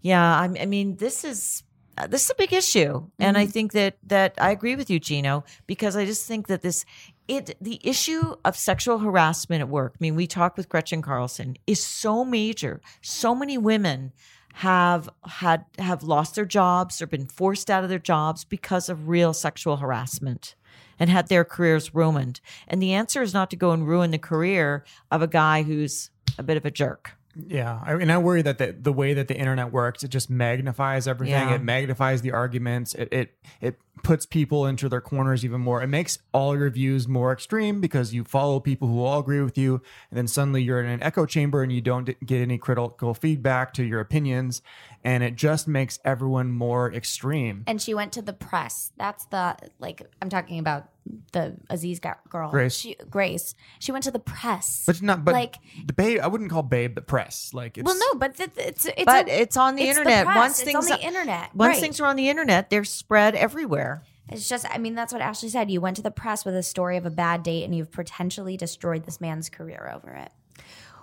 yeah 0.00 0.40
I, 0.40 0.44
I 0.62 0.64
mean 0.64 0.96
this 0.96 1.24
is 1.24 1.62
uh, 1.98 2.06
this 2.06 2.24
is 2.24 2.30
a 2.30 2.34
big 2.36 2.54
issue 2.54 3.06
and 3.18 3.36
i 3.36 3.44
think 3.44 3.72
that 3.72 3.98
that 4.06 4.32
i 4.38 4.50
agree 4.50 4.76
with 4.76 4.88
you 4.88 4.98
gino 4.98 5.44
because 5.66 5.94
i 5.94 6.06
just 6.06 6.26
think 6.26 6.46
that 6.46 6.62
this 6.62 6.86
it 7.28 7.56
the 7.60 7.80
issue 7.82 8.34
of 8.44 8.56
sexual 8.56 8.98
harassment 8.98 9.60
at 9.60 9.68
work 9.68 9.94
i 9.94 9.98
mean 10.00 10.14
we 10.14 10.26
talked 10.26 10.56
with 10.56 10.68
gretchen 10.68 11.02
carlson 11.02 11.56
is 11.66 11.84
so 11.84 12.24
major. 12.24 12.80
So 13.00 13.34
many 13.34 13.58
women 13.58 14.12
have 14.54 15.08
had 15.26 15.64
have 15.78 16.02
lost 16.02 16.34
their 16.34 16.44
jobs 16.44 17.02
or 17.02 17.06
been 17.06 17.26
forced 17.26 17.70
out 17.70 17.84
of 17.84 17.90
their 17.90 17.98
jobs 17.98 18.44
because 18.44 18.88
of 18.88 19.08
real 19.08 19.32
sexual 19.32 19.76
harassment 19.76 20.54
and 20.98 21.10
had 21.10 21.28
their 21.28 21.44
careers 21.44 21.94
ruined. 21.94 22.40
And 22.66 22.80
the 22.80 22.92
answer 22.92 23.20
is 23.20 23.34
not 23.34 23.50
to 23.50 23.56
go 23.56 23.72
and 23.72 23.86
ruin 23.86 24.12
the 24.12 24.18
career 24.18 24.84
of 25.10 25.20
a 25.20 25.26
guy 25.26 25.62
who's 25.62 26.10
a 26.38 26.42
bit 26.42 26.56
of 26.56 26.64
a 26.64 26.70
jerk 26.70 27.16
Yeah, 27.48 27.80
I, 27.84 27.92
and 27.94 28.10
I 28.10 28.18
worry 28.18 28.42
that 28.42 28.58
the, 28.58 28.74
the 28.78 28.92
way 28.92 29.12
that 29.14 29.28
the 29.28 29.36
internet 29.36 29.70
works, 29.72 30.02
it 30.02 30.08
just 30.08 30.30
magnifies 30.30 31.06
everything. 31.06 31.48
Yeah. 31.48 31.54
It 31.54 31.62
magnifies 31.62 32.22
the 32.22 32.32
arguments. 32.32 32.94
It, 32.94 33.12
it 33.12 33.38
it 33.60 33.78
puts 34.02 34.24
people 34.26 34.66
into 34.66 34.88
their 34.88 35.00
corners 35.00 35.44
even 35.44 35.60
more. 35.60 35.82
It 35.82 35.88
makes 35.88 36.18
all 36.32 36.56
your 36.56 36.70
views 36.70 37.06
more 37.08 37.32
extreme 37.32 37.80
because 37.80 38.14
you 38.14 38.24
follow 38.24 38.60
people 38.60 38.88
who 38.88 39.02
all 39.02 39.20
agree 39.20 39.42
with 39.42 39.58
you, 39.58 39.82
and 40.10 40.16
then 40.16 40.26
suddenly 40.28 40.62
you're 40.62 40.80
in 40.80 40.86
an 40.86 41.02
echo 41.02 41.26
chamber 41.26 41.62
and 41.62 41.70
you 41.72 41.80
don't 41.80 42.06
get 42.24 42.40
any 42.40 42.58
critical 42.58 43.12
feedback 43.14 43.74
to 43.74 43.84
your 43.84 44.00
opinions, 44.00 44.62
and 45.04 45.22
it 45.22 45.34
just 45.36 45.68
makes 45.68 45.98
everyone 46.04 46.50
more 46.52 46.92
extreme. 46.92 47.64
and 47.66 47.82
she 47.82 47.92
went 47.92 48.12
to 48.12 48.22
the 48.22 48.32
press. 48.32 48.92
That's 48.96 49.26
the 49.26 49.56
like 49.78 50.02
I'm 50.22 50.30
talking 50.30 50.58
about 50.58 50.88
the 51.32 51.56
Aziz 51.70 52.00
girl, 52.00 52.50
Grace. 52.50 52.74
She, 52.74 52.96
Grace. 53.10 53.54
She 53.78 53.92
went 53.92 54.04
to 54.04 54.10
the 54.10 54.18
press. 54.18 54.84
But 54.86 55.02
not, 55.02 55.24
but 55.24 55.32
like 55.32 55.56
the 55.86 55.92
babe. 55.92 56.20
I 56.22 56.26
wouldn't 56.26 56.50
call 56.50 56.62
babe 56.62 56.94
the 56.94 57.02
press. 57.02 57.52
Like, 57.52 57.78
it's, 57.78 57.84
well, 57.84 57.96
no, 57.98 58.18
but 58.18 58.36
th- 58.36 58.50
it's 58.56 58.84
it's 58.86 59.04
but 59.04 59.28
a- 59.28 59.40
it's 59.42 59.56
on 59.56 59.76
the 59.76 59.82
it's 59.82 59.98
internet 59.98 60.24
press. 60.24 60.36
once 60.36 60.60
it's 60.60 60.70
things 60.70 60.90
on 60.90 60.98
the 60.98 61.04
internet. 61.04 61.54
once 61.54 61.74
right. 61.74 61.80
things 61.80 62.00
are 62.00 62.06
on 62.06 62.16
the 62.16 62.28
internet 62.28 62.70
they're 62.70 62.84
spread 62.84 63.34
everywhere 63.34 64.02
It's 64.28 64.48
just, 64.48 64.66
I 64.68 64.78
mean, 64.78 64.94
that's 64.94 65.12
what 65.12 65.22
Ashley 65.22 65.48
said. 65.48 65.70
You 65.70 65.80
went 65.80 65.96
to 65.96 66.02
the 66.02 66.10
press 66.10 66.44
with 66.44 66.56
a 66.56 66.62
story 66.62 66.96
of 66.96 67.06
a 67.06 67.10
bad 67.10 67.42
date 67.42 67.64
and 67.64 67.74
you've 67.74 67.92
potentially 67.92 68.56
destroyed 68.56 69.04
this 69.04 69.20
man's 69.20 69.48
career 69.48 69.92
over 69.94 70.10
it. 70.14 70.32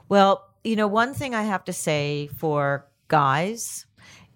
Well, 0.09 0.49
you 0.63 0.75
know, 0.75 0.87
one 0.87 1.13
thing 1.13 1.33
I 1.33 1.43
have 1.43 1.63
to 1.65 1.73
say 1.73 2.27
for 2.37 2.85
guys 3.07 3.85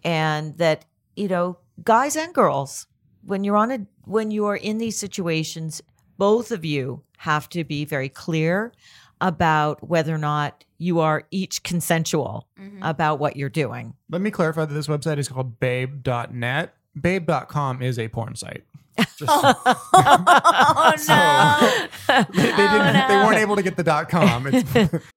and 0.04 0.58
that, 0.58 0.86
you 1.16 1.28
know, 1.28 1.58
guys 1.84 2.16
and 2.16 2.34
girls, 2.34 2.88
when 3.28 3.44
you're 3.44 3.58
on 3.58 3.72
a 3.72 3.86
when 4.06 4.32
you're 4.32 4.56
in 4.56 4.78
these 4.78 4.98
situations, 4.98 5.82
both 6.18 6.52
of 6.52 6.64
you 6.64 7.04
have 7.18 7.50
to 7.50 7.64
be 7.64 7.84
very 7.86 8.10
clear 8.10 8.72
about 9.20 9.88
whether 9.88 10.16
or 10.16 10.20
not 10.20 10.64
you 10.78 11.00
are 11.00 11.24
each 11.30 11.64
consensual 11.64 12.48
mm-hmm. 12.60 12.82
about 12.82 13.20
what 13.20 13.36
you're 13.36 13.50
doing. 13.50 13.94
Let 14.10 14.22
me 14.22 14.32
clarify 14.32 14.66
that 14.66 14.74
this 14.74 14.88
website 14.88 15.18
is 15.18 15.28
called 15.28 15.60
babe.net. 15.60 16.74
Babe.com 17.00 17.82
is 17.82 18.00
a 18.00 18.08
porn 18.08 18.36
site. 18.36 18.64
Just- 18.98 19.24
oh 19.28 19.74
no. 21.08 22.24
they, 22.34 22.42
they 22.42 22.52
oh, 22.52 22.84
didn't, 22.84 23.08
they 23.08 23.16
weren't 23.16 23.38
able 23.38 23.56
to 23.56 23.64
get 23.64 23.76
the 23.76 23.84
dot 23.84 24.10
com. 24.10 24.48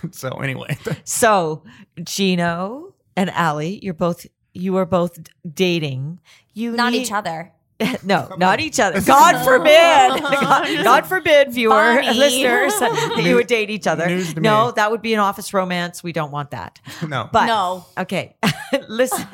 so 0.12 0.28
anyway, 0.40 0.76
So, 1.04 1.62
Gino 2.02 2.94
and 3.16 3.30
Allie, 3.30 3.78
you're 3.82 3.94
both 3.94 4.26
you 4.52 4.76
are 4.76 4.86
both 4.86 5.18
dating. 5.54 6.20
You 6.54 6.72
Not 6.72 6.92
need- 6.92 7.02
each 7.02 7.12
other. 7.12 7.52
no, 8.04 8.34
not 8.36 8.60
each 8.60 8.78
other. 8.78 9.00
God 9.00 9.42
forbid. 9.42 10.20
God, 10.22 10.84
God 10.84 11.06
forbid, 11.06 11.50
viewer 11.50 11.72
Funny. 11.72 12.12
listeners, 12.12 12.78
that 12.78 13.22
you 13.24 13.36
would 13.36 13.46
date 13.46 13.70
each 13.70 13.86
other. 13.86 14.06
No, 14.36 14.66
me. 14.66 14.72
that 14.76 14.90
would 14.90 15.00
be 15.00 15.14
an 15.14 15.20
office 15.20 15.54
romance. 15.54 16.02
We 16.02 16.12
don't 16.12 16.30
want 16.30 16.50
that. 16.50 16.78
no. 17.08 17.30
But 17.32 17.46
No. 17.46 17.86
okay, 17.96 18.36
listen. 18.88 19.26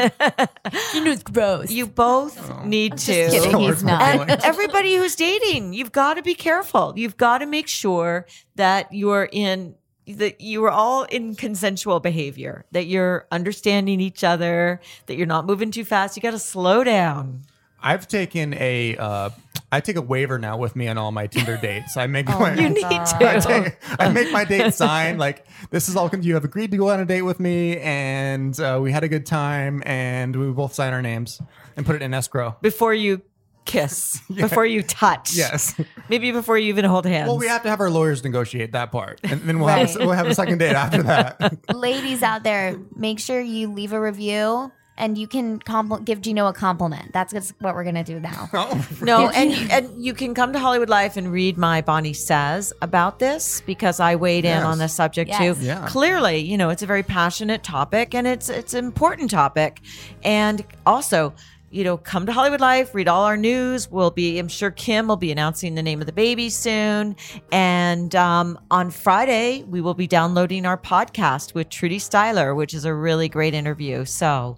Gino's 0.92 1.24
gross. 1.24 1.72
You 1.72 1.88
both 1.88 2.64
need 2.64 2.92
just 2.92 3.06
to. 3.06 3.12
kidding, 3.30 3.50
So 3.50 3.58
he's 3.58 3.68
hurtful 3.82 3.88
not. 3.88 4.30
And 4.30 4.44
everybody 4.44 4.94
who's 4.94 5.16
dating, 5.16 5.72
you've 5.72 5.90
got 5.90 6.14
to 6.14 6.22
be 6.22 6.36
careful. 6.36 6.92
You've 6.94 7.16
got 7.16 7.38
to 7.38 7.46
make 7.46 7.66
sure 7.66 8.26
that 8.54 8.92
you're 8.92 9.28
in 9.32 9.74
that 10.06 10.40
you 10.40 10.64
are 10.64 10.70
all 10.70 11.04
in 11.04 11.34
consensual 11.34 12.00
behavior, 12.00 12.64
that 12.72 12.86
you're 12.86 13.26
understanding 13.32 14.00
each 14.00 14.22
other, 14.24 14.80
that 15.06 15.16
you're 15.16 15.26
not 15.26 15.46
moving 15.46 15.70
too 15.70 15.84
fast. 15.84 16.16
You 16.16 16.22
got 16.22 16.30
to 16.32 16.38
slow 16.38 16.84
down. 16.84 17.40
I've 17.82 18.08
taken 18.08 18.54
a 18.54 18.96
uh, 18.96 19.30
I 19.70 19.80
take 19.80 19.96
a 19.96 20.02
waiver 20.02 20.38
now 20.38 20.56
with 20.56 20.76
me 20.76 20.88
on 20.88 20.96
all 20.96 21.12
my 21.12 21.26
Tinder 21.26 21.56
dates. 21.56 21.96
I 21.96 22.06
make 22.06 22.26
my 22.28 22.54
You 22.54 22.68
need 22.70 22.84
I, 22.84 23.38
to. 23.38 23.40
take, 23.40 23.76
I 23.98 24.08
make 24.10 24.32
my 24.32 24.44
date 24.44 24.72
sign 24.82 25.18
like 25.18 25.46
this 25.70 25.88
is 25.88 25.96
all 25.96 26.10
you 26.20 26.34
have 26.34 26.44
agreed 26.44 26.70
to 26.70 26.76
go 26.76 26.90
on 26.90 27.00
a 27.00 27.04
date 27.04 27.22
with 27.22 27.38
me 27.40 27.78
and 27.78 28.58
uh, 28.58 28.78
we 28.82 28.92
had 28.92 29.04
a 29.04 29.08
good 29.08 29.26
time 29.26 29.82
and 29.84 30.34
we 30.34 30.50
both 30.52 30.72
sign 30.74 30.92
our 30.92 31.02
names 31.02 31.40
and 31.76 31.84
put 31.84 31.96
it 31.96 32.02
in 32.02 32.14
escrow. 32.14 32.56
before 32.62 32.94
you 32.94 33.22
kiss, 33.66 34.20
before 34.34 34.64
you 34.64 34.82
touch. 34.82 35.34
Yes. 35.36 35.74
Maybe 36.08 36.30
before 36.32 36.56
you 36.56 36.68
even 36.68 36.84
hold 36.84 37.04
hands. 37.04 37.28
Well, 37.28 37.38
we 37.38 37.48
have 37.48 37.62
to 37.64 37.68
have 37.68 37.80
our 37.80 37.90
lawyers 37.90 38.24
negotiate 38.24 38.72
that 38.72 38.90
part, 38.92 39.20
and 39.24 39.42
then 39.42 39.58
we'll 39.58 39.68
have 39.68 39.90
a, 39.90 39.98
Right. 39.98 40.06
we'll 40.06 40.14
have 40.16 40.26
a 40.28 40.34
second 40.34 40.58
date 40.58 40.74
after 40.74 41.02
that. 41.02 41.58
Ladies 41.74 42.22
out 42.22 42.42
there, 42.44 42.78
make 42.96 43.18
sure 43.18 43.40
you 43.40 43.70
leave 43.72 43.92
a 43.92 44.00
review 44.00 44.72
and 44.98 45.18
you 45.18 45.26
can 45.26 45.58
compl- 45.58 46.02
give 46.02 46.22
Gino 46.22 46.46
a 46.46 46.54
compliment. 46.54 47.12
That's 47.12 47.30
just 47.30 47.52
what 47.60 47.74
we're 47.74 47.82
going 47.84 47.96
to 47.96 48.02
do 48.02 48.18
now. 48.18 48.48
Oh, 48.54 48.88
no, 49.02 49.28
and 49.28 49.52
and 49.70 50.02
you 50.02 50.14
can 50.14 50.32
come 50.32 50.54
to 50.54 50.58
Hollywood 50.58 50.88
Life 50.88 51.18
and 51.18 51.30
read 51.30 51.58
my 51.58 51.82
Bonnie 51.82 52.14
says 52.14 52.72
about 52.80 53.18
this 53.18 53.60
because 53.66 54.00
I 54.00 54.16
weighed 54.16 54.46
in 54.46 54.62
on 54.62 54.78
this 54.78 54.94
subject 54.94 55.28
Yes. 55.28 55.58
too. 55.58 55.62
Yeah. 55.66 55.86
Clearly, 55.86 56.38
you 56.38 56.56
know, 56.56 56.70
it's 56.70 56.82
a 56.82 56.86
very 56.86 57.02
passionate 57.02 57.62
topic 57.62 58.14
and 58.14 58.26
it's 58.26 58.48
it's 58.48 58.72
an 58.72 58.86
important 58.86 59.30
topic. 59.30 59.80
And 60.24 60.64
also, 60.86 61.34
you 61.70 61.84
know, 61.84 61.96
come 61.96 62.26
to 62.26 62.32
Hollywood 62.32 62.60
Life, 62.60 62.94
read 62.94 63.08
all 63.08 63.24
our 63.24 63.36
news. 63.36 63.90
We'll 63.90 64.10
be, 64.10 64.38
I'm 64.38 64.48
sure 64.48 64.70
Kim 64.70 65.08
will 65.08 65.16
be 65.16 65.32
announcing 65.32 65.74
the 65.74 65.82
name 65.82 66.00
of 66.00 66.06
the 66.06 66.12
baby 66.12 66.48
soon. 66.48 67.16
And 67.52 68.14
um, 68.14 68.58
on 68.70 68.90
Friday, 68.90 69.64
we 69.64 69.80
will 69.80 69.94
be 69.94 70.06
downloading 70.06 70.64
our 70.66 70.78
podcast 70.78 71.54
with 71.54 71.68
Trudie 71.68 71.96
Styler, 71.96 72.54
which 72.54 72.74
is 72.74 72.84
a 72.84 72.94
really 72.94 73.28
great 73.28 73.54
interview. 73.54 74.04
So 74.04 74.56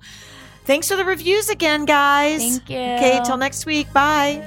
thanks 0.64 0.88
for 0.88 0.96
the 0.96 1.04
reviews 1.04 1.48
again, 1.48 1.84
guys. 1.84 2.58
Thank 2.58 2.70
you. 2.70 2.76
Okay, 2.76 3.20
till 3.24 3.36
next 3.36 3.66
week. 3.66 3.92
Bye. 3.92 4.46